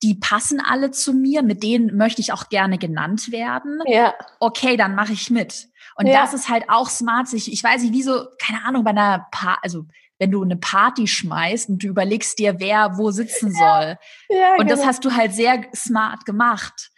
die 0.01 0.15
passen 0.15 0.59
alle 0.59 0.91
zu 0.91 1.13
mir, 1.13 1.43
mit 1.43 1.63
denen 1.63 1.95
möchte 1.95 2.19
ich 2.19 2.33
auch 2.33 2.49
gerne 2.49 2.77
genannt 2.77 3.31
werden. 3.31 3.79
Ja. 3.85 4.13
Okay, 4.41 4.75
dann 4.75 4.95
mache 4.95 5.13
ich 5.13 5.29
mit. 5.29 5.69
Und 5.95 6.07
ja. 6.07 6.21
das 6.21 6.33
ist 6.33 6.49
halt 6.49 6.65
auch 6.67 6.89
smart, 6.89 7.29
sich, 7.29 7.49
ich 7.49 7.63
weiß 7.63 7.83
nicht, 7.83 7.93
wie 7.93 8.03
so, 8.03 8.25
keine 8.37 8.65
Ahnung, 8.65 8.83
bei 8.83 8.89
einer 8.89 9.27
pa 9.31 9.57
also 9.61 9.85
wenn 10.19 10.31
du 10.31 10.43
eine 10.43 10.57
Party 10.57 11.07
schmeißt 11.07 11.69
und 11.69 11.83
du 11.83 11.87
überlegst 11.87 12.39
dir, 12.39 12.59
wer 12.59 12.97
wo 12.97 13.11
sitzen 13.11 13.51
soll. 13.53 13.97
Ja, 14.29 14.53
und 14.53 14.67
genau. 14.67 14.75
das 14.75 14.85
hast 14.85 15.05
du 15.05 15.15
halt 15.15 15.33
sehr 15.33 15.63
smart 15.75 16.25
gemacht. 16.25 16.91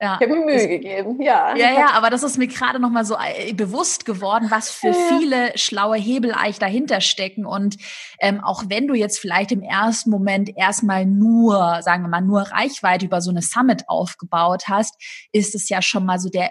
Ja. 0.00 0.16
Ich 0.20 0.28
habe 0.28 0.38
mir 0.38 0.44
Mühe 0.44 0.54
das, 0.54 0.68
gegeben, 0.68 1.20
ja. 1.20 1.56
Ja, 1.56 1.72
ja, 1.72 1.90
aber 1.90 2.08
das 2.08 2.22
ist 2.22 2.38
mir 2.38 2.46
gerade 2.46 2.78
nochmal 2.78 3.04
so 3.04 3.16
äh, 3.16 3.52
bewusst 3.52 4.04
geworden, 4.04 4.46
was 4.48 4.70
für 4.70 4.94
viele 4.94 5.58
schlaue 5.58 5.96
Hebel 5.96 6.32
eigentlich 6.32 6.60
dahinter 6.60 7.00
stecken. 7.00 7.44
Und 7.44 7.78
ähm, 8.20 8.40
auch 8.40 8.62
wenn 8.68 8.86
du 8.86 8.94
jetzt 8.94 9.18
vielleicht 9.18 9.50
im 9.50 9.60
ersten 9.60 10.10
Moment 10.10 10.56
erstmal 10.56 11.04
nur, 11.04 11.82
sagen 11.82 12.04
wir 12.04 12.08
mal, 12.08 12.20
nur 12.20 12.42
Reichweite 12.42 13.06
über 13.06 13.20
so 13.20 13.30
eine 13.30 13.42
Summit 13.42 13.88
aufgebaut 13.88 14.68
hast, 14.68 14.94
ist 15.32 15.56
es 15.56 15.68
ja 15.68 15.82
schon 15.82 16.06
mal 16.06 16.20
so 16.20 16.28
der 16.28 16.50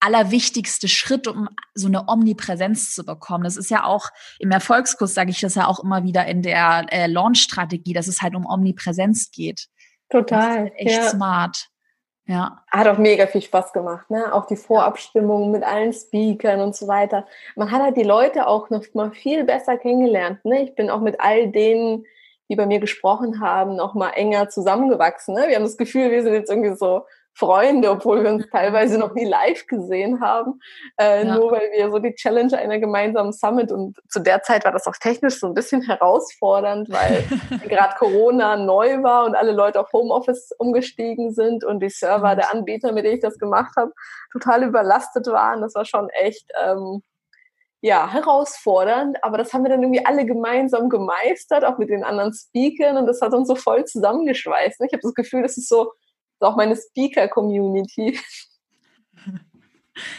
allerwichtigste 0.00 0.88
Schritt, 0.88 1.26
um 1.26 1.48
so 1.74 1.88
eine 1.88 2.08
Omnipräsenz 2.08 2.94
zu 2.94 3.04
bekommen. 3.04 3.44
Das 3.44 3.56
ist 3.56 3.70
ja 3.70 3.84
auch 3.84 4.08
im 4.38 4.50
Erfolgskurs, 4.50 5.14
sage 5.14 5.30
ich 5.30 5.40
das 5.40 5.54
ja 5.54 5.66
auch 5.66 5.82
immer 5.82 6.04
wieder 6.04 6.26
in 6.26 6.42
der 6.42 6.86
äh, 6.90 7.06
Launch-Strategie, 7.06 7.92
dass 7.92 8.08
es 8.08 8.22
halt 8.22 8.34
um 8.34 8.46
Omnipräsenz 8.46 9.30
geht. 9.30 9.66
Total. 10.08 10.72
echt 10.76 10.96
ja. 10.96 11.08
smart. 11.08 11.68
Ja. 12.26 12.62
Hat 12.70 12.86
auch 12.86 12.98
mega 12.98 13.26
viel 13.26 13.40
Spaß 13.40 13.72
gemacht, 13.72 14.10
ne? 14.10 14.34
Auch 14.34 14.46
die 14.46 14.56
Vorabstimmung 14.56 15.50
mit 15.50 15.62
allen 15.64 15.94
Speakern 15.94 16.60
und 16.60 16.76
so 16.76 16.86
weiter. 16.86 17.26
Man 17.56 17.70
hat 17.70 17.80
halt 17.80 17.96
die 17.96 18.02
Leute 18.02 18.46
auch 18.46 18.68
noch 18.68 18.84
mal 18.92 19.12
viel 19.12 19.44
besser 19.44 19.78
kennengelernt, 19.78 20.44
ne? 20.44 20.62
Ich 20.62 20.74
bin 20.74 20.90
auch 20.90 21.00
mit 21.00 21.20
all 21.20 21.50
denen, 21.50 22.04
die 22.50 22.56
bei 22.56 22.66
mir 22.66 22.80
gesprochen 22.80 23.40
haben, 23.40 23.76
noch 23.76 23.94
mal 23.94 24.10
enger 24.10 24.50
zusammengewachsen, 24.50 25.34
ne? 25.34 25.46
Wir 25.48 25.56
haben 25.56 25.62
das 25.62 25.78
Gefühl, 25.78 26.10
wir 26.10 26.22
sind 26.22 26.34
jetzt 26.34 26.50
irgendwie 26.50 26.76
so 26.76 27.06
Freunde, 27.38 27.90
obwohl 27.90 28.24
wir 28.24 28.30
uns 28.30 28.48
teilweise 28.50 28.98
noch 28.98 29.14
nie 29.14 29.24
live 29.24 29.66
gesehen 29.66 30.20
haben, 30.20 30.60
äh, 31.00 31.24
ja. 31.24 31.36
nur 31.36 31.52
weil 31.52 31.70
wir 31.72 31.90
so 31.90 32.00
die 32.00 32.14
Challenge 32.14 32.58
einer 32.58 32.78
gemeinsamen 32.80 33.32
Summit 33.32 33.70
und 33.70 33.96
zu 34.08 34.20
der 34.20 34.42
Zeit 34.42 34.64
war 34.64 34.72
das 34.72 34.86
auch 34.88 34.96
technisch 35.00 35.38
so 35.38 35.46
ein 35.46 35.54
bisschen 35.54 35.82
herausfordernd, 35.82 36.90
weil 36.90 37.24
gerade 37.68 37.94
Corona 37.96 38.56
neu 38.56 39.02
war 39.02 39.24
und 39.24 39.36
alle 39.36 39.52
Leute 39.52 39.80
auf 39.80 39.92
Homeoffice 39.92 40.50
umgestiegen 40.58 41.32
sind 41.32 41.64
und 41.64 41.80
die 41.80 41.90
Server 41.90 42.34
der 42.34 42.52
Anbieter, 42.52 42.92
mit 42.92 43.04
denen 43.04 43.14
ich 43.14 43.22
das 43.22 43.38
gemacht 43.38 43.74
habe, 43.76 43.92
total 44.32 44.64
überlastet 44.64 45.26
waren. 45.28 45.60
Das 45.60 45.74
war 45.74 45.84
schon 45.84 46.08
echt 46.10 46.50
ähm, 46.60 47.02
ja, 47.80 48.12
herausfordernd, 48.12 49.22
aber 49.22 49.38
das 49.38 49.52
haben 49.52 49.62
wir 49.62 49.70
dann 49.70 49.82
irgendwie 49.82 50.04
alle 50.04 50.26
gemeinsam 50.26 50.88
gemeistert, 50.88 51.64
auch 51.64 51.78
mit 51.78 51.90
den 51.90 52.02
anderen 52.02 52.32
Speakern 52.34 52.96
und 52.96 53.06
das 53.06 53.20
hat 53.20 53.32
uns 53.32 53.46
so 53.46 53.54
voll 53.54 53.84
zusammengeschweißt. 53.84 54.80
Ich 54.80 54.92
habe 54.92 55.02
das 55.02 55.14
Gefühl, 55.14 55.42
das 55.42 55.56
ist 55.56 55.68
so 55.68 55.92
auch 56.42 56.56
meine 56.56 56.76
Speaker-Community. 56.76 58.18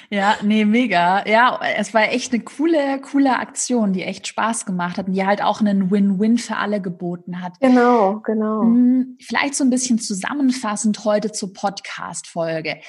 Ja, 0.09 0.38
nee, 0.41 0.65
mega. 0.65 1.26
Ja, 1.28 1.59
es 1.78 1.93
war 1.93 2.11
echt 2.11 2.34
eine 2.34 2.43
coole, 2.43 2.99
coole 3.01 3.38
Aktion, 3.38 3.93
die 3.93 4.03
echt 4.03 4.28
Spaß 4.28 4.65
gemacht 4.65 4.97
hat 4.97 5.07
und 5.07 5.13
die 5.13 5.26
halt 5.26 5.41
auch 5.41 5.61
einen 5.61 5.91
Win-Win 5.91 6.38
für 6.38 6.57
alle 6.57 6.82
geboten 6.82 7.41
hat. 7.41 7.59
Genau, 7.59 8.20
genau. 8.20 8.61
Hm, 8.61 9.17
vielleicht 9.22 9.55
so 9.55 9.63
ein 9.63 9.70
bisschen 9.70 9.99
zusammenfassend 9.99 11.05
heute 11.05 11.32
zur 11.32 11.53
Podcast-Folge. 11.53 12.82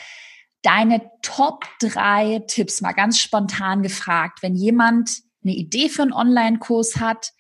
Deine 0.62 1.11
Top 1.22 1.64
drei 1.81 2.43
Tipps, 2.47 2.81
mal 2.81 2.93
ganz 2.93 3.18
spontan 3.18 3.83
gefragt, 3.83 4.43
wenn 4.43 4.55
jemand 4.55 5.20
eine 5.43 5.55
Idee 5.55 5.89
für 5.89 6.03
einen 6.03 6.12
Online-Kurs 6.12 6.97
hat, 6.97 7.31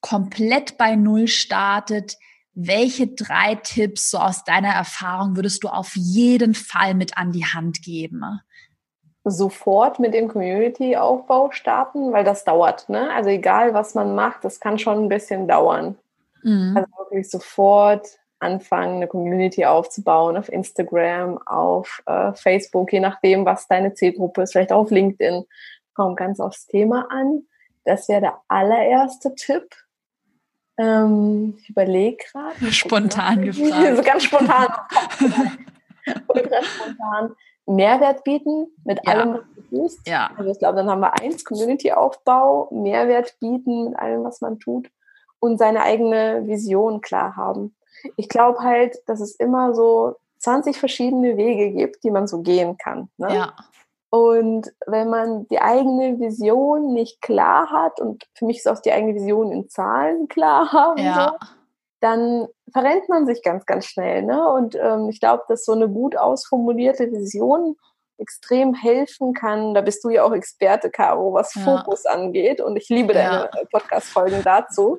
komplett 0.00 0.78
bei 0.78 0.94
Null 0.96 1.28
startet, 1.28 2.16
welche 2.56 3.06
drei 3.06 3.54
Tipps 3.56 4.10
so 4.10 4.18
aus 4.18 4.42
deiner 4.42 4.70
Erfahrung 4.70 5.36
würdest 5.36 5.62
du 5.62 5.68
auf 5.68 5.94
jeden 5.94 6.54
Fall 6.54 6.94
mit 6.94 7.18
an 7.18 7.30
die 7.30 7.44
Hand 7.44 7.82
geben? 7.82 8.40
Sofort 9.24 9.98
mit 9.98 10.14
dem 10.14 10.28
Community-Aufbau 10.28 11.50
starten, 11.50 12.12
weil 12.12 12.24
das 12.24 12.44
dauert. 12.44 12.88
Ne? 12.88 13.12
Also 13.12 13.28
egal, 13.28 13.74
was 13.74 13.94
man 13.94 14.14
macht, 14.14 14.42
das 14.44 14.58
kann 14.58 14.78
schon 14.78 15.04
ein 15.04 15.08
bisschen 15.08 15.46
dauern. 15.46 15.96
Mhm. 16.42 16.74
Also 16.76 16.88
wirklich 16.98 17.30
sofort 17.30 18.08
anfangen, 18.38 18.96
eine 18.96 19.08
Community 19.08 19.66
aufzubauen 19.66 20.38
auf 20.38 20.50
Instagram, 20.50 21.38
auf 21.46 22.02
äh, 22.06 22.32
Facebook, 22.32 22.90
je 22.90 23.00
nachdem, 23.00 23.44
was 23.44 23.68
deine 23.68 23.92
Zielgruppe 23.92 24.42
ist, 24.42 24.52
vielleicht 24.52 24.72
auf 24.72 24.90
LinkedIn. 24.90 25.44
Kommt 25.94 26.16
ganz 26.16 26.40
aufs 26.40 26.66
Thema 26.66 27.06
an. 27.10 27.42
Das 27.84 28.08
wäre 28.08 28.20
der 28.22 28.40
allererste 28.48 29.34
Tipp. 29.34 29.74
Ähm, 30.78 31.54
ich 31.58 31.70
überlege 31.70 32.18
gerade. 32.30 32.72
Spontan 32.72 33.42
gefragt. 33.42 33.96
so 33.96 34.02
ganz 34.02 34.22
spontan. 34.24 34.68
Ultra 36.28 36.62
spontan. 36.62 37.36
Mehrwert 37.66 38.22
bieten 38.24 38.68
mit 38.84 39.00
ja. 39.04 39.12
allem, 39.12 39.34
was 39.34 39.42
du 39.54 39.76
tust. 39.76 40.08
Ja. 40.08 40.30
Also 40.36 40.50
ich 40.50 40.58
glaube, 40.58 40.76
dann 40.76 40.88
haben 40.88 41.00
wir 41.00 41.20
eins, 41.20 41.44
Community-Aufbau, 41.44 42.68
Mehrwert 42.70 43.36
bieten 43.40 43.86
mit 43.90 43.98
allem, 43.98 44.24
was 44.24 44.40
man 44.40 44.58
tut 44.58 44.88
und 45.40 45.58
seine 45.58 45.82
eigene 45.82 46.46
Vision 46.46 47.00
klar 47.00 47.36
haben. 47.36 47.74
Ich 48.16 48.28
glaube 48.28 48.60
halt, 48.60 48.96
dass 49.06 49.20
es 49.20 49.34
immer 49.34 49.74
so 49.74 50.16
20 50.38 50.78
verschiedene 50.78 51.36
Wege 51.36 51.72
gibt, 51.72 52.04
die 52.04 52.10
man 52.10 52.26
so 52.26 52.42
gehen 52.42 52.76
kann. 52.78 53.08
Ne? 53.16 53.34
Ja. 53.34 53.52
Und 54.10 54.72
wenn 54.86 55.10
man 55.10 55.46
die 55.48 55.60
eigene 55.60 56.18
Vision 56.20 56.92
nicht 56.92 57.20
klar 57.20 57.70
hat, 57.70 58.00
und 58.00 58.24
für 58.34 58.46
mich 58.46 58.58
ist 58.58 58.68
auch 58.68 58.80
die 58.80 58.92
eigene 58.92 59.14
Vision 59.14 59.52
in 59.52 59.68
Zahlen 59.68 60.28
klar 60.28 60.72
haben, 60.72 61.02
ja. 61.02 61.36
so, 61.40 61.46
dann 62.00 62.46
verrennt 62.72 63.08
man 63.08 63.26
sich 63.26 63.42
ganz, 63.42 63.66
ganz 63.66 63.86
schnell. 63.86 64.22
Ne? 64.22 64.48
Und 64.48 64.76
ähm, 64.76 65.08
ich 65.08 65.20
glaube, 65.20 65.42
dass 65.48 65.64
so 65.64 65.72
eine 65.72 65.88
gut 65.88 66.16
ausformulierte 66.16 67.10
Vision 67.10 67.76
extrem 68.18 68.74
helfen 68.74 69.34
kann. 69.34 69.74
Da 69.74 69.80
bist 69.80 70.04
du 70.04 70.10
ja 70.10 70.24
auch 70.24 70.32
Experte, 70.32 70.90
Caro, 70.90 71.34
was 71.34 71.54
ja. 71.54 71.62
Fokus 71.62 72.06
angeht. 72.06 72.60
Und 72.60 72.76
ich 72.76 72.88
liebe 72.88 73.12
deine 73.12 73.50
ja. 73.52 73.60
Podcast-Folgen 73.72 74.42
dazu. 74.42 74.98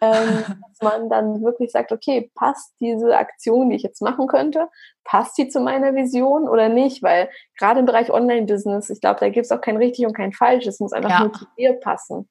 Ähm, 0.00 0.44
dass 0.68 0.80
man 0.82 1.08
dann 1.08 1.42
wirklich 1.42 1.70
sagt, 1.70 1.92
okay, 1.92 2.30
passt 2.34 2.74
diese 2.80 3.16
Aktion, 3.16 3.70
die 3.70 3.76
ich 3.76 3.82
jetzt 3.82 4.02
machen 4.02 4.26
könnte, 4.26 4.68
passt 5.04 5.36
sie 5.36 5.48
zu 5.48 5.60
meiner 5.60 5.94
Vision 5.94 6.48
oder 6.48 6.68
nicht? 6.68 7.02
Weil 7.02 7.28
gerade 7.58 7.80
im 7.80 7.86
Bereich 7.86 8.10
Online-Business, 8.10 8.90
ich 8.90 9.00
glaube, 9.00 9.20
da 9.20 9.28
gibt 9.28 9.46
es 9.46 9.52
auch 9.52 9.60
kein 9.60 9.76
richtig 9.76 10.06
und 10.06 10.14
kein 10.14 10.32
falsch. 10.32 10.66
Es 10.66 10.80
muss 10.80 10.92
einfach 10.92 11.10
ja. 11.10 11.20
nur 11.20 11.32
zu 11.32 11.46
dir 11.56 11.74
passen. 11.74 12.28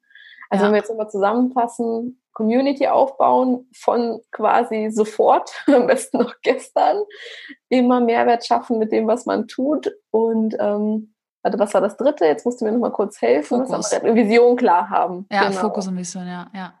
Also 0.50 0.64
ja. 0.64 0.68
wenn 0.68 0.74
wir 0.74 0.78
jetzt 0.80 0.90
nochmal 0.90 1.10
zusammenfassen, 1.10 2.20
Community 2.32 2.86
aufbauen 2.86 3.68
von 3.76 4.20
quasi 4.32 4.90
sofort, 4.90 5.50
am 5.66 5.86
besten 5.86 6.18
noch 6.18 6.34
gestern, 6.42 7.02
immer 7.68 8.00
Mehrwert 8.00 8.46
schaffen 8.46 8.78
mit 8.78 8.92
dem, 8.92 9.06
was 9.06 9.26
man 9.26 9.46
tut 9.46 9.92
und 10.10 10.56
ähm, 10.58 11.14
also 11.42 11.58
was 11.58 11.72
war 11.72 11.80
das 11.80 11.96
dritte? 11.96 12.26
Jetzt 12.26 12.44
musst 12.44 12.60
du 12.60 12.66
mir 12.66 12.72
noch 12.72 12.80
mal 12.80 12.92
kurz 12.92 13.20
helfen. 13.22 13.66
Fokus. 13.66 13.92
Was 13.92 14.02
Vision 14.02 14.56
klar 14.56 14.90
haben. 14.90 15.26
Ja, 15.30 15.48
genau. 15.48 15.60
Fokus 15.60 15.88
und 15.88 15.96
Vision, 15.96 16.26
ja, 16.26 16.50
ja. 16.54 16.74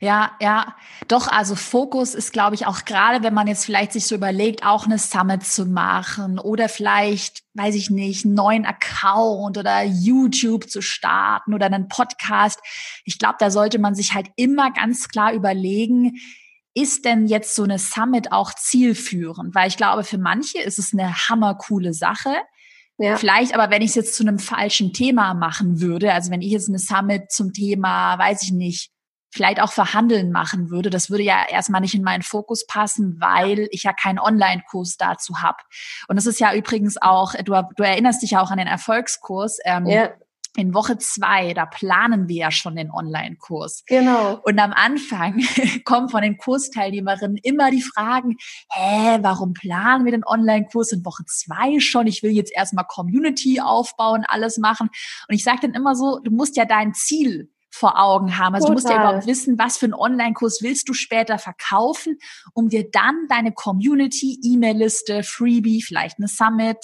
Ja, 0.00 0.32
ja, 0.40 0.74
doch, 1.08 1.28
also 1.28 1.54
Fokus 1.54 2.14
ist, 2.14 2.32
glaube 2.32 2.54
ich, 2.54 2.66
auch 2.66 2.84
gerade, 2.84 3.22
wenn 3.22 3.34
man 3.34 3.46
jetzt 3.46 3.64
vielleicht 3.64 3.92
sich 3.92 4.06
so 4.06 4.14
überlegt, 4.14 4.64
auch 4.64 4.86
eine 4.86 4.98
Summit 4.98 5.44
zu 5.44 5.66
machen 5.66 6.38
oder 6.38 6.68
vielleicht, 6.68 7.42
weiß 7.54 7.74
ich 7.74 7.90
nicht, 7.90 8.24
einen 8.24 8.34
neuen 8.34 8.66
Account 8.66 9.58
oder 9.58 9.82
YouTube 9.82 10.68
zu 10.68 10.82
starten 10.82 11.54
oder 11.54 11.66
einen 11.66 11.88
Podcast. 11.88 12.60
Ich 13.04 13.18
glaube, 13.18 13.36
da 13.38 13.50
sollte 13.50 13.78
man 13.78 13.94
sich 13.94 14.14
halt 14.14 14.28
immer 14.36 14.70
ganz 14.72 15.08
klar 15.08 15.32
überlegen, 15.32 16.18
ist 16.74 17.06
denn 17.06 17.26
jetzt 17.26 17.54
so 17.54 17.62
eine 17.62 17.78
Summit 17.78 18.32
auch 18.32 18.52
zielführend? 18.52 19.54
Weil 19.54 19.68
ich 19.68 19.78
glaube, 19.78 20.04
für 20.04 20.18
manche 20.18 20.60
ist 20.60 20.78
es 20.78 20.92
eine 20.92 21.28
hammercoole 21.28 21.94
Sache. 21.94 22.34
Ja. 22.98 23.16
Vielleicht 23.16 23.54
aber, 23.54 23.70
wenn 23.70 23.82
ich 23.82 23.90
es 23.90 23.94
jetzt 23.94 24.14
zu 24.14 24.22
einem 24.22 24.38
falschen 24.38 24.92
Thema 24.92 25.34
machen 25.34 25.80
würde, 25.80 26.12
also 26.12 26.30
wenn 26.30 26.42
ich 26.42 26.50
jetzt 26.50 26.68
eine 26.68 26.78
Summit 26.78 27.30
zum 27.30 27.52
Thema, 27.52 28.18
weiß 28.18 28.42
ich 28.42 28.52
nicht, 28.52 28.90
vielleicht 29.32 29.60
auch 29.60 29.72
verhandeln 29.72 30.32
machen 30.32 30.70
würde. 30.70 30.90
Das 30.90 31.10
würde 31.10 31.24
ja 31.24 31.44
erstmal 31.48 31.80
nicht 31.80 31.94
in 31.94 32.02
meinen 32.02 32.22
Fokus 32.22 32.66
passen, 32.66 33.16
weil 33.20 33.68
ich 33.70 33.82
ja 33.82 33.92
keinen 33.92 34.18
Online-Kurs 34.18 34.96
dazu 34.96 35.42
habe. 35.42 35.58
Und 36.08 36.16
das 36.16 36.26
ist 36.26 36.40
ja 36.40 36.54
übrigens 36.54 37.00
auch, 37.00 37.34
du, 37.34 37.60
du 37.76 37.82
erinnerst 37.82 38.22
dich 38.22 38.32
ja 38.32 38.42
auch 38.42 38.50
an 38.50 38.58
den 38.58 38.66
Erfolgskurs. 38.66 39.58
Ähm, 39.64 39.86
ja. 39.86 40.10
In 40.58 40.72
Woche 40.72 40.96
zwei, 40.96 41.52
da 41.52 41.66
planen 41.66 42.28
wir 42.28 42.36
ja 42.36 42.50
schon 42.50 42.76
den 42.76 42.90
Online-Kurs. 42.90 43.84
Genau. 43.86 44.40
Und 44.42 44.58
am 44.58 44.72
Anfang 44.72 45.42
kommen 45.84 46.08
von 46.08 46.22
den 46.22 46.38
Kursteilnehmerinnen 46.38 47.36
immer 47.42 47.70
die 47.70 47.82
Fragen, 47.82 48.36
hä, 48.72 49.18
warum 49.20 49.52
planen 49.52 50.06
wir 50.06 50.12
den 50.12 50.24
Online-Kurs 50.24 50.92
in 50.92 51.04
Woche 51.04 51.24
zwei 51.26 51.78
schon? 51.80 52.06
Ich 52.06 52.22
will 52.22 52.30
jetzt 52.30 52.56
erstmal 52.56 52.86
Community 52.88 53.60
aufbauen, 53.60 54.24
alles 54.26 54.56
machen. 54.56 54.88
Und 55.28 55.34
ich 55.34 55.44
sage 55.44 55.58
dann 55.60 55.74
immer 55.74 55.94
so, 55.94 56.20
du 56.20 56.30
musst 56.30 56.56
ja 56.56 56.64
dein 56.64 56.94
Ziel 56.94 57.50
vor 57.76 58.02
Augen 58.02 58.38
haben. 58.38 58.54
Also 58.54 58.68
Total. 58.68 58.68
du 58.68 58.72
musst 58.72 58.88
ja 58.88 59.02
überhaupt 59.02 59.26
wissen, 59.26 59.58
was 59.58 59.76
für 59.76 59.86
einen 59.86 59.94
Online-Kurs 59.94 60.62
willst 60.62 60.88
du 60.88 60.94
später 60.94 61.38
verkaufen, 61.38 62.18
um 62.54 62.68
dir 62.68 62.88
dann 62.90 63.26
deine 63.28 63.52
Community, 63.52 64.38
E-Mail-Liste, 64.42 65.22
Freebie, 65.22 65.82
vielleicht 65.82 66.18
eine 66.18 66.28
Summit 66.28 66.78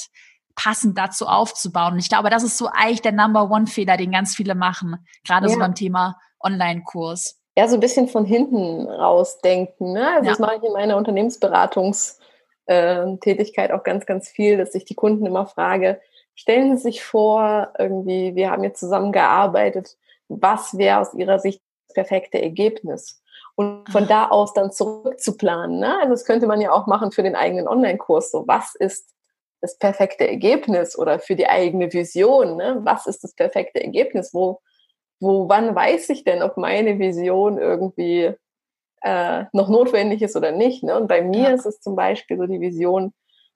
passend 0.54 0.98
dazu 0.98 1.26
aufzubauen. 1.26 1.94
Und 1.94 1.98
ich 1.98 2.10
glaube, 2.10 2.30
das 2.30 2.42
ist 2.42 2.58
so 2.58 2.68
eigentlich 2.70 3.02
der 3.02 3.12
Number 3.12 3.50
One 3.50 3.66
Fehler, 3.66 3.96
den 3.96 4.12
ganz 4.12 4.36
viele 4.36 4.54
machen, 4.54 4.96
gerade 5.26 5.46
ja. 5.46 5.52
so 5.52 5.58
beim 5.58 5.74
Thema 5.74 6.18
Online-Kurs. 6.40 7.38
Ja, 7.56 7.68
so 7.68 7.74
ein 7.74 7.80
bisschen 7.80 8.08
von 8.08 8.24
hinten 8.24 8.86
rausdenken. 8.86 9.92
Ne? 9.92 10.08
Also 10.08 10.24
ja. 10.24 10.30
das 10.30 10.38
mache 10.38 10.56
ich 10.56 10.62
in 10.62 10.72
meiner 10.72 10.96
Unternehmensberatungstätigkeit 10.96 13.70
äh, 13.70 13.72
auch 13.72 13.82
ganz, 13.82 14.06
ganz 14.06 14.28
viel, 14.28 14.58
dass 14.58 14.74
ich 14.74 14.84
die 14.84 14.94
Kunden 14.94 15.26
immer 15.26 15.46
frage, 15.46 16.00
stellen 16.34 16.76
Sie 16.76 16.82
sich 16.82 17.02
vor, 17.02 17.72
irgendwie, 17.78 18.34
wir 18.34 18.50
haben 18.50 18.64
jetzt 18.64 18.80
zusammengearbeitet, 18.80 19.96
was 20.40 20.76
wäre 20.78 21.00
aus 21.00 21.14
Ihrer 21.14 21.38
Sicht 21.38 21.60
das 21.88 21.94
perfekte 21.94 22.40
Ergebnis? 22.40 23.22
Und 23.54 23.90
von 23.90 24.06
da 24.08 24.28
aus 24.28 24.54
dann 24.54 24.72
zurückzuplanen. 24.72 25.78
Ne? 25.78 25.98
Also 25.98 26.10
das 26.10 26.24
könnte 26.24 26.46
man 26.46 26.60
ja 26.60 26.72
auch 26.72 26.86
machen 26.86 27.12
für 27.12 27.22
den 27.22 27.36
eigenen 27.36 27.68
Online-Kurs. 27.68 28.30
So, 28.30 28.44
was 28.46 28.74
ist 28.74 29.10
das 29.60 29.76
perfekte 29.76 30.26
Ergebnis 30.26 30.98
oder 30.98 31.18
für 31.18 31.36
die 31.36 31.46
eigene 31.46 31.92
Vision? 31.92 32.56
Ne? 32.56 32.80
Was 32.82 33.06
ist 33.06 33.22
das 33.24 33.34
perfekte 33.34 33.82
Ergebnis? 33.82 34.32
Wo, 34.32 34.60
wo, 35.20 35.48
wann 35.48 35.74
weiß 35.74 36.08
ich 36.10 36.24
denn, 36.24 36.42
ob 36.42 36.56
meine 36.56 36.98
Vision 36.98 37.58
irgendwie 37.58 38.34
äh, 39.02 39.44
noch 39.52 39.68
notwendig 39.68 40.22
ist 40.22 40.34
oder 40.34 40.52
nicht? 40.52 40.82
Ne? 40.82 40.98
Und 40.98 41.06
bei 41.06 41.22
mir 41.22 41.50
ja. 41.50 41.50
ist 41.50 41.66
es 41.66 41.80
zum 41.80 41.94
Beispiel 41.94 42.38
so 42.38 42.46
die 42.46 42.60
Vision, 42.60 43.12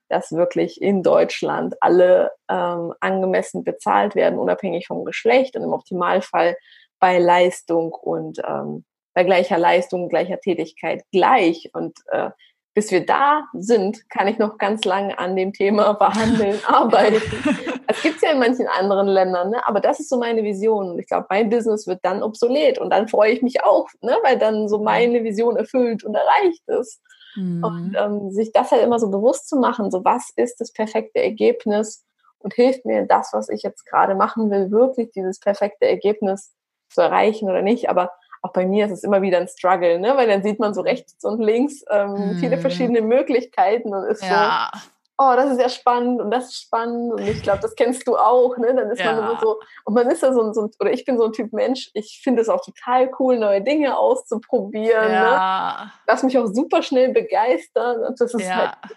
dass 0.08 0.32
wirklich 0.32 0.80
in 0.80 1.02
Deutschland 1.02 1.74
alle 1.80 2.30
ähm, 2.48 2.94
angemessen 3.00 3.64
bezahlt 3.64 4.14
werden, 4.14 4.38
unabhängig 4.38 4.86
vom 4.86 5.04
Geschlecht 5.04 5.56
und 5.56 5.62
im 5.62 5.72
Optimalfall 5.72 6.56
bei 6.98 7.18
Leistung 7.18 7.92
und 7.92 8.40
ähm, 8.46 8.84
bei 9.14 9.24
gleicher 9.24 9.58
Leistung, 9.58 10.08
gleicher 10.08 10.40
Tätigkeit 10.40 11.02
gleich. 11.10 11.70
Und 11.72 11.98
äh, 12.10 12.30
bis 12.74 12.90
wir 12.90 13.06
da 13.06 13.46
sind, 13.54 14.08
kann 14.10 14.28
ich 14.28 14.38
noch 14.38 14.58
ganz 14.58 14.84
lange 14.84 15.18
an 15.18 15.34
dem 15.34 15.54
Thema 15.54 15.94
verhandeln, 15.98 16.58
arbeiten. 16.66 17.22
Das 17.88 18.02
gibt's 18.02 18.20
ja 18.20 18.32
in 18.32 18.40
manchen 18.40 18.66
anderen 18.66 19.06
Ländern, 19.06 19.50
ne? 19.50 19.62
aber 19.64 19.78
das 19.78 20.00
ist 20.00 20.08
so 20.08 20.18
meine 20.18 20.42
Vision. 20.42 20.90
Und 20.90 20.98
ich 20.98 21.06
glaube, 21.06 21.26
mein 21.30 21.48
Business 21.48 21.86
wird 21.86 22.00
dann 22.02 22.20
obsolet 22.20 22.80
und 22.80 22.90
dann 22.90 23.06
freue 23.06 23.30
ich 23.30 23.42
mich 23.42 23.62
auch, 23.62 23.86
ne? 24.00 24.18
weil 24.24 24.38
dann 24.38 24.68
so 24.68 24.82
meine 24.82 25.22
Vision 25.22 25.56
erfüllt 25.56 26.02
und 26.02 26.16
erreicht 26.16 26.62
ist. 26.66 27.00
Mhm. 27.36 27.64
Und 27.64 27.96
ähm, 27.98 28.30
sich 28.30 28.52
das 28.52 28.70
halt 28.70 28.82
immer 28.82 28.98
so 28.98 29.10
bewusst 29.10 29.48
zu 29.48 29.56
machen, 29.56 29.90
so 29.90 30.04
was 30.04 30.30
ist 30.36 30.60
das 30.60 30.72
perfekte 30.72 31.22
Ergebnis 31.22 32.04
und 32.38 32.54
hilft 32.54 32.84
mir 32.84 33.06
das, 33.06 33.32
was 33.32 33.48
ich 33.48 33.62
jetzt 33.62 33.86
gerade 33.86 34.14
machen 34.14 34.50
will, 34.50 34.70
wirklich 34.70 35.10
dieses 35.10 35.38
perfekte 35.38 35.86
Ergebnis 35.86 36.54
zu 36.90 37.00
erreichen 37.00 37.48
oder 37.48 37.62
nicht. 37.62 37.90
Aber 37.90 38.10
auch 38.42 38.52
bei 38.52 38.66
mir 38.66 38.86
ist 38.86 38.92
es 38.92 39.04
immer 39.04 39.22
wieder 39.22 39.38
ein 39.38 39.48
Struggle, 39.48 39.98
ne? 39.98 40.16
weil 40.16 40.28
dann 40.28 40.42
sieht 40.42 40.58
man 40.58 40.74
so 40.74 40.80
rechts 40.80 41.24
und 41.24 41.40
links 41.40 41.84
ähm, 41.90 42.10
mhm. 42.10 42.36
viele 42.38 42.58
verschiedene 42.58 43.02
Möglichkeiten 43.02 43.94
und 43.94 44.04
ist 44.04 44.22
ja. 44.22 44.70
so, 44.72 44.80
oh, 45.18 45.32
das 45.34 45.52
ist 45.52 45.60
ja 45.60 45.68
spannend 45.68 46.20
und 46.20 46.30
das 46.30 46.46
ist 46.46 46.62
spannend 46.62 47.12
und 47.12 47.26
ich 47.26 47.42
glaube, 47.42 47.60
das 47.60 47.74
kennst 47.74 48.06
du 48.06 48.16
auch, 48.16 48.56
ne? 48.58 48.74
Dann 48.74 48.90
ist 48.90 49.00
ja. 49.00 49.12
man 49.12 49.18
immer 49.18 49.40
so, 49.40 49.60
und 49.84 49.94
man 49.94 50.10
ist 50.10 50.22
ja 50.22 50.32
so, 50.32 50.52
so 50.52 50.68
oder 50.80 50.92
ich 50.92 51.04
bin 51.04 51.18
so 51.18 51.24
ein 51.24 51.32
Typ 51.32 51.52
Mensch, 51.52 51.90
ich 51.94 52.20
finde 52.22 52.42
es 52.42 52.48
auch 52.48 52.64
total 52.64 53.10
cool, 53.18 53.38
neue 53.38 53.62
Dinge 53.62 53.96
auszuprobieren. 53.96 55.08
Ne? 55.08 55.14
Ja. 55.14 55.84
Ne? 55.84 55.92
Lass 56.06 56.22
mich 56.22 56.38
auch 56.38 56.46
super 56.46 56.82
schnell 56.82 57.12
begeistern 57.12 58.04
und 58.04 58.20
das 58.20 58.34
ist 58.34 58.46
ja. 58.46 58.56
halt 58.56 58.96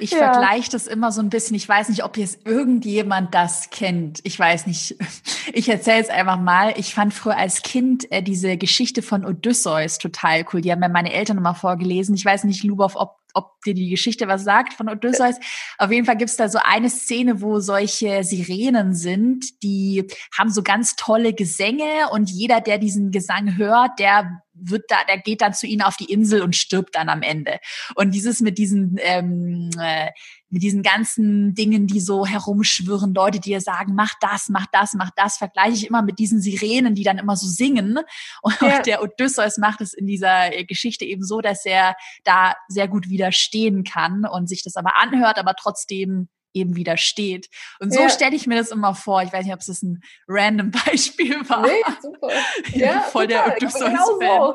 ich 0.00 0.12
ja. 0.12 0.32
vergleiche 0.32 0.70
das 0.70 0.86
immer 0.86 1.12
so 1.12 1.20
ein 1.20 1.30
bisschen. 1.30 1.56
Ich 1.56 1.68
weiß 1.68 1.88
nicht, 1.88 2.04
ob 2.04 2.16
jetzt 2.16 2.46
irgendjemand 2.46 3.34
das 3.34 3.70
kennt. 3.70 4.20
Ich 4.24 4.38
weiß 4.38 4.66
nicht. 4.66 4.96
Ich 5.52 5.68
erzähle 5.68 6.00
es 6.00 6.10
einfach 6.10 6.38
mal. 6.38 6.74
Ich 6.76 6.94
fand 6.94 7.12
früher 7.12 7.36
als 7.36 7.62
Kind 7.62 8.10
äh, 8.12 8.22
diese 8.22 8.56
Geschichte 8.56 9.02
von 9.02 9.24
Odysseus 9.24 9.98
total 9.98 10.44
cool. 10.52 10.60
Die 10.60 10.70
haben 10.70 10.78
mir 10.78 10.88
meine 10.88 11.12
Eltern 11.12 11.38
immer 11.38 11.56
vorgelesen. 11.56 12.14
Ich 12.14 12.24
weiß 12.24 12.44
nicht, 12.44 12.62
Lubov, 12.62 12.94
ob 12.94 13.20
ob 13.34 13.62
dir 13.62 13.74
die 13.74 13.88
Geschichte 13.88 14.28
was 14.28 14.44
sagt 14.44 14.74
von 14.74 14.88
Odysseus. 14.88 15.36
Auf 15.78 15.90
jeden 15.90 16.06
Fall 16.06 16.16
gibt 16.16 16.30
es 16.30 16.36
da 16.36 16.48
so 16.48 16.58
eine 16.62 16.90
Szene, 16.90 17.40
wo 17.40 17.60
solche 17.60 18.24
Sirenen 18.24 18.94
sind, 18.94 19.62
die 19.62 20.06
haben 20.36 20.50
so 20.50 20.62
ganz 20.62 20.96
tolle 20.96 21.32
Gesänge 21.32 22.10
und 22.12 22.30
jeder, 22.30 22.60
der 22.60 22.78
diesen 22.78 23.10
Gesang 23.10 23.56
hört, 23.56 23.98
der 23.98 24.42
wird 24.62 24.84
da, 24.88 25.04
der 25.08 25.18
geht 25.18 25.40
dann 25.40 25.54
zu 25.54 25.66
ihnen 25.66 25.82
auf 25.82 25.96
die 25.96 26.10
Insel 26.10 26.42
und 26.42 26.56
stirbt 26.56 26.94
dann 26.94 27.08
am 27.08 27.22
Ende. 27.22 27.58
Und 27.94 28.12
dieses 28.12 28.40
mit 28.40 28.58
diesen, 28.58 28.96
ähm, 29.00 29.70
äh, 29.80 30.10
mit 30.48 30.62
diesen 30.62 30.82
ganzen 30.82 31.54
Dingen, 31.54 31.86
die 31.86 32.00
so 32.00 32.26
herumschwirren, 32.26 33.14
Leute, 33.14 33.38
die 33.40 33.50
ihr 33.50 33.60
sagen, 33.60 33.94
mach 33.94 34.14
das, 34.20 34.48
mach 34.48 34.66
das, 34.72 34.94
mach 34.94 35.10
das, 35.16 35.36
vergleiche 35.36 35.74
ich 35.74 35.86
immer 35.86 36.02
mit 36.02 36.18
diesen 36.18 36.40
Sirenen, 36.40 36.94
die 36.94 37.04
dann 37.04 37.18
immer 37.18 37.36
so 37.36 37.46
singen. 37.46 37.98
Und 38.42 38.60
ja. 38.60 38.82
der 38.82 39.02
Odysseus 39.02 39.58
macht 39.58 39.80
es 39.80 39.94
in 39.94 40.06
dieser 40.06 40.52
äh, 40.52 40.64
Geschichte 40.64 41.04
eben 41.04 41.22
so, 41.22 41.40
dass 41.40 41.64
er 41.64 41.94
da 42.24 42.54
sehr 42.68 42.88
gut 42.88 43.08
widerstehen 43.08 43.84
kann 43.84 44.24
und 44.24 44.48
sich 44.48 44.62
das 44.62 44.76
aber 44.76 44.96
anhört, 44.96 45.38
aber 45.38 45.54
trotzdem 45.54 46.28
eben 46.54 46.76
widersteht. 46.76 47.48
Und 47.78 47.92
so 47.92 48.00
ja. 48.00 48.08
stelle 48.08 48.36
ich 48.36 48.46
mir 48.46 48.56
das 48.56 48.70
immer 48.70 48.94
vor. 48.94 49.22
Ich 49.22 49.32
weiß 49.32 49.44
nicht, 49.44 49.54
ob 49.54 49.60
es 49.60 49.82
ein 49.82 50.02
random 50.28 50.70
Beispiel 50.86 51.36
war. 51.48 51.62
Nee, 51.62 51.82
super. 52.00 52.28
Ja, 52.72 53.00
voll 53.00 53.22
super. 53.22 53.26
der 53.26 53.56
Odysseus-Fan. 53.56 53.92
Genau 53.92 54.54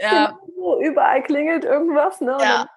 Ja. 0.00 0.26
Genau 0.26 0.38
so. 0.56 0.80
Überall 0.82 1.22
klingelt 1.22 1.64
irgendwas, 1.64 2.20
ne? 2.20 2.36
Ja 2.40 2.68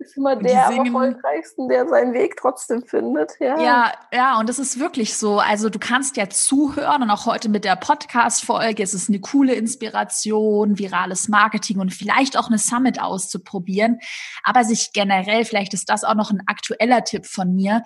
ist 0.00 0.16
immer 0.16 0.34
der 0.34 0.68
am 0.68 0.86
erfolgreichsten, 0.86 1.68
der 1.68 1.86
seinen 1.86 2.14
Weg 2.14 2.36
trotzdem 2.36 2.82
findet. 2.82 3.32
Ja. 3.38 3.60
ja, 3.60 3.92
ja, 4.12 4.38
und 4.40 4.48
das 4.48 4.58
ist 4.58 4.80
wirklich 4.80 5.16
so. 5.16 5.38
Also 5.38 5.68
du 5.68 5.78
kannst 5.78 6.16
ja 6.16 6.28
zuhören 6.28 7.02
und 7.02 7.10
auch 7.10 7.26
heute 7.26 7.48
mit 7.50 7.64
der 7.64 7.76
Podcast-Folge 7.76 8.82
ist 8.82 8.94
es 8.94 9.08
eine 9.08 9.20
coole 9.20 9.54
Inspiration, 9.54 10.78
virales 10.78 11.28
Marketing 11.28 11.78
und 11.78 11.92
vielleicht 11.92 12.38
auch 12.38 12.48
eine 12.48 12.58
Summit 12.58 13.00
auszuprobieren. 13.00 14.00
Aber 14.42 14.64
sich 14.64 14.92
generell, 14.92 15.44
vielleicht 15.44 15.74
ist 15.74 15.90
das 15.90 16.02
auch 16.02 16.14
noch 16.14 16.30
ein 16.30 16.42
aktueller 16.46 17.04
Tipp 17.04 17.26
von 17.26 17.54
mir, 17.54 17.82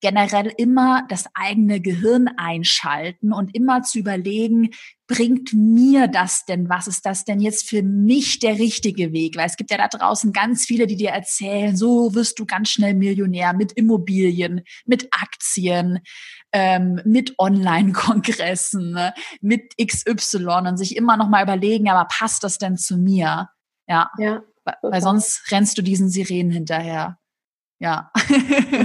generell 0.00 0.52
immer 0.56 1.04
das 1.08 1.26
eigene 1.34 1.80
Gehirn 1.80 2.28
einschalten 2.36 3.32
und 3.32 3.54
immer 3.54 3.82
zu 3.82 3.98
überlegen, 3.98 4.70
bringt 5.06 5.52
mir 5.52 6.08
das 6.08 6.44
denn? 6.44 6.68
Was 6.68 6.86
ist 6.86 7.06
das 7.06 7.24
denn 7.24 7.40
jetzt 7.40 7.68
für 7.68 7.82
mich 7.82 8.38
der 8.38 8.58
richtige 8.58 9.12
Weg? 9.12 9.36
Weil 9.36 9.46
es 9.46 9.56
gibt 9.56 9.70
ja 9.70 9.78
da 9.78 9.88
draußen 9.88 10.32
ganz 10.32 10.64
viele, 10.64 10.86
die 10.86 10.96
dir 10.96 11.10
erzählen, 11.10 11.76
so 11.76 12.14
wirst 12.14 12.38
du 12.38 12.46
ganz 12.46 12.70
schnell 12.70 12.94
Millionär 12.94 13.54
mit 13.54 13.72
Immobilien, 13.72 14.62
mit 14.84 15.08
Aktien, 15.12 16.00
ähm, 16.52 17.00
mit 17.04 17.34
Online-Kongressen, 17.38 18.92
ne? 18.92 19.14
mit 19.40 19.74
XY 19.80 20.68
und 20.68 20.76
sich 20.76 20.96
immer 20.96 21.16
noch 21.16 21.28
mal 21.28 21.42
überlegen, 21.42 21.88
aber 21.88 22.08
passt 22.08 22.42
das 22.44 22.58
denn 22.58 22.76
zu 22.76 22.96
mir? 22.96 23.48
Ja. 23.86 24.10
ja 24.18 24.42
weil 24.82 25.02
sonst 25.02 25.50
rennst 25.50 25.78
du 25.78 25.82
diesen 25.82 26.08
Sirenen 26.08 26.50
hinterher. 26.50 27.18
Ja. 27.78 28.10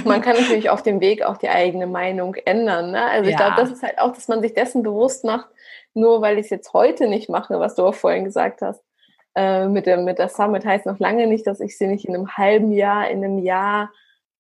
man 0.03 0.21
kann 0.21 0.35
natürlich 0.39 0.69
auf 0.69 0.83
dem 0.83 0.99
Weg 0.99 1.23
auch 1.23 1.37
die 1.37 1.49
eigene 1.49 1.87
Meinung 1.87 2.35
ändern. 2.35 2.91
Ne? 2.91 3.03
Also 3.03 3.29
ich 3.29 3.37
ja. 3.37 3.47
glaube, 3.47 3.61
das 3.61 3.71
ist 3.71 3.83
halt 3.83 3.99
auch, 3.99 4.13
dass 4.13 4.27
man 4.27 4.41
sich 4.41 4.53
dessen 4.53 4.83
bewusst 4.83 5.23
macht, 5.23 5.47
nur 5.93 6.21
weil 6.21 6.37
ich 6.37 6.45
es 6.45 6.49
jetzt 6.49 6.73
heute 6.73 7.07
nicht 7.07 7.29
mache, 7.29 7.59
was 7.59 7.75
du 7.75 7.85
auch 7.85 7.95
vorhin 7.95 8.25
gesagt 8.25 8.61
hast, 8.61 8.83
äh, 9.35 9.67
mit, 9.67 9.85
der, 9.85 9.97
mit 9.97 10.19
der 10.19 10.29
Summit 10.29 10.65
heißt 10.65 10.85
noch 10.85 10.99
lange 10.99 11.27
nicht, 11.27 11.47
dass 11.47 11.61
ich 11.61 11.77
sie 11.77 11.87
nicht 11.87 12.05
in 12.05 12.15
einem 12.15 12.35
halben 12.35 12.71
Jahr, 12.71 13.09
in 13.09 13.23
einem 13.23 13.39
Jahr, 13.39 13.91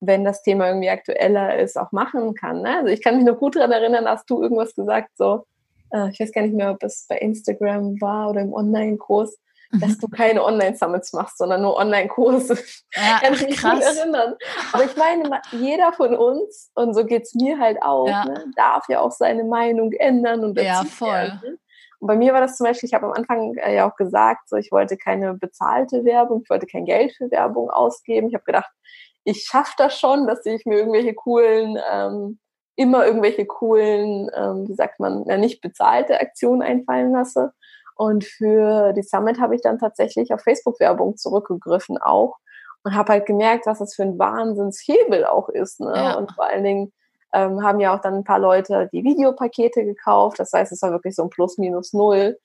wenn 0.01 0.25
das 0.25 0.43
Thema 0.43 0.67
irgendwie 0.67 0.89
aktueller 0.89 1.57
ist, 1.59 1.77
auch 1.77 1.91
machen 1.91 2.33
kann. 2.33 2.61
Ne? 2.61 2.77
Also 2.77 2.87
ich 2.87 3.01
kann 3.01 3.15
mich 3.15 3.25
noch 3.25 3.37
gut 3.37 3.55
daran 3.55 3.71
erinnern, 3.71 4.05
hast 4.05 4.29
du 4.29 4.41
irgendwas 4.41 4.75
gesagt, 4.75 5.11
so, 5.15 5.45
äh, 5.91 6.09
ich 6.09 6.19
weiß 6.19 6.33
gar 6.33 6.41
nicht 6.41 6.55
mehr, 6.55 6.71
ob 6.71 6.83
es 6.83 7.05
bei 7.07 7.17
Instagram 7.17 8.01
war 8.01 8.29
oder 8.29 8.41
im 8.41 8.53
Online-Kurs, 8.53 9.37
dass 9.79 9.97
du 9.97 10.07
keine 10.07 10.43
Online-Summits 10.43 11.13
machst, 11.13 11.37
sondern 11.37 11.61
nur 11.61 11.75
Online-Kurse. 11.77 12.57
Ja, 12.95 13.19
Kann 13.21 13.33
ich 13.33 13.47
mich 13.47 13.57
krass. 13.57 13.79
nicht 13.79 13.97
erinnern. 13.97 14.35
Aber 14.73 14.83
ich 14.83 14.95
meine, 14.97 15.41
jeder 15.51 15.93
von 15.93 16.15
uns, 16.15 16.71
und 16.75 16.93
so 16.93 17.05
geht 17.05 17.23
es 17.23 17.33
mir 17.35 17.59
halt 17.59 17.81
auch, 17.81 18.07
ja. 18.07 18.25
ne, 18.25 18.45
darf 18.55 18.87
ja 18.89 18.99
auch 18.99 19.11
seine 19.11 19.43
Meinung 19.43 19.91
ändern 19.93 20.43
und 20.43 20.59
Ja, 20.59 20.83
voll. 20.83 21.09
Werden. 21.09 21.59
Und 21.99 22.07
bei 22.07 22.15
mir 22.15 22.33
war 22.33 22.41
das 22.41 22.57
zum 22.57 22.65
Beispiel, 22.65 22.87
ich 22.87 22.95
habe 22.95 23.05
am 23.05 23.13
Anfang 23.13 23.55
äh, 23.57 23.75
ja 23.75 23.89
auch 23.89 23.95
gesagt, 23.95 24.49
so 24.49 24.55
ich 24.55 24.71
wollte 24.71 24.97
keine 24.97 25.35
bezahlte 25.35 26.03
Werbung, 26.03 26.41
ich 26.43 26.49
wollte 26.49 26.65
kein 26.65 26.85
Geld 26.85 27.13
für 27.15 27.29
Werbung 27.29 27.69
ausgeben. 27.69 28.27
Ich 28.27 28.33
habe 28.33 28.43
gedacht, 28.43 28.71
ich 29.23 29.43
schaffe 29.43 29.73
das 29.77 29.99
schon, 29.99 30.25
dass 30.25 30.45
ich 30.45 30.65
mir 30.65 30.79
irgendwelche 30.79 31.13
coolen, 31.13 31.77
ähm, 31.91 32.39
immer 32.75 33.05
irgendwelche 33.05 33.45
coolen, 33.45 34.31
ähm, 34.35 34.67
wie 34.67 34.73
sagt 34.73 34.99
man, 34.99 35.25
ja, 35.27 35.37
nicht 35.37 35.61
bezahlte 35.61 36.19
Aktionen 36.19 36.63
einfallen 36.63 37.11
lasse. 37.11 37.53
Und 37.95 38.23
für 38.23 38.93
die 38.93 39.03
Summit 39.03 39.39
habe 39.39 39.55
ich 39.55 39.61
dann 39.61 39.79
tatsächlich 39.79 40.33
auf 40.33 40.41
Facebook-Werbung 40.41 41.17
zurückgegriffen 41.17 41.97
auch 41.97 42.37
und 42.83 42.95
habe 42.95 43.13
halt 43.13 43.25
gemerkt, 43.25 43.65
was 43.65 43.79
das 43.79 43.95
für 43.95 44.03
ein 44.03 44.17
Wahnsinnshebel 44.17 45.25
auch 45.25 45.49
ist. 45.49 45.79
Ne? 45.79 45.93
Ja. 45.95 46.17
Und 46.17 46.31
vor 46.31 46.45
allen 46.45 46.63
Dingen 46.63 46.93
ähm, 47.33 47.63
haben 47.63 47.79
ja 47.79 47.95
auch 47.95 48.01
dann 48.01 48.15
ein 48.15 48.23
paar 48.23 48.39
Leute 48.39 48.89
die 48.91 49.03
Videopakete 49.03 49.85
gekauft. 49.85 50.39
Das 50.39 50.51
heißt, 50.53 50.71
es 50.71 50.81
war 50.81 50.91
wirklich 50.91 51.15
so 51.15 51.23
ein 51.23 51.29
Plus 51.29 51.57
minus 51.57 51.93
null, 51.93 52.37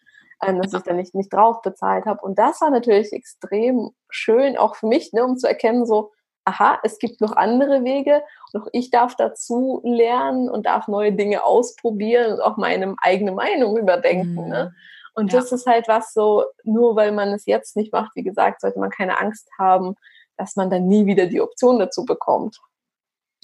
ähm, 0.43 0.61
dass 0.61 0.75
ich 0.75 0.83
dann 0.83 0.97
nicht, 0.97 1.15
nicht 1.15 1.33
drauf 1.33 1.63
bezahlt 1.63 2.07
habe. 2.07 2.21
Und 2.21 2.39
das 2.39 2.61
war 2.61 2.71
natürlich 2.71 3.13
extrem 3.13 3.91
schön, 4.09 4.57
auch 4.57 4.77
für 4.77 4.87
mich, 4.87 5.13
ne, 5.13 5.25
um 5.25 5.37
zu 5.39 5.49
erkennen, 5.49 5.87
so, 5.87 6.13
aha, 6.45 6.79
es 6.85 6.99
gibt 6.99 7.21
noch 7.21 7.35
andere 7.35 7.83
Wege, 7.83 8.23
noch 8.53 8.69
ich 8.73 8.91
darf 8.91 9.17
dazu 9.17 9.81
lernen 9.85 10.49
und 10.49 10.67
darf 10.67 10.87
neue 10.87 11.13
Dinge 11.13 11.45
ausprobieren 11.45 12.35
und 12.35 12.41
auch 12.41 12.57
meine 12.57 12.95
eigene 13.03 13.33
Meinung 13.33 13.77
überdenken. 13.77 14.35
Ne? 14.35 14.43
Mhm. 14.43 14.49
Ne? 14.51 14.75
Und 15.17 15.33
ja. 15.33 15.41
das 15.41 15.51
ist 15.51 15.67
halt 15.67 15.89
was 15.89 16.13
so, 16.13 16.45
nur 16.63 16.95
weil 16.95 17.11
man 17.11 17.31
es 17.31 17.47
jetzt 17.47 17.75
nicht 17.75 17.93
macht, 17.93 18.13
wie 18.15 18.23
gesagt, 18.23 18.61
sollte 18.61 18.79
man 18.79 18.91
keine 18.91 19.19
Angst 19.19 19.49
haben, 19.59 19.95
dass 20.37 20.57
man 20.57 20.71
dann 20.71 20.87
nie 20.87 21.07
wieder 21.07 21.27
die 21.27 21.41
Option 21.41 21.79
dazu 21.79 22.05
bekommt. 22.05 22.59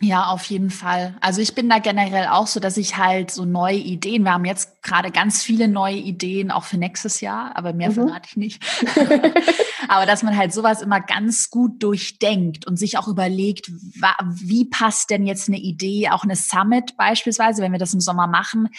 Ja, 0.00 0.26
auf 0.26 0.44
jeden 0.46 0.70
Fall. 0.70 1.16
Also 1.20 1.40
ich 1.40 1.54
bin 1.54 1.68
da 1.68 1.78
generell 1.78 2.26
auch 2.26 2.48
so, 2.48 2.58
dass 2.58 2.76
ich 2.76 2.96
halt 2.96 3.30
so 3.30 3.44
neue 3.44 3.76
Ideen, 3.76 4.24
wir 4.24 4.32
haben 4.32 4.44
jetzt 4.44 4.82
gerade 4.82 5.12
ganz 5.12 5.42
viele 5.44 5.68
neue 5.68 5.94
Ideen, 5.94 6.50
auch 6.50 6.64
für 6.64 6.76
nächstes 6.76 7.20
Jahr, 7.20 7.56
aber 7.56 7.72
mehr 7.72 7.90
mhm. 7.90 7.94
verrate 7.94 8.28
ich 8.28 8.36
nicht. 8.36 8.64
aber 9.88 10.04
dass 10.04 10.24
man 10.24 10.36
halt 10.36 10.52
sowas 10.52 10.82
immer 10.82 11.00
ganz 11.00 11.50
gut 11.50 11.80
durchdenkt 11.82 12.66
und 12.66 12.78
sich 12.78 12.98
auch 12.98 13.06
überlegt, 13.06 13.70
wie 13.70 14.64
passt 14.64 15.10
denn 15.10 15.24
jetzt 15.24 15.48
eine 15.48 15.58
Idee, 15.58 16.08
auch 16.10 16.24
eine 16.24 16.36
Summit 16.36 16.96
beispielsweise, 16.96 17.62
wenn 17.62 17.72
wir 17.72 17.78
das 17.78 17.94
im 17.94 18.00
Sommer 18.00 18.26
machen, 18.26 18.70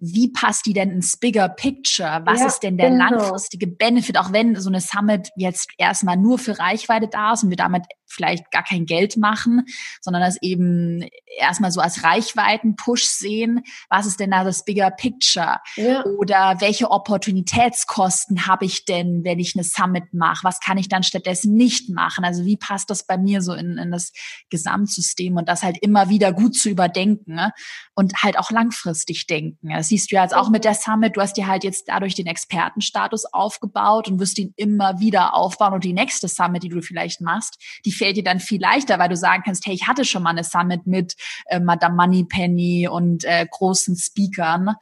wie 0.00 0.32
passt 0.32 0.64
die 0.64 0.72
denn 0.72 0.90
ins 0.90 1.18
Bigger 1.18 1.48
Picture? 1.48 2.22
Was 2.24 2.40
ja, 2.40 2.46
ist 2.46 2.60
denn 2.60 2.78
der 2.78 2.90
genau. 2.90 3.10
langfristige 3.10 3.66
Benefit, 3.66 4.16
auch 4.16 4.32
wenn 4.32 4.56
so 4.56 4.70
eine 4.70 4.80
Summit 4.80 5.30
jetzt 5.36 5.68
erstmal 5.76 6.16
nur 6.16 6.38
für 6.38 6.58
Reichweite 6.58 7.06
da 7.06 7.34
ist 7.34 7.44
und 7.44 7.50
wir 7.50 7.56
damit 7.56 7.84
vielleicht 8.10 8.50
gar 8.50 8.64
kein 8.64 8.86
Geld 8.86 9.16
machen, 9.16 9.64
sondern 10.00 10.22
das 10.22 10.36
eben 10.42 11.06
erstmal 11.38 11.70
so 11.70 11.80
als 11.80 12.02
Reichweiten-Push 12.02 13.04
sehen. 13.04 13.60
Was 13.88 14.06
ist 14.06 14.18
denn 14.18 14.32
da 14.32 14.42
das 14.42 14.64
Bigger 14.64 14.90
Picture? 14.90 15.58
Ja. 15.76 16.04
Oder 16.18 16.56
welche 16.60 16.90
Opportunitätskosten 16.90 18.46
habe 18.46 18.64
ich 18.64 18.84
denn, 18.84 19.22
wenn 19.22 19.38
ich 19.38 19.54
eine 19.54 19.64
Summit 19.64 20.12
mache? 20.12 20.44
Was 20.44 20.60
kann 20.60 20.78
ich 20.78 20.88
dann 20.88 21.02
stattdessen 21.02 21.54
nicht 21.54 21.88
machen? 21.90 22.24
Also 22.24 22.44
wie 22.44 22.56
passt 22.56 22.90
das 22.90 23.06
bei 23.06 23.16
mir 23.16 23.42
so 23.42 23.52
in, 23.52 23.78
in 23.78 23.92
das 23.92 24.12
Gesamtsystem 24.48 25.36
und 25.36 25.48
das 25.48 25.62
halt 25.62 25.78
immer 25.80 26.08
wieder 26.08 26.32
gut 26.32 26.56
zu 26.56 26.68
überdenken 26.68 27.34
ne? 27.34 27.52
und 27.94 28.14
halt 28.22 28.38
auch 28.38 28.50
langfristig 28.50 29.26
denken. 29.26 29.68
Das 29.68 29.89
siehst 29.90 30.10
du 30.10 30.16
ja 30.16 30.22
jetzt 30.22 30.34
auch 30.34 30.48
mit 30.48 30.64
der 30.64 30.74
Summit. 30.74 31.16
Du 31.16 31.20
hast 31.20 31.36
dir 31.36 31.46
halt 31.46 31.64
jetzt 31.64 31.88
dadurch 31.88 32.14
den 32.14 32.26
Expertenstatus 32.26 33.26
aufgebaut 33.26 34.08
und 34.08 34.18
wirst 34.20 34.38
ihn 34.38 34.54
immer 34.56 34.98
wieder 35.00 35.34
aufbauen 35.34 35.74
und 35.74 35.84
die 35.84 35.92
nächste 35.92 36.28
Summit, 36.28 36.62
die 36.62 36.68
du 36.68 36.80
vielleicht 36.80 37.20
machst, 37.20 37.58
die 37.84 37.92
fällt 37.92 38.16
dir 38.16 38.24
dann 38.24 38.40
viel 38.40 38.60
leichter, 38.60 38.98
weil 38.98 39.08
du 39.08 39.16
sagen 39.16 39.42
kannst, 39.44 39.66
hey, 39.66 39.74
ich 39.74 39.86
hatte 39.86 40.04
schon 40.04 40.22
mal 40.22 40.30
eine 40.30 40.44
Summit 40.44 40.86
mit 40.86 41.14
äh, 41.46 41.60
Madame 41.60 41.96
Moneypenny 41.96 42.88
und 42.88 43.24
äh, 43.24 43.46
großen 43.50 43.96
Speakern. 43.96 44.74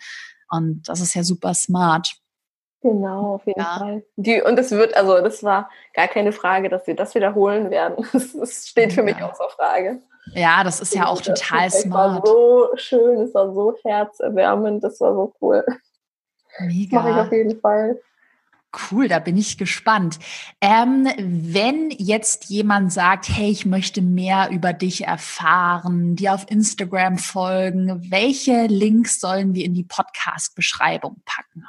Und 0.50 0.88
das 0.88 1.00
ist 1.00 1.14
ja 1.14 1.24
super 1.24 1.54
smart. 1.54 2.14
Genau, 2.80 3.34
auf 3.34 3.46
jeden 3.46 3.60
ja. 3.60 3.78
Fall. 3.78 4.04
Die, 4.16 4.40
und 4.40 4.58
es 4.58 4.70
wird, 4.70 4.96
also 4.96 5.20
das 5.20 5.42
war 5.42 5.68
gar 5.94 6.06
keine 6.06 6.32
Frage, 6.32 6.68
dass 6.68 6.86
wir 6.86 6.94
das 6.94 7.14
wiederholen 7.14 7.70
werden. 7.70 8.06
Das 8.12 8.68
steht 8.68 8.92
für 8.92 9.00
ja. 9.00 9.04
mich 9.04 9.22
außer 9.22 9.48
Frage. 9.56 10.00
Ja, 10.34 10.64
das 10.64 10.80
ist 10.80 10.94
ja 10.94 11.06
auch 11.06 11.20
das 11.20 11.40
total 11.40 11.70
smart. 11.70 12.24
Es 12.24 12.30
war 12.30 12.36
so 12.36 12.68
schön, 12.76 13.20
es 13.20 13.34
war 13.34 13.52
so 13.52 13.74
herzerwärmend, 13.82 14.84
das 14.84 15.00
war 15.00 15.14
so 15.14 15.34
cool. 15.40 15.64
Mega. 16.60 16.96
Das 16.96 17.04
mache 17.04 17.10
ich 17.10 17.26
auf 17.26 17.32
jeden 17.32 17.60
Fall. 17.60 18.00
Cool, 18.90 19.08
da 19.08 19.18
bin 19.18 19.38
ich 19.38 19.56
gespannt. 19.56 20.18
Ähm, 20.60 21.08
wenn 21.16 21.90
jetzt 21.90 22.50
jemand 22.50 22.92
sagt, 22.92 23.30
hey, 23.30 23.50
ich 23.50 23.64
möchte 23.64 24.02
mehr 24.02 24.50
über 24.50 24.74
dich 24.74 25.06
erfahren, 25.06 26.16
dir 26.16 26.34
auf 26.34 26.50
Instagram 26.50 27.16
folgen, 27.16 28.10
welche 28.10 28.66
Links 28.66 29.20
sollen 29.20 29.54
wir 29.54 29.64
in 29.64 29.72
die 29.72 29.84
Podcast-Beschreibung 29.84 31.22
packen? 31.24 31.64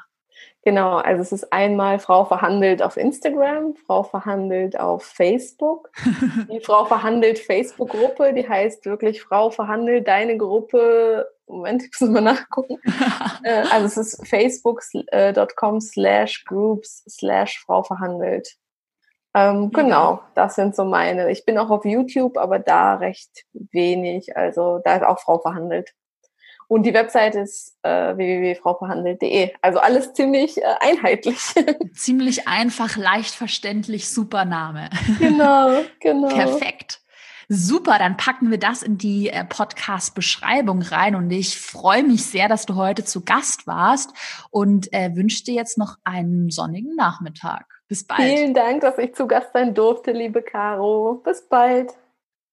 Genau, 0.64 0.97
also 0.97 1.22
es 1.22 1.32
ist 1.32 1.53
einmal 1.53 1.99
Frau 1.99 2.26
verhandelt 2.26 2.82
auf 2.82 2.97
Instagram, 2.97 3.76
Frau 3.76 4.03
verhandelt 4.03 4.78
auf 4.78 5.03
Facebook. 5.03 5.89
Die 6.51 6.60
Frau 6.60 6.86
verhandelt 6.86 7.39
Facebook-Gruppe, 7.39 8.34
die 8.34 8.47
heißt 8.47 8.86
wirklich 8.86 9.22
Frau 9.22 9.51
verhandelt 9.51 10.07
deine 10.07 10.38
Gruppe 10.38 11.28
Moment, 11.49 11.84
ich 11.84 11.99
muss 11.99 12.10
mal 12.10 12.22
nachgucken. 12.22 12.78
äh, 13.43 13.64
also 13.72 13.88
es 13.88 13.97
ist 13.97 14.28
facebook.com 14.28 15.82
slash 15.82 16.45
groups 16.45 17.03
slash 17.10 17.60
Frau 17.66 17.82
verhandelt. 17.84 18.55
Ähm. 19.34 19.72
Genau, 19.72 20.22
das 20.36 20.55
sind 20.55 20.76
so 20.76 20.86
meine. 20.86 21.32
Ich 21.32 21.45
bin 21.45 21.57
auch 21.57 21.72
auf 21.72 21.86
YouTube, 21.86 22.38
aber 22.38 22.60
da 22.60 22.95
recht 22.95 23.45
wenig. 23.53 24.38
Also 24.38 24.80
da 24.84 24.97
ist 24.97 25.03
auch 25.03 25.20
Frau 25.20 25.39
verhandelt. 25.39 25.93
Und 26.70 26.84
die 26.84 26.93
Webseite 26.93 27.39
ist 27.39 27.76
äh, 27.82 28.15
www.frauverhandelt.de. 28.15 29.53
Also 29.59 29.80
alles 29.80 30.13
ziemlich 30.13 30.59
äh, 30.59 30.65
einheitlich. 30.82 31.39
ziemlich 31.93 32.47
einfach, 32.47 32.95
leicht 32.95 33.34
verständlich, 33.34 34.07
super 34.07 34.45
Name. 34.45 34.91
Genau, 35.17 35.82
genau. 35.99 36.28
Perfekt. 36.28 37.01
Super, 37.47 37.97
dann 37.97 38.17
packen 38.17 38.51
wir 38.51 38.59
das 38.59 38.84
in 38.84 38.99
die 38.99 39.30
äh, 39.30 39.43
Podcast-Beschreibung 39.45 40.84
rein 40.84 41.15
und 41.15 41.32
ich 41.32 41.59
freue 41.59 42.03
mich 42.03 42.24
sehr, 42.28 42.47
dass 42.47 42.67
du 42.67 42.76
heute 42.76 43.03
zu 43.03 43.26
Gast 43.26 43.65
warst 43.65 44.11
und 44.51 44.93
äh, 44.93 45.15
wünsche 45.15 45.43
dir 45.43 45.55
jetzt 45.55 45.80
noch 45.80 45.95
einen 46.03 46.51
sonnigen 46.51 46.95
Nachmittag. 46.95 47.65
Bis 47.88 48.05
bald. 48.05 48.22
Vielen 48.22 48.53
Dank, 48.53 48.82
dass 48.82 48.99
ich 48.99 49.15
zu 49.15 49.26
Gast 49.26 49.53
sein 49.53 49.74
durfte, 49.74 50.11
liebe 50.11 50.43
Caro. 50.43 51.15
Bis 51.24 51.41
bald. 51.49 51.95